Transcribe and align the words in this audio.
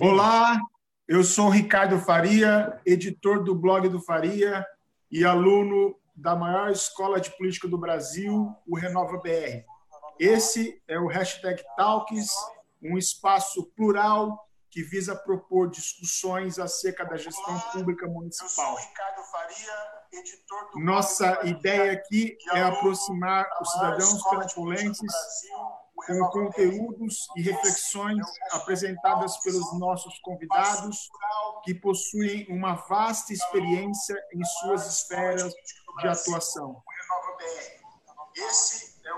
Olá, 0.00 0.58
eu 1.06 1.22
sou 1.22 1.50
Ricardo 1.50 1.98
Faria, 1.98 2.80
editor 2.86 3.44
do 3.44 3.54
blog 3.54 3.86
do 3.86 4.00
Faria 4.00 4.66
e 5.10 5.26
aluno 5.26 5.94
da 6.16 6.34
maior 6.34 6.70
escola 6.70 7.20
de 7.20 7.30
política 7.36 7.68
do 7.68 7.76
Brasil, 7.76 8.50
o 8.66 8.78
Renova 8.78 9.18
BR. 9.18 9.62
Esse 10.18 10.82
é 10.88 10.98
o 10.98 11.06
hashtag 11.06 11.62
Talks, 11.76 12.30
um 12.82 12.96
espaço 12.96 13.70
plural 13.76 14.48
que 14.70 14.82
visa 14.82 15.14
propor 15.14 15.68
discussões 15.68 16.58
acerca 16.58 17.04
da 17.04 17.18
gestão 17.18 17.60
pública 17.70 18.06
municipal. 18.06 18.78
Nossa 20.76 21.46
ideia 21.46 21.92
aqui 21.92 22.38
é 22.54 22.62
aproximar 22.62 23.46
os 23.60 23.70
cidadãos 23.70 24.22
penapolenses 24.30 25.12
com 26.06 26.18
conteúdos 26.30 27.28
e 27.36 27.42
reflexões 27.42 28.24
apresentadas 28.52 29.36
pelos 29.38 29.78
nossos 29.78 30.18
convidados, 30.20 31.08
que 31.64 31.74
possuem 31.74 32.46
uma 32.48 32.74
vasta 32.74 33.32
experiência 33.32 34.16
em 34.32 34.44
suas 34.44 34.86
esferas 34.86 35.52
de 36.00 36.08
atuação. 36.08 36.82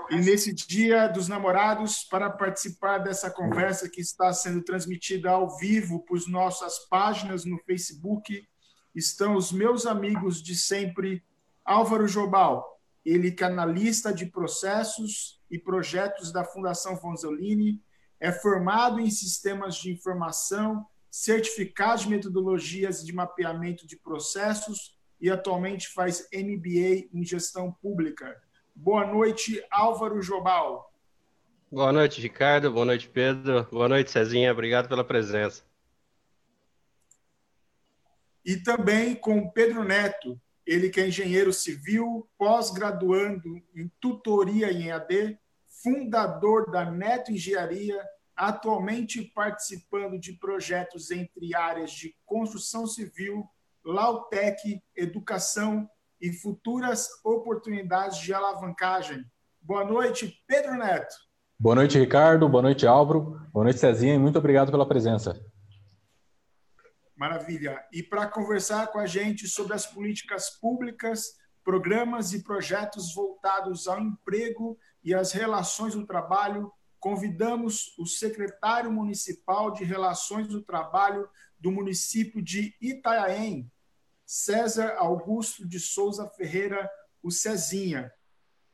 E 0.09 0.15
nesse 0.17 0.53
Dia 0.53 1.07
dos 1.07 1.27
Namorados, 1.27 2.03
para 2.03 2.29
participar 2.29 2.97
dessa 2.97 3.29
conversa 3.29 3.89
que 3.89 4.01
está 4.01 4.33
sendo 4.33 4.63
transmitida 4.63 5.31
ao 5.31 5.57
vivo 5.57 5.99
por 5.99 6.19
nossas 6.27 6.79
páginas 6.89 7.45
no 7.45 7.59
Facebook, 7.59 8.47
estão 8.93 9.35
os 9.35 9.51
meus 9.51 9.85
amigos 9.85 10.41
de 10.41 10.55
sempre, 10.55 11.23
Álvaro 11.65 12.07
Jobal, 12.07 12.73
ele 13.05 13.31
canalista 13.31 14.09
é 14.09 14.13
de 14.13 14.25
processos 14.25 15.41
e 15.53 15.59
projetos 15.59 16.31
da 16.31 16.43
Fundação 16.43 16.97
Fonzolini, 16.97 17.79
é 18.19 18.31
formado 18.31 18.99
em 18.99 19.11
sistemas 19.11 19.75
de 19.75 19.91
informação, 19.91 20.83
certificado 21.11 22.01
de 22.01 22.09
metodologias 22.09 23.05
de 23.05 23.13
mapeamento 23.13 23.85
de 23.85 23.95
processos 23.95 24.97
e 25.21 25.29
atualmente 25.29 25.89
faz 25.89 26.27
MBA 26.33 27.07
em 27.13 27.23
gestão 27.23 27.71
pública. 27.71 28.41
Boa 28.73 29.05
noite, 29.05 29.63
Álvaro 29.69 30.23
Jobal. 30.23 30.91
Boa 31.71 31.91
noite, 31.91 32.19
Ricardo. 32.19 32.71
Boa 32.71 32.85
noite, 32.85 33.07
Pedro. 33.07 33.67
Boa 33.71 33.87
noite, 33.87 34.09
Cezinha. 34.09 34.51
Obrigado 34.51 34.89
pela 34.89 35.03
presença. 35.03 35.63
E 38.43 38.57
também 38.57 39.13
com 39.13 39.51
Pedro 39.51 39.83
Neto, 39.83 40.41
ele 40.65 40.89
que 40.89 40.99
é 40.99 41.07
engenheiro 41.07 41.53
civil, 41.53 42.27
pós-graduando 42.39 43.61
em 43.75 43.87
tutoria 43.99 44.71
em 44.71 44.87
EAD, 44.87 45.37
fundador 45.83 46.71
da 46.71 46.89
Neto 46.89 47.31
Engenharia, 47.31 48.01
atualmente 48.35 49.21
participando 49.35 50.17
de 50.17 50.33
projetos 50.33 51.11
entre 51.11 51.53
áreas 51.53 51.91
de 51.91 52.15
construção 52.25 52.87
civil, 52.87 53.45
Lautec, 53.85 54.81
educação 54.95 55.87
e 56.21 56.31
futuras 56.31 57.09
oportunidades 57.23 58.17
de 58.19 58.33
alavancagem. 58.33 59.23
Boa 59.61 59.83
noite, 59.83 60.41
Pedro 60.47 60.75
Neto. 60.77 61.13
Boa 61.59 61.75
noite, 61.75 61.99
Ricardo. 61.99 62.47
Boa 62.47 62.61
noite, 62.61 62.87
Álvaro. 62.87 63.39
Boa 63.51 63.65
noite, 63.65 63.79
Cezinha. 63.79 64.15
E 64.15 64.19
muito 64.19 64.39
obrigado 64.39 64.71
pela 64.71 64.87
presença. 64.87 65.39
Maravilha. 67.15 67.81
E 67.91 68.01
para 68.01 68.27
conversar 68.27 68.87
com 68.87 68.99
a 68.99 69.05
gente 69.05 69.47
sobre 69.47 69.73
as 69.73 69.85
políticas 69.85 70.49
públicas, 70.59 71.33
programas 71.63 72.33
e 72.33 72.43
projetos 72.43 73.13
voltados 73.13 73.87
ao 73.87 73.99
emprego 73.99 74.77
e 75.03 75.13
às 75.13 75.31
relações 75.31 75.93
do 75.93 76.05
trabalho, 76.05 76.71
convidamos 76.99 77.93
o 77.97 78.05
secretário 78.05 78.91
municipal 78.91 79.71
de 79.71 79.83
Relações 79.83 80.47
do 80.47 80.61
Trabalho 80.61 81.27
do 81.59 81.71
município 81.71 82.41
de 82.41 82.75
Itanhaém, 82.81 83.69
César 84.25 84.95
Augusto 84.97 85.67
de 85.67 85.79
Souza 85.79 86.27
Ferreira, 86.29 86.89
o 87.21 87.29
Cezinha. 87.29 88.11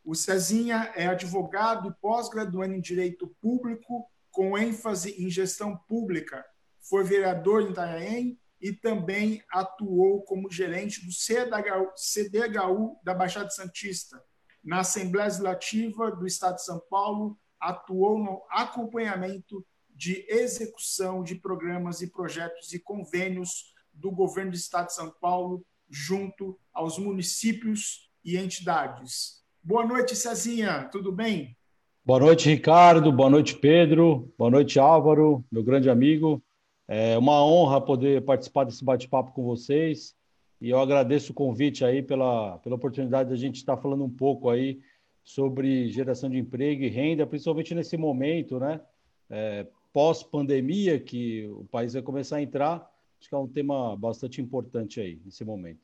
O 0.03 0.13
Cezinha 0.15 0.91
é 0.95 1.07
advogado 1.07 1.89
e 1.89 1.93
pós-graduando 2.01 2.75
em 2.75 2.81
Direito 2.81 3.27
Público, 3.41 4.09
com 4.31 4.57
ênfase 4.57 5.11
em 5.23 5.29
gestão 5.29 5.75
pública. 5.75 6.45
Foi 6.79 7.03
vereador 7.03 7.63
em 7.63 7.71
Itanhaém 7.71 8.39
e 8.61 8.73
também 8.73 9.43
atuou 9.51 10.21
como 10.23 10.51
gerente 10.51 11.05
do 11.05 11.11
CDHU, 11.11 11.91
CDHU 11.95 12.99
da 13.03 13.13
Baixada 13.13 13.49
Santista. 13.49 14.23
Na 14.63 14.79
Assembleia 14.79 15.25
Legislativa 15.25 16.11
do 16.11 16.25
Estado 16.27 16.55
de 16.55 16.65
São 16.65 16.81
Paulo, 16.89 17.37
atuou 17.59 18.19
no 18.19 18.41
acompanhamento 18.49 19.65
de 19.89 20.25
execução 20.29 21.23
de 21.23 21.35
programas 21.35 22.01
e 22.01 22.07
projetos 22.07 22.73
e 22.73 22.79
convênios 22.79 23.73
do 23.93 24.11
governo 24.11 24.51
do 24.51 24.57
Estado 24.57 24.87
de 24.87 24.93
São 24.93 25.11
Paulo 25.19 25.65
junto 25.89 26.57
aos 26.73 26.97
municípios 26.97 28.09
e 28.23 28.37
entidades. 28.37 29.43
Boa 29.61 29.85
noite, 29.85 30.15
Cezinha, 30.15 30.87
tudo 30.91 31.11
bem? 31.11 31.57
Boa 32.05 32.19
noite, 32.19 32.49
Ricardo. 32.49 33.11
Boa 33.11 33.29
noite, 33.29 33.55
Pedro. 33.55 34.33
Boa 34.37 34.49
noite, 34.49 34.79
Álvaro, 34.79 35.43
meu 35.51 35.63
grande 35.63 35.89
amigo. 35.89 36.41
É 36.87 37.17
uma 37.17 37.45
honra 37.45 37.79
poder 37.79 38.23
participar 38.23 38.63
desse 38.63 38.83
bate-papo 38.83 39.31
com 39.31 39.43
vocês. 39.43 40.15
E 40.61 40.69
eu 40.69 40.79
agradeço 40.79 41.31
o 41.31 41.35
convite 41.35 41.85
aí 41.85 42.01
pela, 42.01 42.57
pela 42.59 42.75
oportunidade 42.75 43.29
de 43.29 43.35
a 43.35 43.37
gente 43.37 43.57
estar 43.57 43.77
falando 43.77 44.03
um 44.03 44.09
pouco 44.09 44.49
aí 44.49 44.81
sobre 45.23 45.89
geração 45.89 46.29
de 46.29 46.37
emprego 46.37 46.83
e 46.83 46.89
renda, 46.89 47.25
principalmente 47.25 47.73
nesse 47.73 47.95
momento, 47.95 48.59
né? 48.59 48.81
É, 49.29 49.67
Pós-pandemia, 49.91 50.99
que 50.99 51.47
o 51.47 51.65
país 51.65 51.93
vai 51.93 52.01
começar 52.01 52.37
a 52.37 52.41
entrar, 52.41 52.89
Acho 53.19 53.27
que 53.27 53.35
é 53.35 53.37
um 53.37 53.47
tema 53.47 53.97
bastante 53.97 54.41
importante 54.41 55.01
aí, 55.01 55.21
nesse 55.25 55.43
momento. 55.43 55.81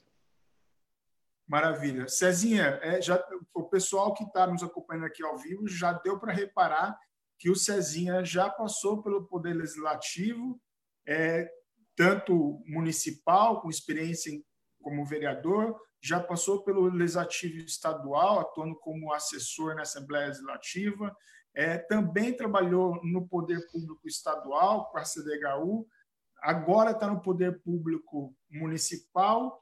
Maravilha. 1.46 2.08
Cezinha, 2.08 2.80
é, 2.82 3.02
já, 3.02 3.24
o 3.54 3.64
pessoal 3.66 4.14
que 4.14 4.24
está 4.24 4.48
nos 4.48 4.64
acompanhando 4.64 5.06
aqui 5.06 5.22
ao 5.22 5.38
vivo 5.38 5.68
já 5.68 5.94
deu 5.94 6.18
para 6.18 6.34
reparar 6.34 6.98
que 7.38 7.50
o 7.50 7.56
Cezinha 7.56 8.24
já 8.24 8.50
passou 8.50 9.04
pelo 9.04 9.28
Poder 9.28 9.54
Legislativo, 9.54 10.60
é, 11.06 11.48
tanto 11.96 12.64
municipal, 12.66 13.62
com 13.62 13.70
experiência 13.70 14.32
em, 14.32 14.44
como 14.86 15.04
vereador, 15.04 15.82
já 16.00 16.20
passou 16.20 16.64
pelo 16.64 16.88
Legislativo 16.88 17.58
Estadual, 17.58 18.40
atuando 18.40 18.76
como 18.76 19.12
assessor 19.12 19.74
na 19.74 19.82
Assembleia 19.82 20.28
Legislativa, 20.28 21.12
é, 21.56 21.80
também 21.80 22.38
trabalhou 22.38 23.04
no 23.04 23.28
Poder 23.28 23.66
Público 23.72 24.08
Estadual, 24.08 24.92
com 24.92 25.00
a 25.00 25.04
CDHU, 25.04 25.88
agora 26.40 26.92
está 26.92 27.08
no 27.08 27.20
poder 27.20 27.60
público 27.64 28.36
municipal, 28.48 29.60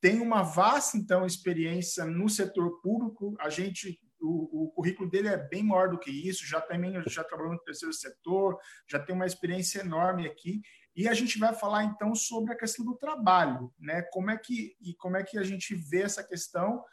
tem 0.00 0.20
uma 0.20 0.42
vasta 0.42 0.96
então 0.96 1.24
experiência 1.24 2.04
no 2.04 2.28
setor 2.28 2.80
público. 2.80 3.36
A 3.38 3.48
gente 3.48 4.00
o, 4.20 4.64
o, 4.64 4.70
currículo 4.72 5.08
dele 5.08 5.28
é 5.28 5.36
bem 5.36 5.62
maior 5.62 5.90
do 5.90 5.98
que 6.00 6.10
isso, 6.10 6.44
já 6.44 6.60
também 6.60 7.00
já 7.06 7.22
trabalhou 7.22 7.52
no 7.52 7.60
terceiro 7.60 7.94
setor, 7.94 8.58
já 8.88 8.98
tem 8.98 9.14
uma 9.14 9.26
experiência 9.26 9.78
enorme 9.78 10.26
aqui. 10.26 10.60
E 10.98 11.06
a 11.06 11.14
gente 11.14 11.38
vai 11.38 11.54
falar 11.54 11.84
então 11.84 12.12
sobre 12.12 12.52
a 12.52 12.56
questão 12.56 12.84
do 12.84 12.96
trabalho, 12.96 13.72
né? 13.78 14.02
Como 14.10 14.32
é 14.32 14.36
que 14.36 14.76
e 14.80 14.92
como 14.94 15.16
é 15.16 15.22
que 15.22 15.38
a 15.38 15.44
gente 15.44 15.72
vê 15.72 16.02
essa 16.02 16.24
questão? 16.24 16.84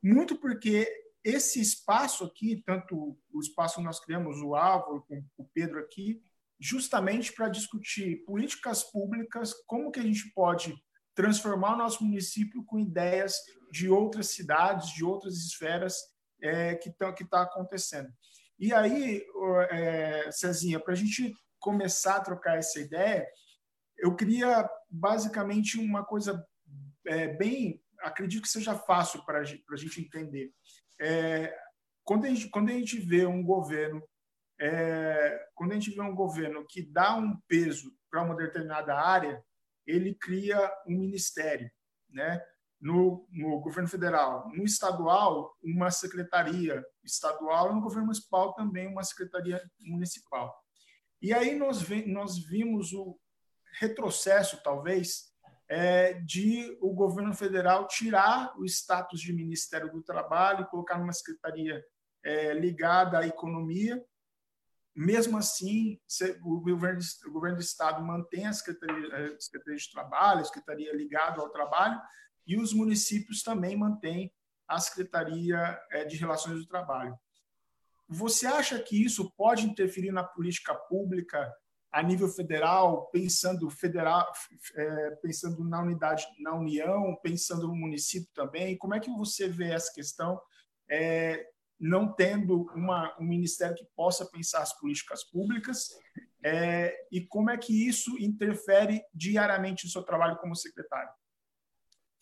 Muito 0.00 0.36
porque 0.36 0.88
esse 1.24 1.60
espaço 1.60 2.22
aqui, 2.22 2.62
tanto 2.64 3.18
o 3.28 3.40
espaço 3.40 3.78
que 3.78 3.82
nós 3.82 3.98
criamos, 3.98 4.40
o 4.40 4.54
Álvaro 4.54 5.04
com 5.04 5.24
o 5.36 5.44
Pedro 5.52 5.80
aqui, 5.80 6.22
justamente 6.60 7.32
para 7.32 7.48
discutir 7.48 8.24
políticas 8.24 8.84
públicas, 8.84 9.52
como 9.66 9.90
que 9.90 9.98
a 9.98 10.04
gente 10.04 10.32
pode 10.32 10.72
transformar 11.12 11.74
o 11.74 11.78
nosso 11.78 12.04
município 12.04 12.64
com 12.64 12.78
ideias 12.78 13.34
de 13.72 13.88
outras 13.88 14.28
cidades, 14.28 14.90
de 14.90 15.04
outras 15.04 15.34
esferas 15.34 15.96
é, 16.40 16.76
que 16.76 16.88
estão 16.88 17.12
que 17.12 17.24
tá 17.24 17.42
acontecendo. 17.42 18.12
E 18.60 18.72
aí, 18.72 19.24
é, 19.70 20.30
Cezinha, 20.30 20.78
para 20.78 20.92
a 20.92 20.96
gente 20.96 21.34
começar 21.60 22.16
a 22.16 22.20
trocar 22.20 22.58
essa 22.58 22.80
ideia, 22.80 23.26
eu 23.98 24.16
queria 24.16 24.68
basicamente 24.88 25.78
uma 25.78 26.04
coisa 26.04 26.44
é, 27.06 27.28
bem, 27.28 27.80
acredito 28.00 28.42
que 28.42 28.48
seja 28.48 28.74
fácil 28.74 29.24
para 29.24 29.40
a 29.40 29.76
gente 29.76 30.00
entender. 30.00 30.52
É, 31.00 31.54
quando, 32.02 32.24
a 32.24 32.28
gente, 32.28 32.48
quando 32.48 32.70
a 32.70 32.72
gente 32.72 32.98
vê 32.98 33.26
um 33.26 33.44
governo 33.44 34.02
é, 34.60 35.48
quando 35.54 35.72
a 35.72 35.74
gente 35.74 35.90
vê 35.90 36.02
um 36.02 36.14
governo 36.14 36.66
que 36.68 36.82
dá 36.82 37.16
um 37.16 37.34
peso 37.48 37.90
para 38.10 38.22
uma 38.22 38.36
determinada 38.36 38.94
área, 38.94 39.42
ele 39.86 40.14
cria 40.14 40.70
um 40.86 40.98
ministério, 40.98 41.70
né? 42.10 42.44
No, 42.78 43.26
no, 43.30 43.60
governo 43.60 43.88
federal, 43.88 44.48
no 44.54 44.64
estadual, 44.64 45.54
uma 45.62 45.90
secretaria 45.90 46.82
estadual, 47.04 47.74
no 47.74 47.80
governo 47.80 48.06
municipal 48.06 48.54
também 48.54 48.86
uma 48.86 49.02
secretaria 49.02 49.62
municipal. 49.80 50.54
E 51.20 51.32
aí 51.32 51.56
nós, 51.56 51.86
nós 52.06 52.38
vimos 52.38 52.92
o 52.92 53.18
retrocesso, 53.78 54.62
talvez, 54.62 55.30
é, 55.68 56.14
de 56.14 56.76
o 56.80 56.92
governo 56.92 57.34
federal 57.34 57.86
tirar 57.86 58.58
o 58.58 58.64
status 58.64 59.20
de 59.20 59.32
Ministério 59.32 59.90
do 59.90 60.02
Trabalho 60.02 60.62
e 60.62 60.70
colocar 60.70 60.98
numa 60.98 61.12
secretaria 61.12 61.84
é, 62.24 62.52
ligada 62.54 63.18
à 63.18 63.26
economia 63.26 64.02
mesmo 64.94 65.38
assim, 65.38 65.98
o 66.44 66.60
governo, 66.60 67.00
o 67.26 67.30
governo 67.30 67.56
do 67.56 67.62
Estado 67.62 68.02
mantém 68.04 68.46
a 68.46 68.52
Secretaria, 68.52 69.34
a 69.34 69.40
Secretaria 69.40 69.78
de 69.78 69.90
Trabalho, 69.90 70.40
a 70.40 70.44
Secretaria 70.44 70.94
ligada 70.94 71.40
ao 71.40 71.50
trabalho, 71.50 72.00
e 72.46 72.58
os 72.58 72.72
municípios 72.72 73.42
também 73.42 73.76
mantêm 73.76 74.32
a 74.68 74.78
Secretaria 74.78 75.80
é, 75.90 76.04
de 76.04 76.16
Relações 76.16 76.58
do 76.58 76.66
Trabalho. 76.66 77.16
Você 78.12 78.46
acha 78.46 78.76
que 78.80 79.00
isso 79.00 79.30
pode 79.36 79.64
interferir 79.64 80.10
na 80.10 80.24
política 80.24 80.74
pública 80.74 81.48
a 81.92 82.02
nível 82.02 82.28
federal, 82.28 83.06
pensando 83.06 83.70
federal, 83.70 84.30
é, 84.76 85.10
pensando 85.22 85.62
na 85.64 85.80
unidade, 85.80 86.26
na 86.40 86.54
União, 86.54 87.16
pensando 87.22 87.68
no 87.68 87.74
município 87.76 88.28
também? 88.34 88.76
Como 88.76 88.94
é 88.94 89.00
que 89.00 89.10
você 89.10 89.48
vê 89.48 89.70
essa 89.72 89.92
questão? 89.92 90.40
É, 90.90 91.46
não 91.78 92.12
tendo 92.12 92.64
uma, 92.74 93.16
um 93.18 93.24
ministério 93.24 93.76
que 93.76 93.86
possa 93.94 94.26
pensar 94.26 94.62
as 94.62 94.76
políticas 94.78 95.22
públicas 95.24 95.90
é, 96.42 96.92
e 97.12 97.20
como 97.20 97.48
é 97.48 97.56
que 97.56 97.86
isso 97.86 98.16
interfere 98.18 99.02
diariamente 99.14 99.84
no 99.84 99.90
seu 99.90 100.02
trabalho 100.02 100.36
como 100.38 100.56
secretário? 100.56 101.10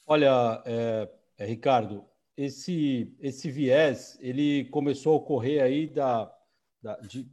Olha, 0.07 0.63
é, 0.67 1.11
é, 1.39 1.47
Ricardo, 1.47 2.05
esse, 2.39 3.13
esse 3.21 3.51
viés 3.51 4.17
ele 4.21 4.67
começou 4.67 5.15
a 5.15 5.17
ocorrer 5.17 5.61
aí 5.61 5.89
da, 5.89 6.33
da, 6.81 6.97
de, 7.01 7.29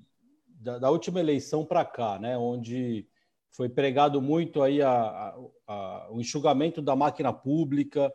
da, 0.48 0.80
da 0.80 0.90
última 0.90 1.20
eleição 1.20 1.64
para 1.64 1.86
cá, 1.86 2.18
né, 2.18 2.36
onde 2.36 3.08
foi 3.52 3.70
pregado 3.70 4.20
muito 4.20 4.64
aí 4.64 4.82
a, 4.82 4.92
a, 4.92 5.38
a, 5.68 6.08
o 6.12 6.20
enxugamento 6.20 6.82
da 6.82 6.96
máquina 6.96 7.32
pública, 7.32 8.12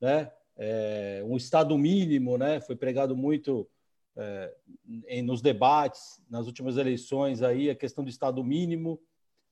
né, 0.00 0.32
é, 0.56 1.22
um 1.24 1.36
Estado 1.36 1.78
mínimo, 1.78 2.36
né? 2.36 2.60
Foi 2.60 2.76
pregado 2.76 3.16
muito 3.16 3.66
é, 4.16 4.54
em, 5.08 5.22
nos 5.22 5.40
debates, 5.40 6.20
nas 6.28 6.46
últimas 6.46 6.76
eleições 6.76 7.40
aí, 7.40 7.70
a 7.70 7.74
questão 7.74 8.04
do 8.04 8.10
Estado 8.10 8.44
mínimo, 8.44 9.00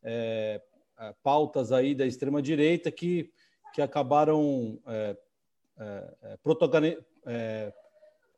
é, 0.03 0.61
pautas 1.23 1.73
aí 1.73 1.95
da 1.95 2.05
extrema 2.05 2.43
direita 2.43 2.91
que, 2.91 3.33
que 3.75 3.81
acabaram 3.81 4.79
é, 5.81 6.15
é, 6.23 6.99
é, 7.27 7.73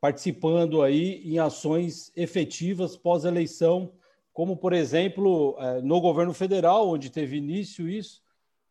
participando 0.01 0.83
aí 0.83 1.23
em 1.25 1.39
ações 1.39 2.13
efetivas 2.17 2.97
pós-eleição, 2.97 3.93
como 4.33 4.57
por 4.57 4.73
exemplo 4.73 5.59
no 5.83 6.01
governo 6.01 6.33
federal, 6.33 6.89
onde 6.89 7.11
teve 7.11 7.37
início 7.37 7.89
isso, 7.89 8.23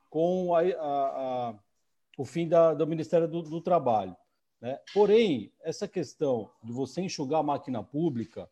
com 0.09 0.56
a, 0.56 0.62
a, 0.62 1.50
a 1.50 1.56
o 2.18 2.25
fim 2.25 2.47
da, 2.47 2.73
do 2.73 2.85
Ministério 2.85 3.27
do, 3.27 3.41
do 3.41 3.62
Trabalho. 3.62 4.15
Né? 4.59 4.79
Porém, 4.94 5.51
essa 5.62 5.88
questão 5.88 6.50
de 6.63 6.71
você 6.71 7.01
enxugar 7.01 7.39
a 7.39 7.44
máquina 7.44 7.83
pública, 7.83 8.50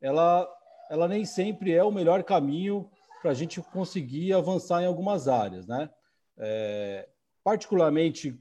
ela, 0.00 0.48
ela 0.90 1.06
nem 1.06 1.24
sempre 1.24 1.72
é 1.72 1.84
o 1.84 1.92
melhor 1.92 2.24
caminho 2.24 2.90
para 3.22 3.30
a 3.30 3.34
gente 3.34 3.60
conseguir 3.62 4.32
avançar 4.32 4.82
em 4.82 4.86
algumas 4.86 5.28
áreas. 5.28 5.66
Né? 5.66 5.88
É, 6.36 7.08
particularmente 7.44 8.38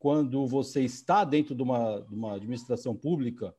quando 0.00 0.46
você 0.46 0.80
está 0.80 1.24
dentro 1.24 1.54
de 1.54 1.62
uma, 1.62 2.00
de 2.00 2.14
uma 2.14 2.34
administração 2.34 2.96
pública, 2.96 3.54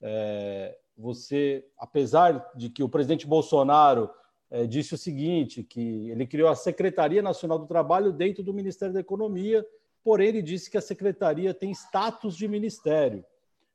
é, 0.00 0.74
você, 0.96 1.64
apesar 1.78 2.50
de 2.56 2.70
que 2.70 2.82
o 2.82 2.88
presidente 2.88 3.26
Bolsonaro 3.26 4.10
é, 4.50 4.66
disse 4.66 4.94
o 4.94 4.98
seguinte, 4.98 5.62
que 5.62 6.10
ele 6.10 6.26
criou 6.26 6.48
a 6.48 6.56
Secretaria 6.56 7.20
Nacional 7.20 7.58
do 7.58 7.66
Trabalho 7.66 8.10
dentro 8.10 8.42
do 8.42 8.54
Ministério 8.54 8.94
da 8.94 9.00
Economia, 9.00 9.64
porém 10.02 10.28
ele 10.28 10.42
disse 10.42 10.70
que 10.70 10.78
a 10.78 10.82
secretaria 10.82 11.52
tem 11.52 11.70
status 11.70 12.36
de 12.36 12.48
ministério. 12.48 13.22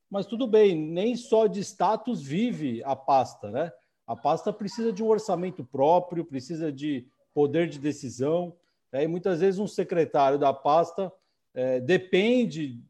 Mas 0.10 0.26
tudo 0.26 0.48
bem, 0.48 0.76
nem 0.76 1.16
só 1.16 1.46
de 1.46 1.60
status 1.60 2.24
vive 2.24 2.82
a 2.84 2.96
pasta, 2.96 3.52
né? 3.52 3.72
A 4.08 4.16
pasta 4.16 4.52
precisa 4.52 4.92
de 4.92 5.04
um 5.04 5.08
orçamento 5.08 5.64
próprio, 5.64 6.26
precisa 6.26 6.72
de 6.72 7.08
poder 7.32 7.70
de 7.70 7.78
decisão, 7.78 8.56
né? 8.92 9.04
e 9.04 9.08
muitas 9.08 9.42
vezes 9.42 9.60
um 9.60 9.68
secretário 9.68 10.40
da 10.40 10.52
pasta 10.52 11.12
é, 11.54 11.80
depende 11.80 12.82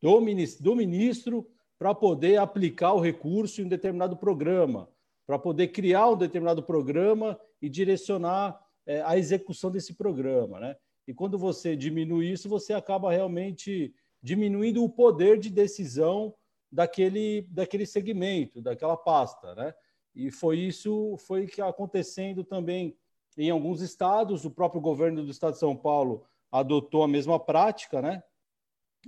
do 0.00 0.20
ministro, 0.20 0.64
do 0.64 0.76
ministro 0.76 1.46
para 1.78 1.94
poder 1.94 2.36
aplicar 2.36 2.92
o 2.92 3.00
recurso 3.00 3.60
em 3.60 3.64
um 3.64 3.68
determinado 3.68 4.16
programa, 4.16 4.88
para 5.26 5.38
poder 5.38 5.68
criar 5.68 6.10
um 6.10 6.16
determinado 6.16 6.62
programa 6.62 7.38
e 7.60 7.68
direcionar 7.68 8.60
é, 8.86 9.02
a 9.02 9.16
execução 9.16 9.70
desse 9.70 9.94
programa, 9.94 10.60
né? 10.60 10.76
E 11.06 11.12
quando 11.12 11.36
você 11.36 11.76
diminui 11.76 12.30
isso, 12.30 12.48
você 12.48 12.72
acaba 12.72 13.10
realmente 13.10 13.94
diminuindo 14.22 14.84
o 14.84 14.88
poder 14.88 15.38
de 15.38 15.50
decisão 15.50 16.34
daquele, 16.70 17.42
daquele 17.50 17.84
segmento, 17.84 18.62
daquela 18.62 18.96
pasta, 18.96 19.54
né? 19.54 19.74
E 20.14 20.30
foi 20.30 20.58
isso 20.58 21.16
foi 21.18 21.46
que 21.46 21.60
acontecendo 21.60 22.44
também 22.44 22.96
em 23.36 23.50
alguns 23.50 23.80
estados. 23.80 24.44
O 24.44 24.50
próprio 24.50 24.80
governo 24.80 25.24
do 25.24 25.30
estado 25.30 25.54
de 25.54 25.58
São 25.58 25.74
Paulo 25.74 26.24
adotou 26.52 27.02
a 27.02 27.08
mesma 27.08 27.40
prática, 27.40 28.02
né? 28.02 28.22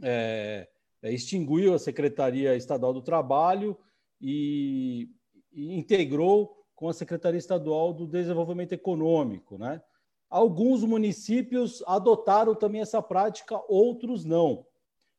É, 0.02 0.66
é 1.02 1.12
extinguiu 1.12 1.74
a 1.74 1.78
Secretaria 1.78 2.56
Estadual 2.56 2.94
do 2.94 3.02
Trabalho 3.02 3.78
e, 4.20 5.10
e 5.52 5.74
integrou 5.74 6.64
com 6.74 6.88
a 6.88 6.94
Secretaria 6.94 7.38
Estadual 7.38 7.92
do 7.92 8.06
Desenvolvimento 8.06 8.72
Econômico, 8.72 9.58
né? 9.58 9.82
Alguns 10.30 10.82
municípios 10.82 11.84
adotaram 11.86 12.54
também 12.54 12.80
essa 12.80 13.00
prática, 13.00 13.62
outros 13.68 14.24
não. 14.24 14.66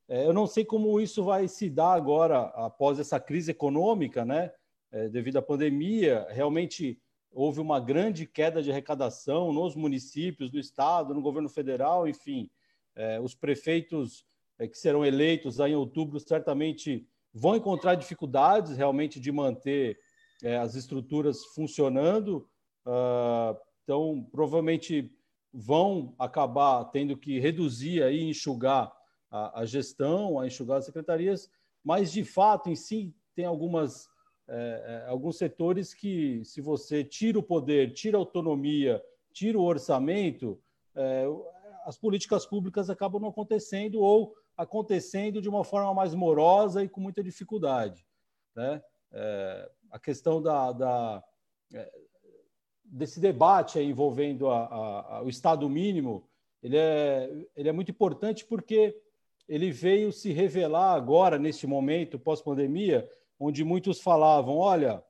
É, 0.10 0.26
eu 0.26 0.34
não 0.34 0.46
sei 0.46 0.66
como 0.66 1.00
isso 1.00 1.24
vai 1.24 1.48
se 1.48 1.70
dar 1.70 1.94
agora, 1.94 2.42
após 2.56 3.00
essa 3.00 3.20
crise 3.20 3.52
econômica, 3.52 4.26
né? 4.26 4.52
É, 4.92 5.08
devido 5.10 5.38
à 5.38 5.42
pandemia, 5.42 6.28
realmente 6.30 7.00
houve 7.36 7.60
uma 7.60 7.82
grande 7.82 8.26
queda 8.26 8.64
de 8.64 8.72
arrecadação 8.72 9.52
nos 9.52 9.76
municípios, 9.76 10.50
do 10.50 10.58
estado, 10.58 11.14
no 11.14 11.22
governo 11.22 11.50
federal, 11.50 12.08
enfim. 12.08 12.50
É, 12.96 13.20
os 13.20 13.36
prefeitos 13.36 14.26
é, 14.58 14.68
que 14.68 14.78
serão 14.78 15.06
eleitos 15.06 15.60
aí 15.60 15.74
em 15.74 15.76
outubro 15.76 16.18
certamente 16.18 17.06
vão 17.34 17.58
encontrar 17.58 17.96
dificuldades 17.96 18.78
realmente 18.78 19.20
de 19.20 19.32
manter 19.34 20.00
é, 20.42 20.56
as 20.58 20.76
estruturas 20.76 21.44
funcionando. 21.54 22.50
Uh, 22.88 23.58
então, 23.84 24.26
provavelmente 24.32 25.12
vão 25.54 26.16
acabar 26.18 26.86
tendo 26.86 27.18
que 27.18 27.38
reduzir 27.40 28.02
aí, 28.02 28.24
enxugar 28.24 28.92
a, 29.30 29.62
a 29.62 29.66
gestão, 29.66 30.40
a 30.40 30.48
enxugar 30.48 30.78
as 30.78 30.86
secretarias, 30.86 31.50
mas 31.84 32.12
de 32.12 32.24
fato, 32.24 32.70
em 32.70 32.76
si, 32.76 33.14
tem 33.36 33.46
algumas, 33.46 34.08
é, 34.48 35.04
é, 35.06 35.10
alguns 35.10 35.38
setores 35.38 35.94
que, 35.94 36.44
se 36.46 36.62
você 36.62 37.04
tira 37.04 37.40
o 37.40 37.44
poder, 37.44 37.94
tira 37.94 38.18
a 38.18 38.20
autonomia, 38.20 39.04
tira 39.34 39.58
o 39.58 39.64
orçamento, 39.64 40.60
é, 40.96 41.26
as 41.86 41.98
políticas 41.98 42.46
públicas 42.46 42.90
acabam 42.90 43.22
não 43.22 43.30
acontecendo 43.30 44.02
ou 44.02 44.36
acontecendo 44.56 45.42
de 45.42 45.50
uma 45.50 45.64
forma 45.64 45.94
mais 45.94 46.14
morosa 46.14 46.84
e 46.84 46.90
com 46.90 47.02
muita 47.02 47.24
dificuldade. 47.24 48.06
Né? 48.56 48.82
É, 49.12 49.72
a 49.92 50.00
questão 50.00 50.42
da, 50.42 50.72
da 50.72 51.24
é, 51.74 51.92
desse 52.84 53.20
debate 53.20 53.80
envolvendo 53.80 54.50
a, 54.50 54.66
a, 54.66 55.18
a, 55.18 55.24
o 55.24 55.30
Estado 55.30 55.68
mínimo, 55.70 56.28
ele 56.62 56.78
é, 56.78 57.30
ele 57.56 57.70
é 57.70 57.72
muito 57.72 57.92
importante 57.92 58.46
porque 58.46 58.96
ele 59.48 59.72
veio 59.72 60.12
se 60.12 60.32
revelar 60.32 60.94
agora, 60.94 61.38
neste 61.38 61.68
momento, 61.68 62.18
pós-pandemia, 62.18 63.08
onde 63.40 63.64
muitos 63.64 64.02
falavam, 64.02 64.58
olha, 64.58 65.04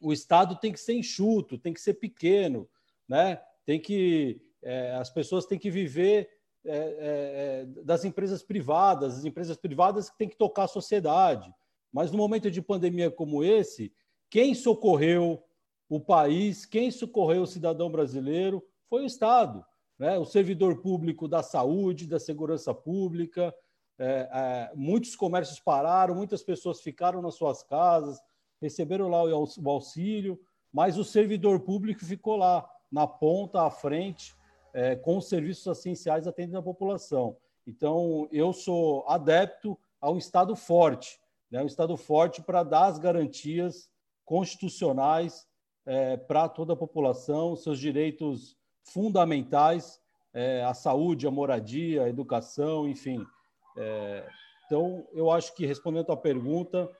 o 0.00 0.12
Estado 0.12 0.56
tem 0.56 0.72
que 0.72 0.80
ser 0.80 0.94
enxuto, 0.94 1.58
tem 1.58 1.72
que 1.72 1.80
ser 1.80 1.94
pequeno, 1.94 2.68
né? 3.08 3.40
tem 3.64 3.80
que, 3.80 4.40
é, 4.62 4.92
as 4.92 5.10
pessoas 5.10 5.46
têm 5.46 5.58
que 5.58 5.70
viver 5.70 6.28
é, 6.66 6.76
é, 6.76 7.62
é 7.62 7.66
das 7.84 8.04
empresas 8.04 8.42
privadas, 8.42 9.18
as 9.18 9.24
empresas 9.24 9.56
privadas 9.56 10.10
que 10.10 10.18
têm 10.18 10.28
que 10.28 10.36
tocar 10.36 10.64
a 10.64 10.68
sociedade. 10.68 11.52
Mas 11.92 12.10
no 12.10 12.18
momento 12.18 12.50
de 12.50 12.60
pandemia 12.60 13.10
como 13.10 13.44
esse, 13.44 13.92
quem 14.28 14.54
socorreu, 14.54 15.42
o 15.88 16.00
país, 16.00 16.66
quem 16.66 16.90
socorreu 16.90 17.42
o 17.42 17.46
cidadão 17.46 17.90
brasileiro 17.90 18.66
foi 18.88 19.02
o 19.02 19.06
Estado, 19.06 19.64
né? 19.98 20.18
o 20.18 20.24
servidor 20.24 20.80
público 20.80 21.28
da 21.28 21.42
saúde, 21.42 22.06
da 22.06 22.18
segurança 22.18 22.74
pública. 22.74 23.54
É, 23.98 24.28
é, 24.32 24.72
muitos 24.74 25.14
comércios 25.14 25.60
pararam, 25.60 26.14
muitas 26.14 26.42
pessoas 26.42 26.80
ficaram 26.80 27.22
nas 27.22 27.34
suas 27.34 27.62
casas, 27.62 28.20
receberam 28.60 29.08
lá 29.08 29.22
o 29.22 29.70
auxílio, 29.70 30.40
mas 30.72 30.98
o 30.98 31.04
servidor 31.04 31.60
público 31.60 32.04
ficou 32.04 32.36
lá, 32.36 32.68
na 32.90 33.06
ponta, 33.06 33.62
à 33.62 33.70
frente, 33.70 34.34
é, 34.72 34.96
com 34.96 35.16
os 35.16 35.28
serviços 35.28 35.66
essenciais 35.78 36.26
atendendo 36.26 36.58
a 36.58 36.62
população. 36.62 37.36
Então, 37.66 38.28
eu 38.30 38.52
sou 38.52 39.04
adepto 39.08 39.78
ao 40.00 40.18
Estado 40.18 40.54
forte, 40.54 41.18
né? 41.50 41.62
um 41.62 41.66
Estado 41.66 41.96
forte 41.96 42.42
para 42.42 42.62
dar 42.62 42.86
as 42.86 42.98
garantias 42.98 43.88
constitucionais 44.24 45.46
é, 45.86 46.16
para 46.16 46.48
toda 46.48 46.72
a 46.72 46.76
população, 46.76 47.56
seus 47.56 47.78
direitos 47.78 48.56
fundamentais, 48.82 50.00
é, 50.32 50.64
a 50.64 50.74
saúde, 50.74 51.26
a 51.26 51.30
moradia, 51.30 52.02
a 52.02 52.08
educação, 52.08 52.88
enfim. 52.88 53.24
É, 53.76 54.28
então, 54.66 55.06
eu 55.12 55.30
acho 55.30 55.54
que, 55.54 55.66
respondendo 55.66 56.02
a 56.02 56.06
tua 56.06 56.16
pergunta, 56.16 56.90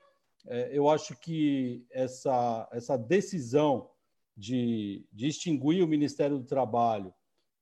é, 0.47 0.69
eu 0.71 0.89
acho 0.89 1.15
que 1.19 1.85
essa, 1.91 2.67
essa 2.71 2.97
decisão 2.97 3.89
de, 4.37 5.07
de 5.11 5.27
extinguir 5.27 5.83
o 5.83 5.87
Ministério 5.87 6.37
do 6.37 6.45
Trabalho, 6.45 7.13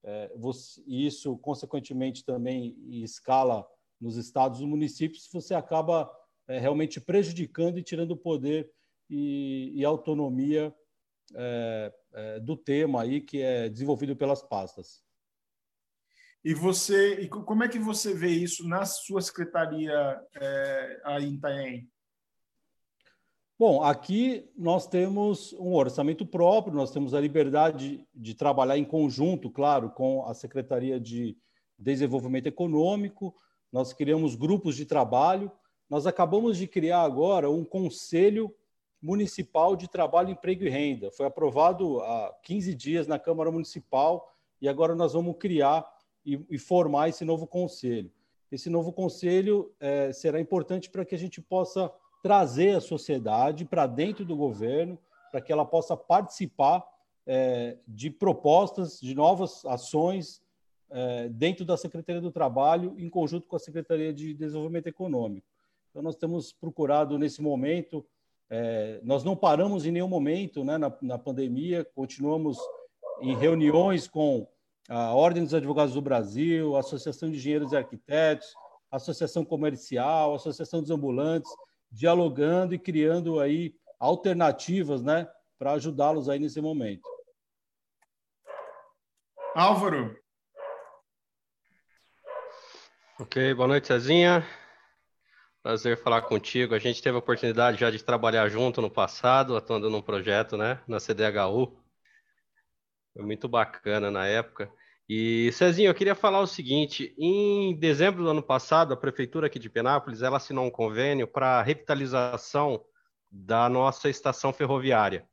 é, 0.03 0.31
você, 0.35 0.81
e 0.85 1.05
isso, 1.05 1.37
consequentemente, 1.37 2.25
também 2.25 2.75
em 2.87 3.03
escala 3.03 3.65
nos 3.99 4.17
estados 4.17 4.59
e 4.59 4.65
municípios, 4.65 5.29
você 5.31 5.53
acaba 5.53 6.11
é, 6.47 6.59
realmente 6.59 6.99
prejudicando 6.99 7.77
e 7.77 7.83
tirando 7.83 8.11
o 8.11 8.17
poder 8.17 8.69
e, 9.09 9.71
e 9.73 9.85
autonomia 9.85 10.75
é, 11.33 11.93
é, 12.13 12.39
do 12.39 12.57
tema 12.57 13.03
aí 13.03 13.21
que 13.21 13.41
é 13.41 13.69
desenvolvido 13.69 14.15
pelas 14.15 14.41
pastas. 14.41 15.01
E 16.43 16.53
você, 16.53 17.21
e 17.21 17.29
como 17.29 17.63
é 17.63 17.69
que 17.69 17.79
você 17.79 18.13
vê 18.13 18.29
isso 18.29 18.67
na 18.67 18.85
sua 18.85 19.21
secretaria 19.21 20.19
é, 20.35 21.01
aí 21.05 21.25
em 21.25 21.35
Itanhaém? 21.35 21.89
Bom, 23.57 23.81
aqui 23.81 24.51
nós 24.57 24.85
temos 24.85 25.53
um 25.53 25.73
orçamento 25.73 26.25
próprio, 26.25 26.75
nós 26.75 26.91
temos 26.91 27.13
a 27.13 27.21
liberdade 27.21 28.05
de 28.13 28.33
trabalhar 28.33 28.77
em 28.77 28.83
conjunto, 28.83 29.49
claro, 29.49 29.89
com 29.91 30.25
a 30.25 30.33
Secretaria 30.33 30.99
de 30.99 31.37
Desenvolvimento 31.79 32.47
Econômico, 32.47 33.33
nós 33.71 33.93
criamos 33.93 34.35
grupos 34.35 34.75
de 34.75 34.85
trabalho, 34.85 35.49
nós 35.89 36.05
acabamos 36.05 36.57
de 36.57 36.67
criar 36.67 37.03
agora 37.03 37.49
um 37.49 37.63
Conselho 37.63 38.53
Municipal 39.01 39.75
de 39.75 39.87
Trabalho, 39.87 40.31
Emprego 40.31 40.65
e 40.65 40.69
Renda. 40.69 41.11
Foi 41.11 41.25
aprovado 41.25 42.01
há 42.01 42.35
15 42.43 42.73
dias 42.73 43.07
na 43.07 43.19
Câmara 43.19 43.51
Municipal 43.51 44.29
e 44.61 44.67
agora 44.67 44.95
nós 44.95 45.13
vamos 45.13 45.37
criar 45.37 45.85
e, 46.25 46.39
e 46.49 46.57
formar 46.57 47.09
esse 47.09 47.25
novo 47.25 47.45
conselho. 47.45 48.11
Esse 48.51 48.69
novo 48.69 48.93
conselho 48.93 49.73
é, 49.79 50.11
será 50.13 50.39
importante 50.39 50.89
para 50.89 51.03
que 51.03 51.15
a 51.15 51.17
gente 51.17 51.41
possa 51.41 51.91
trazer 52.21 52.75
a 52.75 52.81
sociedade 52.81 53.65
para 53.65 53.87
dentro 53.87 54.23
do 54.23 54.35
governo, 54.35 54.97
para 55.31 55.41
que 55.41 55.51
ela 55.51 55.65
possa 55.65 55.97
participar 55.97 56.85
é, 57.25 57.77
de 57.87 58.09
propostas, 58.09 58.99
de 58.99 59.15
novas 59.15 59.65
ações 59.65 60.41
é, 60.89 61.27
dentro 61.29 61.65
da 61.65 61.75
Secretaria 61.75 62.21
do 62.21 62.31
Trabalho, 62.31 62.93
em 62.97 63.09
conjunto 63.09 63.47
com 63.47 63.55
a 63.55 63.59
Secretaria 63.59 64.13
de 64.13 64.33
Desenvolvimento 64.33 64.87
Econômico. 64.87 65.47
Então, 65.89 66.01
nós 66.01 66.15
temos 66.15 66.53
procurado, 66.53 67.17
nesse 67.17 67.41
momento, 67.41 68.05
é, 68.49 68.99
nós 69.03 69.23
não 69.23 69.35
paramos 69.35 69.85
em 69.85 69.91
nenhum 69.91 70.07
momento 70.07 70.63
né, 70.63 70.77
na, 70.77 70.95
na 71.01 71.17
pandemia, 71.17 71.83
continuamos 71.95 72.57
em 73.21 73.35
reuniões 73.35 74.07
com 74.07 74.47
a 74.89 75.13
Ordem 75.13 75.43
dos 75.43 75.53
Advogados 75.53 75.93
do 75.93 76.01
Brasil, 76.01 76.75
a 76.75 76.79
Associação 76.79 77.29
de 77.29 77.37
Engenheiros 77.37 77.71
e 77.71 77.77
Arquitetos, 77.77 78.47
a 78.91 78.97
Associação 78.97 79.45
Comercial, 79.45 80.33
a 80.33 80.35
Associação 80.35 80.81
dos 80.81 80.91
Ambulantes, 80.91 81.49
dialogando 81.91 82.73
e 82.73 82.79
criando 82.79 83.39
aí 83.39 83.75
alternativas, 83.99 85.01
né, 85.01 85.27
para 85.57 85.73
ajudá-los 85.73 86.27
aí 86.27 86.39
nesse 86.39 86.59
momento. 86.59 87.07
Álvaro. 89.55 90.17
Ok, 93.19 93.53
boa 93.53 93.67
noite, 93.67 93.87
Cezinha. 93.87 94.45
Prazer 95.61 95.95
falar 95.95 96.23
contigo. 96.23 96.75
A 96.75 96.79
gente 96.79 97.01
teve 97.01 97.15
a 97.15 97.19
oportunidade 97.19 97.79
já 97.79 97.89
de 97.89 98.03
trabalhar 98.03 98.49
junto 98.49 98.81
no 98.81 98.89
passado, 98.89 99.55
atuando 99.55 99.89
num 99.89 100.01
projeto, 100.01 100.57
né, 100.57 100.81
na 100.87 100.99
CDHU. 100.99 101.82
Foi 103.13 103.23
muito 103.23 103.47
bacana 103.47 104.09
na 104.09 104.25
época. 104.25 104.71
E, 105.07 105.51
Cezinho, 105.51 105.89
eu 105.89 105.93
queria 105.93 106.15
falar 106.15 106.39
o 106.39 106.47
seguinte: 106.47 107.13
em 107.17 107.77
dezembro 107.77 108.23
do 108.23 108.29
ano 108.29 108.41
passado, 108.41 108.93
a 108.93 108.97
prefeitura 108.97 109.47
aqui 109.47 109.59
de 109.59 109.69
Penápolis 109.69 110.21
ela 110.21 110.37
assinou 110.37 110.65
um 110.65 110.71
convênio 110.71 111.27
para 111.27 111.61
revitalização 111.61 112.83
da 113.29 113.67
nossa 113.69 114.09
estação 114.09 114.53
ferroviária, 114.53 115.27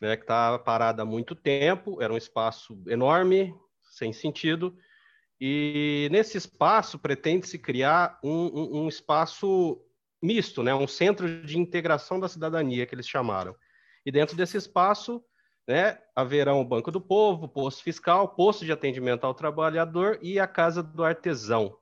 né, 0.00 0.16
que 0.16 0.24
está 0.24 0.58
parada 0.58 1.02
há 1.02 1.06
muito 1.06 1.34
tempo, 1.34 2.02
era 2.02 2.12
um 2.12 2.16
espaço 2.16 2.82
enorme, 2.88 3.54
sem 3.82 4.12
sentido, 4.12 4.76
e 5.38 6.08
nesse 6.10 6.38
espaço 6.38 6.98
pretende-se 6.98 7.58
criar 7.58 8.18
um, 8.24 8.46
um, 8.46 8.82
um 8.82 8.88
espaço 8.88 9.84
misto, 10.22 10.62
né, 10.62 10.74
um 10.74 10.86
centro 10.86 11.44
de 11.44 11.58
integração 11.58 12.18
da 12.18 12.28
cidadania, 12.28 12.86
que 12.86 12.94
eles 12.94 13.06
chamaram. 13.06 13.54
E 14.06 14.10
dentro 14.10 14.36
desse 14.36 14.56
espaço 14.56 15.22
né, 15.66 15.98
haverá 16.14 16.54
o 16.54 16.64
Banco 16.64 16.90
do 16.90 17.00
Povo, 17.00 17.48
posto 17.48 17.82
fiscal, 17.82 18.28
posto 18.28 18.64
de 18.64 18.72
atendimento 18.72 19.24
ao 19.24 19.34
trabalhador 19.34 20.18
e 20.20 20.38
a 20.38 20.46
Casa 20.46 20.82
do 20.82 21.04
Artesão. 21.04 21.76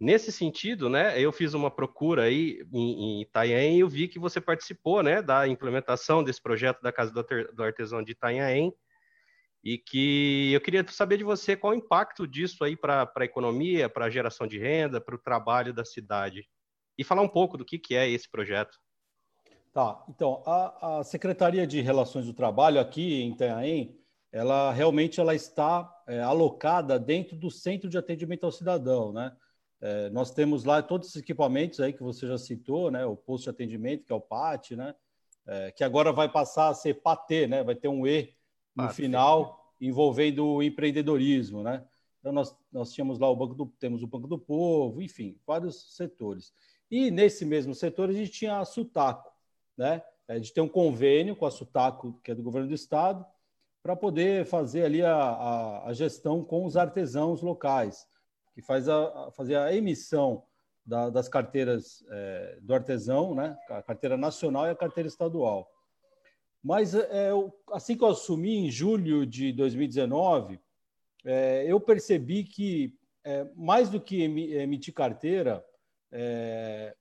Nesse 0.00 0.30
sentido, 0.30 0.88
né, 0.88 1.20
eu 1.20 1.32
fiz 1.32 1.54
uma 1.54 1.70
procura 1.70 2.24
aí 2.24 2.64
em, 2.72 2.92
em 2.92 3.22
Itanhaém 3.22 3.76
e 3.76 3.80
eu 3.80 3.88
vi 3.88 4.06
que 4.06 4.18
você 4.18 4.40
participou, 4.40 5.02
né, 5.02 5.20
da 5.20 5.46
implementação 5.48 6.22
desse 6.22 6.40
projeto 6.40 6.80
da 6.80 6.92
Casa 6.92 7.12
do 7.12 7.62
Artesão 7.62 8.02
de 8.02 8.12
Itanhaém 8.12 8.72
e 9.64 9.76
que 9.76 10.52
eu 10.52 10.60
queria 10.60 10.86
saber 10.88 11.16
de 11.16 11.24
você 11.24 11.56
qual 11.56 11.72
o 11.72 11.76
impacto 11.76 12.26
disso 12.26 12.62
aí 12.62 12.76
para 12.76 13.10
a 13.14 13.24
economia, 13.24 13.88
para 13.88 14.04
a 14.04 14.10
geração 14.10 14.46
de 14.46 14.56
renda, 14.58 15.00
para 15.00 15.16
o 15.16 15.18
trabalho 15.18 15.74
da 15.74 15.84
cidade. 15.84 16.48
E 16.96 17.04
falar 17.04 17.22
um 17.22 17.28
pouco 17.28 17.56
do 17.56 17.64
que, 17.64 17.78
que 17.78 17.94
é 17.94 18.08
esse 18.08 18.30
projeto. 18.30 18.78
Tá, 19.78 20.04
então, 20.08 20.42
a, 20.44 20.98
a 20.98 21.04
Secretaria 21.04 21.64
de 21.64 21.80
Relações 21.80 22.26
do 22.26 22.32
Trabalho 22.32 22.80
aqui 22.80 23.22
em 23.22 23.30
Itanhaém, 23.30 23.96
ela 24.32 24.72
realmente 24.72 25.20
ela 25.20 25.36
está 25.36 25.88
é, 26.08 26.20
alocada 26.20 26.98
dentro 26.98 27.36
do 27.36 27.48
Centro 27.48 27.88
de 27.88 27.96
Atendimento 27.96 28.42
ao 28.42 28.50
Cidadão, 28.50 29.12
né? 29.12 29.36
É, 29.80 30.10
nós 30.10 30.32
temos 30.32 30.64
lá 30.64 30.82
todos 30.82 31.06
esses 31.06 31.22
equipamentos 31.22 31.78
aí 31.78 31.92
que 31.92 32.02
você 32.02 32.26
já 32.26 32.36
citou, 32.36 32.90
né? 32.90 33.06
O 33.06 33.14
posto 33.14 33.44
de 33.44 33.50
atendimento, 33.50 34.04
que 34.04 34.12
é 34.12 34.16
o 34.16 34.20
PAT, 34.20 34.72
né? 34.72 34.96
É, 35.46 35.70
que 35.70 35.84
agora 35.84 36.12
vai 36.12 36.28
passar 36.28 36.70
a 36.70 36.74
ser 36.74 36.94
PAT, 36.94 37.46
né? 37.48 37.62
Vai 37.62 37.76
ter 37.76 37.86
um 37.86 38.04
E 38.04 38.34
no 38.74 38.82
PAT. 38.82 38.96
final 38.96 39.72
envolvendo 39.80 40.44
o 40.44 40.60
empreendedorismo, 40.60 41.62
né? 41.62 41.86
Então 42.18 42.32
nós, 42.32 42.52
nós 42.72 42.92
tínhamos 42.92 43.20
lá 43.20 43.30
o 43.30 43.36
Banco 43.36 43.54
do 43.54 43.66
temos 43.78 44.02
o 44.02 44.08
Banco 44.08 44.26
do 44.26 44.40
Povo, 44.40 45.00
enfim, 45.00 45.38
vários 45.46 45.94
setores. 45.94 46.52
E 46.90 47.12
nesse 47.12 47.44
mesmo 47.44 47.76
setor 47.76 48.08
a 48.08 48.12
gente 48.12 48.32
tinha 48.32 48.58
a 48.58 48.64
Sutaco, 48.64 49.27
né, 49.78 50.02
é, 50.26 50.40
de 50.40 50.52
ter 50.52 50.60
um 50.60 50.68
convênio 50.68 51.36
com 51.36 51.46
a 51.46 51.50
Sutaco, 51.50 52.20
que 52.22 52.32
é 52.32 52.34
do 52.34 52.42
governo 52.42 52.68
do 52.68 52.74
estado, 52.74 53.24
para 53.82 53.94
poder 53.94 54.44
fazer 54.44 54.84
ali 54.84 55.02
a, 55.02 55.14
a, 55.14 55.88
a, 55.88 55.92
gestão 55.94 56.44
com 56.44 56.66
os 56.66 56.76
artesãos 56.76 57.40
locais, 57.40 58.06
que 58.52 58.60
faz 58.60 58.88
a, 58.88 59.28
a 59.28 59.30
fazer 59.30 59.56
a 59.56 59.72
emissão 59.72 60.42
da, 60.84 61.08
das 61.08 61.28
carteiras 61.28 62.04
é, 62.10 62.58
do 62.60 62.74
artesão, 62.74 63.34
né, 63.34 63.56
a 63.70 63.80
carteira 63.80 64.16
nacional 64.16 64.66
e 64.66 64.70
a 64.70 64.74
carteira 64.74 65.08
estadual. 65.08 65.70
Mas 66.62 66.92
é, 66.94 67.30
assim 67.70 67.96
que 67.96 68.02
eu 68.02 68.08
assumi, 68.08 68.56
em 68.56 68.70
julho 68.70 69.24
de 69.24 69.52
2019, 69.52 70.60
é, 71.24 71.64
eu 71.66 71.80
percebi 71.80 72.42
que, 72.42 72.94
é, 73.24 73.46
mais 73.54 73.88
do 73.88 74.00
que 74.00 74.22
emitir 74.22 74.92
carteira, 74.92 75.64
é, 76.10 76.96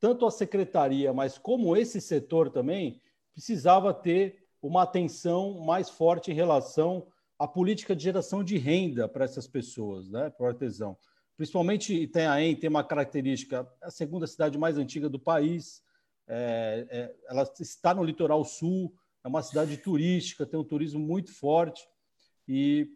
tanto 0.00 0.26
a 0.26 0.30
secretaria, 0.30 1.12
mas 1.12 1.38
como 1.38 1.76
esse 1.76 2.00
setor 2.00 2.50
também, 2.50 3.00
precisava 3.32 3.92
ter 3.92 4.44
uma 4.62 4.82
atenção 4.82 5.60
mais 5.60 5.90
forte 5.90 6.30
em 6.30 6.34
relação 6.34 7.06
à 7.38 7.46
política 7.46 7.94
de 7.94 8.04
geração 8.04 8.42
de 8.42 8.56
renda 8.56 9.08
para 9.08 9.24
essas 9.24 9.46
pessoas, 9.46 10.08
né, 10.08 10.30
para 10.30 10.44
o 10.44 10.48
artesão. 10.48 10.96
Principalmente 11.36 11.92
Itanhaém 11.92 12.54
tem 12.54 12.70
uma 12.70 12.84
característica, 12.84 13.68
é 13.82 13.86
a 13.86 13.90
segunda 13.90 14.26
cidade 14.26 14.56
mais 14.56 14.78
antiga 14.78 15.08
do 15.08 15.18
país, 15.18 15.82
é, 16.26 16.86
é, 16.88 17.14
ela 17.28 17.42
está 17.60 17.92
no 17.92 18.04
litoral 18.04 18.44
sul, 18.44 18.94
é 19.22 19.28
uma 19.28 19.42
cidade 19.42 19.76
turística, 19.76 20.46
tem 20.46 20.58
um 20.58 20.64
turismo 20.64 21.00
muito 21.00 21.32
forte 21.32 21.86
e, 22.46 22.88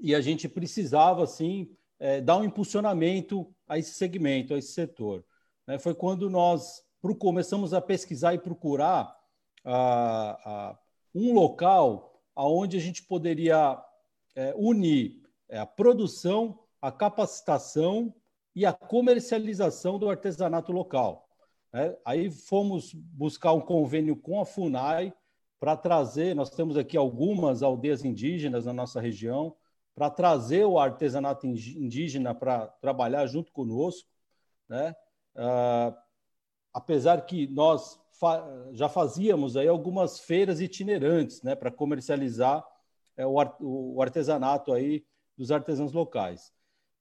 e 0.00 0.14
a 0.14 0.20
gente 0.20 0.48
precisava, 0.48 1.22
assim, 1.22 1.70
é, 1.98 2.20
dar 2.20 2.38
um 2.38 2.44
impulsionamento 2.44 3.54
a 3.68 3.78
esse 3.78 3.92
segmento, 3.92 4.54
a 4.54 4.58
esse 4.58 4.72
setor 4.72 5.24
né, 5.70 5.78
foi 5.78 5.94
quando 5.94 6.28
nós 6.28 6.84
começamos 7.20 7.72
a 7.72 7.80
pesquisar 7.80 8.34
e 8.34 8.38
procurar 8.38 9.16
um 11.14 11.32
local 11.32 12.20
onde 12.34 12.76
a 12.76 12.80
gente 12.80 13.04
poderia 13.04 13.80
é, 14.34 14.52
unir 14.56 15.22
é, 15.48 15.60
a 15.60 15.66
produção, 15.66 16.58
a 16.82 16.90
capacitação 16.90 18.12
e 18.52 18.66
a 18.66 18.72
comercialização 18.72 19.96
do 19.96 20.10
artesanato 20.10 20.72
local. 20.72 21.28
Né? 21.72 21.96
Aí 22.04 22.32
fomos 22.32 22.92
buscar 22.92 23.52
um 23.52 23.60
convênio 23.60 24.16
com 24.16 24.40
a 24.40 24.44
FUNAI 24.44 25.14
para 25.60 25.76
trazer, 25.76 26.34
nós 26.34 26.50
temos 26.50 26.76
aqui 26.76 26.96
algumas 26.96 27.62
aldeias 27.62 28.04
indígenas 28.04 28.66
na 28.66 28.72
nossa 28.72 29.00
região, 29.00 29.54
para 29.94 30.10
trazer 30.10 30.64
o 30.64 30.80
artesanato 30.80 31.46
indígena 31.46 32.34
para 32.34 32.66
trabalhar 32.66 33.24
junto 33.26 33.52
conosco, 33.52 34.08
né? 34.68 34.96
Uh, 35.34 35.96
apesar 36.72 37.24
que 37.26 37.46
nós 37.48 38.00
fa 38.12 38.46
já 38.72 38.88
fazíamos 38.88 39.56
aí 39.56 39.66
algumas 39.66 40.20
feiras 40.20 40.60
itinerantes 40.60 41.42
né, 41.42 41.54
para 41.54 41.70
comercializar 41.70 42.64
é, 43.16 43.26
o, 43.26 43.40
art 43.40 43.56
o, 43.60 44.00
artesanato 44.02 44.72
aí 44.72 45.04
dos 45.36 45.50
artesãos 45.50 45.92
locais. 45.92 46.52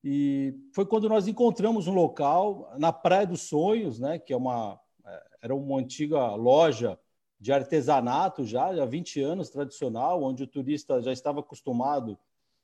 E 0.04 0.56
foi 0.74 0.86
quando 0.86 1.10
nós 1.10 1.28
encontramos 1.28 1.88
um 1.88 1.94
local 1.94 2.74
na 2.78 2.94
Praia 2.94 3.28
dos 3.28 3.42
Sonhos, 3.42 4.00
né, 4.00 4.18
que 4.18 4.32
é 4.32 4.38
uma, 4.38 4.80
é, 5.06 5.24
era 5.44 5.56
uma 5.56 5.80
antiga 5.80 6.34
loja 6.36 6.98
de 7.40 7.52
artesanato 7.52 8.46
já, 8.46 8.68
há 8.68 8.86
20 8.86 9.22
anos, 9.22 9.50
tradicional, 9.50 10.24
onde 10.24 10.44
o 10.44 10.48
turista 10.48 11.02
já 11.02 11.12
estava 11.12 11.40
acostumado 11.40 12.18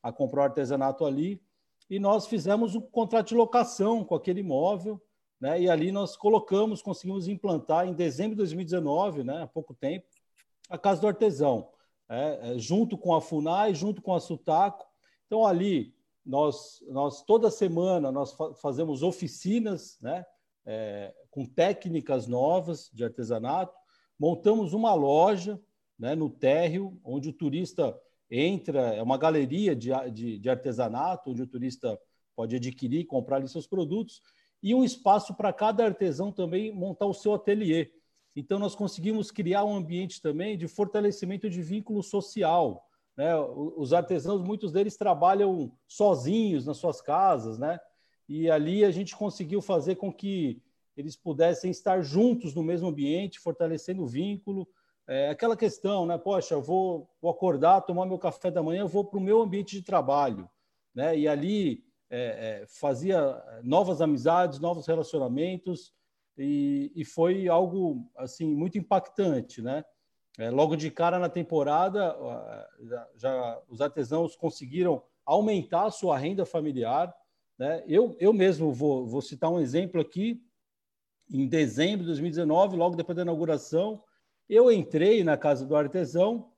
a 0.03 0.11
comprar 0.11 0.45
artesanato 0.45 1.05
ali. 1.05 1.41
E 1.89 1.99
nós 1.99 2.27
fizemos 2.27 2.75
um 2.75 2.81
contrato 2.81 3.29
de 3.29 3.35
locação 3.35 4.03
com 4.03 4.15
aquele 4.15 4.41
imóvel, 4.41 5.01
né? 5.39 5.61
E 5.61 5.69
ali 5.69 5.91
nós 5.91 6.15
colocamos, 6.15 6.81
conseguimos 6.81 7.27
implantar 7.27 7.87
em 7.87 7.93
dezembro 7.93 8.31
de 8.31 8.37
2019, 8.37 9.23
né? 9.23 9.43
Há 9.43 9.47
pouco 9.47 9.73
tempo, 9.73 10.05
a 10.69 10.77
Casa 10.77 11.01
do 11.01 11.07
Artesão, 11.07 11.69
é, 12.09 12.51
é, 12.53 12.59
junto 12.59 12.97
com 12.97 13.13
a 13.13 13.21
Funai, 13.21 13.73
junto 13.73 14.01
com 14.01 14.13
a 14.13 14.19
Sutaco. 14.19 14.85
Então 15.25 15.45
ali 15.45 15.93
nós, 16.25 16.83
nós 16.87 17.23
toda 17.23 17.51
semana 17.51 18.11
nós 18.11 18.33
fa 18.33 18.53
fazemos 18.55 19.03
oficinas, 19.03 19.97
né? 20.01 20.25
É, 20.67 21.13
com 21.29 21.45
técnicas 21.45 22.25
novas 22.25 22.89
de 22.91 23.03
artesanato 23.03 23.77
montamos 24.19 24.73
uma 24.73 24.93
loja 24.93 25.59
né, 25.97 26.15
no 26.15 26.29
térreo, 26.29 26.99
onde 27.03 27.29
o 27.29 27.33
turista 27.33 27.97
entra, 28.29 28.95
é 28.95 29.01
uma 29.01 29.17
galeria 29.17 29.75
de, 29.75 29.89
de, 30.11 30.39
de 30.39 30.49
artesanato, 30.49 31.31
onde 31.31 31.41
o 31.41 31.47
turista 31.47 31.99
pode 32.35 32.55
adquirir, 32.55 33.05
comprar 33.05 33.37
ali 33.37 33.47
seus 33.47 33.67
produtos, 33.67 34.21
e 34.65 34.73
um 34.73 34.83
espaço 34.83 35.35
para 35.35 35.53
cada 35.53 35.85
artesão 35.85 36.31
também 36.31 36.73
montar 36.73 37.05
o 37.05 37.13
seu 37.13 37.35
ateliê. 37.35 37.91
Então, 38.35 38.57
nós 38.57 38.73
conseguimos 38.73 39.29
criar 39.29 39.63
um 39.63 39.75
ambiente 39.75 40.19
também 40.19 40.57
de 40.57 40.67
fortalecimento 40.67 41.47
de 41.47 41.61
vínculo 41.61 42.01
social. 42.01 42.83
Né? 43.15 43.37
Os 43.77 43.93
artesãos, 43.93 44.41
muitos 44.41 44.71
deles 44.71 44.97
trabalham 44.97 45.71
sozinhos 45.87 46.65
nas 46.65 46.77
suas 46.77 46.99
casas, 46.99 47.59
né? 47.59 47.79
e 48.27 48.49
ali 48.49 48.83
a 48.83 48.89
gente 48.89 49.15
conseguiu 49.15 49.61
fazer 49.61 49.97
com 49.97 50.11
que 50.11 50.59
eles 50.97 51.15
pudessem 51.15 51.69
estar 51.69 52.01
juntos 52.01 52.55
no 52.55 52.63
mesmo 52.63 52.87
ambiente, 52.87 53.39
fortalecendo 53.39 54.01
o 54.01 54.07
vínculo. 54.07 54.67
É, 55.07 55.29
aquela 55.29 55.55
questão, 55.55 56.07
né? 56.07 56.17
Poxa, 56.17 56.55
eu 56.55 56.61
vou, 56.63 57.07
vou 57.21 57.29
acordar, 57.29 57.81
tomar 57.81 58.07
meu 58.07 58.17
café 58.17 58.49
da 58.49 58.63
manhã, 58.63 58.79
eu 58.79 58.87
vou 58.87 59.05
para 59.05 59.19
o 59.19 59.21
meu 59.21 59.43
ambiente 59.43 59.75
de 59.75 59.83
trabalho, 59.83 60.49
né? 60.95 61.15
E 61.15 61.27
ali 61.27 61.84
é, 62.09 62.61
é, 62.61 62.65
fazia 62.67 63.43
novas 63.63 64.01
amizades, 64.01 64.59
novos 64.59 64.87
relacionamentos 64.87 65.93
e, 66.37 66.91
e, 66.95 67.05
foi 67.05 67.47
algo 67.47 68.09
assim 68.15 68.45
muito 68.45 68.77
impactante, 68.77 69.61
né? 69.61 69.83
É, 70.37 70.49
logo 70.49 70.75
de 70.75 70.91
cara 70.91 71.17
na 71.17 71.29
temporada, 71.29 72.13
já, 72.81 73.07
já, 73.15 73.61
os 73.69 73.79
artesãos 73.79 74.35
conseguiram 74.35 75.01
aumentar 75.25 75.85
a 75.85 75.91
sua 75.91 76.17
renda 76.17 76.45
familiar. 76.45 77.15
Né? 77.57 77.83
Eu, 77.87 78.17
eu 78.19 78.33
mesmo 78.33 78.73
vou, 78.73 79.07
vou 79.07 79.21
citar 79.21 79.49
um 79.49 79.61
exemplo 79.61 80.01
aqui 80.01 80.43
em 81.31 81.47
dezembro 81.47 82.01
de 82.01 82.07
2019, 82.07 82.77
logo 82.77 82.95
depois 82.95 83.15
da 83.15 83.21
inauguração, 83.23 84.03
eu 84.47 84.71
entrei 84.71 85.23
na 85.23 85.37
casa 85.37 85.65
do 85.65 85.75
artesão 85.75 86.51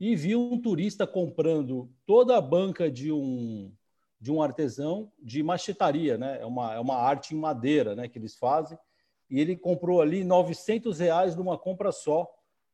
e 0.00 0.16
vi 0.16 0.34
um 0.34 0.60
turista 0.60 1.06
comprando 1.06 1.90
toda 2.06 2.36
a 2.36 2.40
banca 2.40 2.90
de 2.90 3.12
um 3.12 3.72
de 4.24 4.32
um 4.32 4.40
artesão 4.40 5.12
de 5.22 5.42
machetaria, 5.42 6.16
né? 6.16 6.38
É 6.40 6.46
uma, 6.46 6.72
é 6.72 6.80
uma 6.80 6.96
arte 6.96 7.34
em 7.34 7.38
madeira, 7.38 7.94
né? 7.94 8.08
Que 8.08 8.18
eles 8.18 8.34
fazem. 8.34 8.78
E 9.28 9.38
ele 9.38 9.54
comprou 9.54 10.00
ali 10.00 10.24
900 10.24 10.98
reais 10.98 11.36
numa 11.36 11.58
compra 11.58 11.92
só 11.92 12.26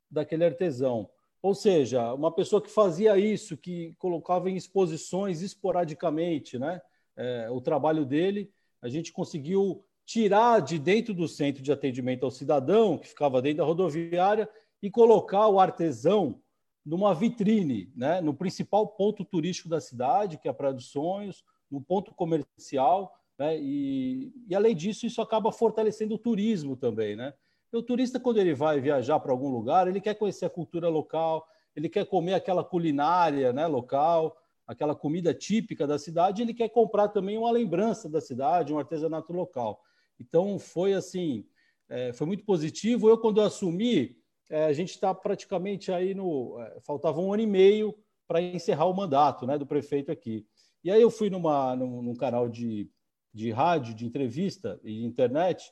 daquele 0.09 0.45
artesão. 0.45 1.09
Ou 1.41 1.53
seja, 1.53 2.13
uma 2.13 2.31
pessoa 2.33 2.61
que 2.61 2.69
fazia 2.69 3.17
isso, 3.17 3.57
que 3.57 3.93
colocava 3.99 4.49
em 4.49 4.55
exposições 4.55 5.41
esporadicamente, 5.41 6.57
né? 6.57 6.81
É, 7.17 7.49
o 7.51 7.59
trabalho 7.59 8.05
dele, 8.05 8.49
a 8.81 8.87
gente 8.87 9.11
conseguiu 9.11 9.83
tirar 10.05 10.61
de 10.61 10.79
dentro 10.79 11.13
do 11.13 11.27
centro 11.27 11.61
de 11.61 11.69
atendimento 11.69 12.23
ao 12.23 12.31
cidadão, 12.31 12.97
que 12.97 13.09
ficava 13.09 13.41
dentro 13.41 13.57
da 13.57 13.65
rodoviária, 13.65 14.49
e 14.81 14.89
colocar 14.89 15.49
o 15.49 15.59
artesão 15.59 16.40
numa 16.85 17.13
vitrine, 17.13 17.91
né? 17.95 18.21
no 18.21 18.33
principal 18.33 18.87
ponto 18.87 19.23
turístico 19.23 19.69
da 19.69 19.79
cidade, 19.79 20.37
que 20.37 20.47
é 20.47 20.51
a 20.51 20.53
Praia 20.53 20.73
dos 20.73 20.87
Sonhos, 20.87 21.43
no 21.69 21.81
ponto 21.81 22.13
comercial, 22.13 23.13
né? 23.37 23.57
e, 23.59 24.33
e 24.47 24.55
além 24.55 24.75
disso, 24.75 25.05
isso 25.05 25.21
acaba 25.21 25.51
fortalecendo 25.51 26.15
o 26.15 26.19
turismo 26.19 26.75
também. 26.75 27.15
Né? 27.15 27.33
E 27.71 27.77
o 27.77 27.83
turista, 27.83 28.19
quando 28.19 28.37
ele 28.37 28.53
vai 28.53 28.79
viajar 28.79 29.19
para 29.19 29.31
algum 29.31 29.49
lugar, 29.49 29.87
ele 29.87 30.01
quer 30.01 30.15
conhecer 30.15 30.45
a 30.45 30.49
cultura 30.49 30.89
local, 30.89 31.47
ele 31.75 31.87
quer 31.87 32.05
comer 32.05 32.33
aquela 32.33 32.63
culinária 32.63 33.53
né, 33.53 33.65
local, 33.67 34.35
aquela 34.67 34.95
comida 34.95 35.33
típica 35.33 35.87
da 35.87 35.97
cidade, 35.97 36.41
ele 36.41 36.53
quer 36.53 36.69
comprar 36.69 37.09
também 37.09 37.37
uma 37.37 37.51
lembrança 37.51 38.09
da 38.09 38.19
cidade, 38.19 38.73
um 38.73 38.79
artesanato 38.79 39.31
local. 39.31 39.81
Então, 40.19 40.59
foi 40.59 40.93
assim, 40.93 41.45
é, 41.89 42.13
foi 42.13 42.27
muito 42.27 42.43
positivo. 42.45 43.09
Eu, 43.09 43.17
quando 43.17 43.41
eu 43.41 43.45
assumi, 43.45 44.17
a 44.51 44.73
gente 44.73 44.89
está 44.89 45.13
praticamente 45.13 45.91
aí 45.91 46.13
no. 46.13 46.59
É, 46.59 46.79
faltava 46.81 47.19
um 47.19 47.33
ano 47.33 47.43
e 47.43 47.47
meio 47.47 47.95
para 48.27 48.41
encerrar 48.41 48.85
o 48.85 48.93
mandato 48.93 49.45
né, 49.45 49.57
do 49.57 49.65
prefeito 49.65 50.11
aqui. 50.11 50.45
E 50.83 50.91
aí 50.91 51.01
eu 51.01 51.09
fui 51.09 51.29
numa, 51.29 51.75
num, 51.75 52.01
num 52.01 52.15
canal 52.15 52.49
de, 52.49 52.89
de 53.33 53.51
rádio, 53.51 53.93
de 53.93 54.05
entrevista 54.05 54.79
e 54.83 55.05
internet, 55.05 55.71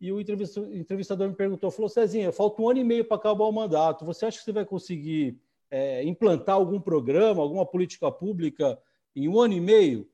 e 0.00 0.12
o 0.12 0.20
entrevistador 0.20 1.28
me 1.28 1.34
perguntou, 1.34 1.70
falou, 1.70 1.88
Cezinha, 1.88 2.30
falta 2.30 2.60
um 2.60 2.68
ano 2.68 2.80
e 2.80 2.84
meio 2.84 3.04
para 3.04 3.16
acabar 3.16 3.44
o 3.44 3.52
mandato, 3.52 4.04
você 4.04 4.26
acha 4.26 4.38
que 4.38 4.44
você 4.44 4.52
vai 4.52 4.64
conseguir 4.64 5.40
é, 5.70 6.04
implantar 6.04 6.56
algum 6.56 6.80
programa, 6.80 7.42
alguma 7.42 7.64
política 7.64 8.10
pública 8.12 8.78
em 9.14 9.26
um 9.26 9.40
ano 9.40 9.54
e 9.54 9.60
meio? 9.60 10.08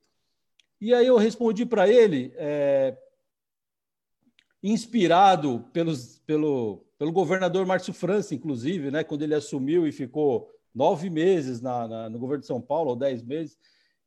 E 0.80 0.94
aí 0.94 1.06
eu 1.06 1.16
respondi 1.16 1.66
para 1.66 1.88
ele, 1.88 2.32
é, 2.36 2.96
inspirado 4.62 5.68
pelos, 5.72 6.18
pelo, 6.20 6.84
pelo 7.02 7.10
governador 7.10 7.66
Márcio 7.66 7.92
França, 7.92 8.32
inclusive, 8.32 8.88
né, 8.88 9.02
quando 9.02 9.22
ele 9.22 9.34
assumiu 9.34 9.88
e 9.88 9.90
ficou 9.90 10.48
nove 10.72 11.10
meses 11.10 11.60
na, 11.60 11.88
na, 11.88 12.08
no 12.08 12.16
governo 12.16 12.42
de 12.42 12.46
São 12.46 12.60
Paulo, 12.60 12.90
ou 12.90 12.96
dez 12.96 13.24
meses, 13.24 13.58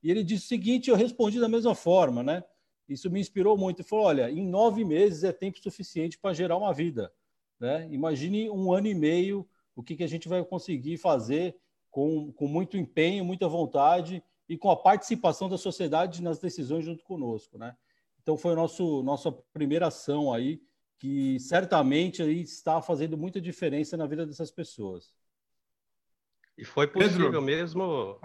e 0.01 0.09
ele 0.09 0.23
disse 0.23 0.45
o 0.45 0.47
seguinte, 0.47 0.89
eu 0.89 0.95
respondi 0.95 1.37
da 1.37 1.49
mesma 1.49 1.75
forma, 1.75 2.23
né? 2.23 2.41
Isso 2.87 3.11
me 3.11 3.19
inspirou 3.19 3.57
muito. 3.57 3.81
Ele 3.81 3.87
falou, 3.89 4.05
olha, 4.05 4.31
em 4.31 4.47
nove 4.47 4.85
meses 4.85 5.25
é 5.25 5.33
tempo 5.33 5.59
suficiente 5.61 6.17
para 6.17 6.33
gerar 6.33 6.55
uma 6.55 6.73
vida, 6.73 7.11
né? 7.59 7.85
Imagine 7.91 8.49
um 8.49 8.71
ano 8.71 8.87
e 8.87 8.95
meio, 8.95 9.45
o 9.75 9.83
que, 9.83 9.97
que 9.97 10.03
a 10.05 10.07
gente 10.07 10.29
vai 10.29 10.41
conseguir 10.45 10.95
fazer 10.95 11.53
com, 11.91 12.31
com 12.31 12.47
muito 12.47 12.77
empenho, 12.77 13.25
muita 13.25 13.45
vontade 13.45 14.23
e 14.47 14.57
com 14.57 14.71
a 14.71 14.77
participação 14.77 15.49
da 15.49 15.57
sociedade 15.57 16.23
nas 16.23 16.39
decisões 16.39 16.85
junto 16.85 17.03
conosco, 17.03 17.57
né? 17.57 17.75
Então 18.21 18.37
foi 18.37 18.55
nosso 18.55 19.03
nossa 19.03 19.33
primeira 19.51 19.87
ação 19.87 20.31
aí 20.31 20.61
que 20.97 21.39
certamente 21.39 22.21
aí 22.21 22.41
está 22.41 22.81
fazendo 22.81 23.17
muita 23.17 23.41
diferença 23.41 23.97
na 23.97 24.07
vida 24.07 24.25
dessas 24.25 24.51
pessoas. 24.51 25.13
E 26.57 26.63
foi 26.63 26.87
possível 26.87 27.25
Pedro. 27.25 27.41
mesmo. 27.41 28.19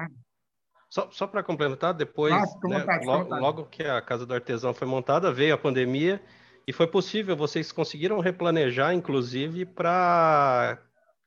Só, 0.89 1.11
só 1.11 1.27
para 1.27 1.43
complementar, 1.43 1.95
depois, 1.95 2.35
né, 2.65 2.85
logo, 3.05 3.35
logo, 3.35 3.65
que 3.67 3.83
a 3.83 4.01
Casa 4.03 4.27
do 4.27 4.35
Artesão 4.35 4.75
foi 4.75 4.89
montada, 4.89 5.33
veio 5.33 5.55
a 5.55 5.59
pandemia 5.59 6.21
e 6.67 6.73
foi 6.73 6.87
possível, 6.87 7.37
vocês 7.37 7.71
conseguiram 7.71 8.19
replanejar, 8.21 8.93
inclusive, 8.93 9.65
para 9.65 10.83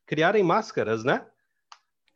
criarem 0.06 0.42
máscaras, 0.42 1.02
né? 1.02 1.26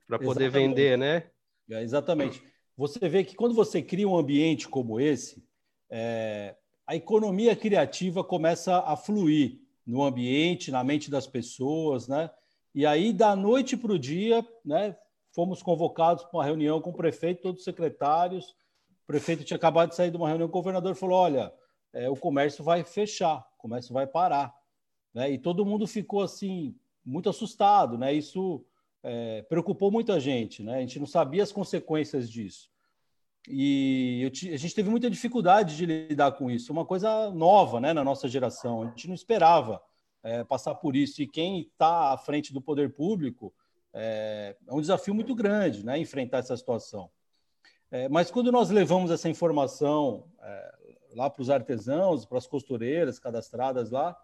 Para 0.06 0.18
poder 0.18 0.44
exatamente. 0.44 0.68
vender, 0.68 0.98
né? 0.98 1.30
É, 1.70 1.82
exatamente. 1.82 2.42
Você 2.76 3.08
vê 3.08 3.24
que 3.24 3.34
quando 3.34 3.54
você 3.54 3.82
cria 3.82 4.08
um 4.08 4.16
ambiente 4.16 4.68
como 4.68 5.00
esse, 5.00 5.44
é, 5.90 6.54
a 6.88 6.96
economia 6.96 7.54
criativa 7.54 8.24
começa 8.24 8.78
a 8.78 8.96
fluir 8.96 9.60
no 9.86 10.02
ambiente, 10.02 10.70
na 10.70 10.82
mente 10.82 11.10
das 11.10 11.26
pessoas, 11.26 12.08
né? 12.08 12.30
E 12.74 12.86
aí, 12.86 13.12
da 13.12 13.36
noite 13.36 13.76
para 13.76 13.92
o 13.92 13.98
dia, 13.98 14.42
né, 14.64 14.96
fomos 15.34 15.62
convocados 15.62 16.24
para 16.24 16.38
uma 16.38 16.44
reunião 16.46 16.80
com 16.80 16.88
o 16.88 16.96
prefeito, 16.96 17.42
todos 17.42 17.60
os 17.60 17.64
secretários. 17.64 18.56
O 19.02 19.06
prefeito 19.06 19.44
tinha 19.44 19.58
acabado 19.58 19.90
de 19.90 19.96
sair 19.96 20.10
de 20.10 20.16
uma 20.16 20.28
reunião 20.28 20.48
com 20.48 20.58
o 20.58 20.62
governador 20.62 20.92
e 20.92 20.98
falou: 20.98 21.18
olha, 21.18 21.52
é, 21.92 22.08
o 22.08 22.16
comércio 22.16 22.64
vai 22.64 22.82
fechar, 22.82 23.46
o 23.58 23.58
comércio 23.58 23.92
vai 23.92 24.06
parar. 24.06 24.54
Né? 25.12 25.32
E 25.32 25.38
todo 25.38 25.66
mundo 25.66 25.86
ficou 25.86 26.22
assim, 26.22 26.74
muito 27.04 27.28
assustado, 27.28 27.98
né? 27.98 28.14
Isso 28.14 28.64
é, 29.02 29.42
preocupou 29.42 29.90
muita 29.90 30.18
gente, 30.18 30.62
né? 30.62 30.78
A 30.78 30.80
gente 30.80 30.98
não 30.98 31.06
sabia 31.06 31.42
as 31.42 31.52
consequências 31.52 32.30
disso. 32.30 32.70
E 33.50 34.30
a 34.52 34.56
gente 34.56 34.74
teve 34.74 34.90
muita 34.90 35.08
dificuldade 35.08 35.76
de 35.76 35.86
lidar 35.86 36.32
com 36.32 36.50
isso, 36.50 36.72
uma 36.72 36.84
coisa 36.84 37.30
nova 37.30 37.80
né, 37.80 37.92
na 37.92 38.04
nossa 38.04 38.28
geração. 38.28 38.82
A 38.82 38.86
gente 38.86 39.08
não 39.08 39.14
esperava 39.14 39.80
é, 40.22 40.44
passar 40.44 40.74
por 40.74 40.94
isso. 40.94 41.22
E 41.22 41.26
quem 41.26 41.62
está 41.62 42.12
à 42.12 42.18
frente 42.18 42.52
do 42.52 42.60
poder 42.60 42.92
público 42.92 43.52
é, 43.92 44.54
é, 44.66 44.72
um 44.72 44.80
desafio 44.80 45.14
muito 45.14 45.34
grande 45.34 45.84
né, 45.84 45.98
enfrentar 45.98 46.38
essa 46.38 46.56
situação. 46.56 47.10
É, 47.90 48.08
mas 48.08 48.30
quando 48.30 48.52
nós 48.52 48.70
levamos 48.70 49.10
essa 49.10 49.28
informação 49.28 50.24
é, 50.42 50.74
lá 51.14 51.30
para 51.30 51.40
os 51.40 51.48
artesãos, 51.48 52.26
para 52.26 52.38
as 52.38 52.46
costureiras 52.46 53.18
cadastradas 53.18 53.90
lá, 53.90 54.16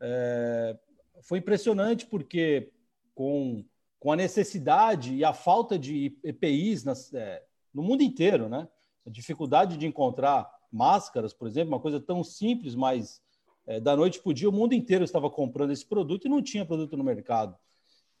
é, 0.00 0.76
foi 1.20 1.38
impressionante 1.38 2.06
porque 2.06 2.72
com, 3.14 3.64
com 4.00 4.10
a 4.10 4.16
necessidade 4.16 5.14
e 5.14 5.24
a 5.24 5.34
falta 5.34 5.78
de 5.78 6.16
EPIs 6.24 6.84
nas, 6.84 7.12
é, 7.12 7.44
no 7.74 7.82
mundo 7.82 8.02
inteiro, 8.02 8.48
né? 8.48 8.68
A 9.06 9.10
dificuldade 9.10 9.76
de 9.76 9.86
encontrar 9.86 10.50
máscaras, 10.70 11.32
por 11.32 11.46
exemplo, 11.46 11.74
uma 11.74 11.80
coisa 11.80 12.00
tão 12.00 12.22
simples, 12.24 12.74
mas 12.74 13.20
é, 13.66 13.78
da 13.78 13.96
noite 13.96 14.20
para 14.20 14.30
o 14.30 14.34
dia, 14.34 14.48
o 14.48 14.52
mundo 14.52 14.74
inteiro 14.74 15.04
estava 15.04 15.30
comprando 15.30 15.70
esse 15.70 15.86
produto 15.86 16.26
e 16.26 16.30
não 16.30 16.42
tinha 16.42 16.64
produto 16.64 16.96
no 16.96 17.04
mercado. 17.04 17.56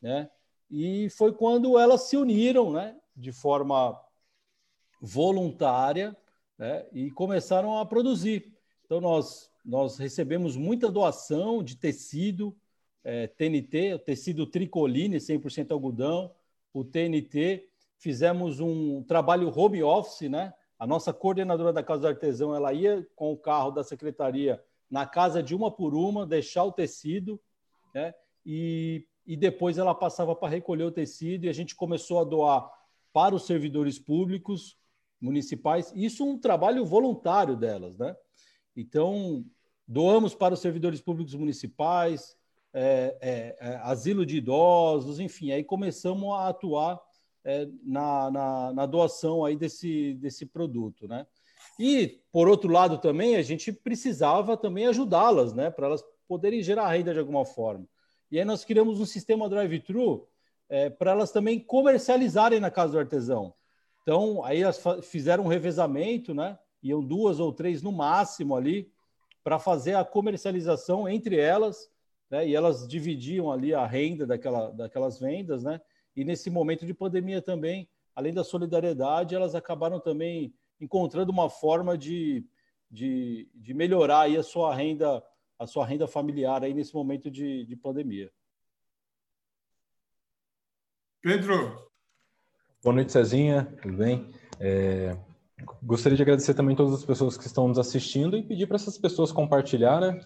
Né? 0.00 0.30
E 0.70 1.08
foi 1.10 1.32
quando 1.32 1.78
elas 1.78 2.02
se 2.02 2.16
uniram 2.16 2.72
né, 2.72 2.96
de 3.16 3.32
forma 3.32 3.98
voluntária 5.00 6.16
né, 6.56 6.86
e 6.92 7.10
começaram 7.10 7.78
a 7.78 7.84
produzir. 7.84 8.52
Então, 8.84 9.00
nós, 9.00 9.50
nós 9.64 9.98
recebemos 9.98 10.56
muita 10.56 10.90
doação 10.90 11.62
de 11.62 11.76
tecido, 11.76 12.56
é, 13.02 13.26
TNT, 13.26 13.94
o 13.94 13.98
tecido 13.98 14.46
tricoline, 14.46 15.16
100% 15.16 15.72
algodão, 15.72 16.32
o 16.72 16.84
TNT. 16.84 17.68
Fizemos 18.02 18.58
um 18.58 19.00
trabalho 19.04 19.56
home 19.56 19.80
office, 19.80 20.28
né? 20.28 20.52
A 20.76 20.84
nossa 20.84 21.12
coordenadora 21.12 21.72
da 21.72 21.84
Casa 21.84 22.00
do 22.00 22.08
Artesão, 22.08 22.52
ela 22.52 22.72
ia 22.72 23.06
com 23.14 23.32
o 23.32 23.36
carro 23.36 23.70
da 23.70 23.84
secretaria 23.84 24.60
na 24.90 25.06
casa 25.06 25.40
de 25.40 25.54
uma 25.54 25.70
por 25.70 25.94
uma, 25.94 26.26
deixar 26.26 26.64
o 26.64 26.72
tecido, 26.72 27.40
né? 27.94 28.12
E, 28.44 29.06
e 29.24 29.36
depois 29.36 29.78
ela 29.78 29.94
passava 29.94 30.34
para 30.34 30.48
recolher 30.48 30.82
o 30.82 30.90
tecido 30.90 31.44
e 31.44 31.48
a 31.48 31.52
gente 31.52 31.76
começou 31.76 32.18
a 32.18 32.24
doar 32.24 32.68
para 33.12 33.36
os 33.36 33.46
servidores 33.46 34.00
públicos 34.00 34.76
municipais. 35.20 35.92
Isso 35.94 36.24
é 36.24 36.26
um 36.26 36.36
trabalho 36.36 36.84
voluntário 36.84 37.56
delas, 37.56 37.96
né? 37.96 38.16
Então, 38.76 39.44
doamos 39.86 40.34
para 40.34 40.54
os 40.54 40.60
servidores 40.60 41.00
públicos 41.00 41.36
municipais, 41.36 42.36
é, 42.74 43.16
é, 43.20 43.56
é, 43.60 43.76
asilo 43.84 44.26
de 44.26 44.38
idosos, 44.38 45.20
enfim, 45.20 45.52
aí 45.52 45.62
começamos 45.62 46.28
a 46.32 46.48
atuar 46.48 47.00
é, 47.44 47.68
na, 47.82 48.30
na, 48.30 48.72
na, 48.72 48.86
doação 48.86 49.44
aí 49.44 49.56
desse, 49.56 50.14
desse 50.14 50.46
produto, 50.46 51.08
né? 51.08 51.26
E, 51.78 52.20
por 52.30 52.48
outro 52.48 52.70
lado, 52.70 52.98
também 52.98 53.36
a 53.36 53.42
gente 53.42 53.72
precisava 53.72 54.56
também 54.56 54.86
ajudá-las, 54.86 55.52
né? 55.52 55.70
Para 55.70 55.86
elas 55.86 56.04
poderem 56.28 56.62
gerar 56.62 56.88
renda 56.88 57.12
de 57.12 57.18
alguma 57.18 57.44
forma. 57.44 57.86
E 58.30 58.38
aí 58.38 58.44
nós 58.44 58.64
criamos 58.64 59.00
um 59.00 59.06
sistema 59.06 59.48
drive-thru 59.48 60.26
é, 60.68 60.88
para 60.88 61.10
elas 61.10 61.30
também 61.30 61.58
comercializarem 61.58 62.60
na 62.60 62.70
casa 62.70 62.92
do 62.92 62.98
artesão. 62.98 63.54
Então, 64.02 64.44
aí 64.44 64.62
elas 64.62 64.82
fizeram 65.02 65.44
um 65.44 65.48
revezamento, 65.48 66.32
né? 66.32 66.58
Iam 66.82 67.02
duas 67.02 67.38
ou 67.38 67.52
três 67.52 67.82
no 67.82 67.92
máximo 67.92 68.56
ali 68.56 68.90
para 69.44 69.58
fazer 69.58 69.94
a 69.94 70.04
comercialização 70.04 71.08
entre 71.08 71.36
elas 71.36 71.90
né? 72.32 72.48
E 72.48 72.56
elas 72.56 72.88
dividiam 72.88 73.52
ali 73.52 73.74
a 73.74 73.86
renda 73.86 74.26
daquela, 74.26 74.70
daquelas 74.70 75.20
vendas, 75.20 75.62
né? 75.62 75.78
E 76.14 76.24
nesse 76.24 76.50
momento 76.50 76.84
de 76.84 76.92
pandemia 76.92 77.40
também, 77.40 77.88
além 78.14 78.32
da 78.32 78.44
solidariedade, 78.44 79.34
elas 79.34 79.54
acabaram 79.54 79.98
também 79.98 80.54
encontrando 80.80 81.32
uma 81.32 81.48
forma 81.48 81.96
de, 81.96 82.44
de, 82.90 83.48
de 83.54 83.72
melhorar 83.72 84.22
aí 84.22 84.36
a 84.36 84.42
sua 84.42 84.74
renda, 84.74 85.22
a 85.58 85.66
sua 85.66 85.86
renda 85.86 86.06
familiar 86.06 86.62
aí 86.62 86.74
nesse 86.74 86.94
momento 86.94 87.30
de, 87.30 87.64
de 87.64 87.76
pandemia. 87.76 88.30
Pedro. 91.20 91.88
Boa 92.82 92.96
noite, 92.96 93.12
Cezinha. 93.12 93.64
Tudo 93.80 93.96
bem? 93.96 94.28
É, 94.58 95.16
gostaria 95.82 96.16
de 96.16 96.22
agradecer 96.22 96.52
também 96.52 96.74
todas 96.74 96.94
as 96.94 97.04
pessoas 97.04 97.38
que 97.38 97.46
estão 97.46 97.68
nos 97.68 97.78
assistindo 97.78 98.36
e 98.36 98.42
pedir 98.42 98.66
para 98.66 98.74
essas 98.74 98.98
pessoas 98.98 99.30
compartilharem 99.30 100.20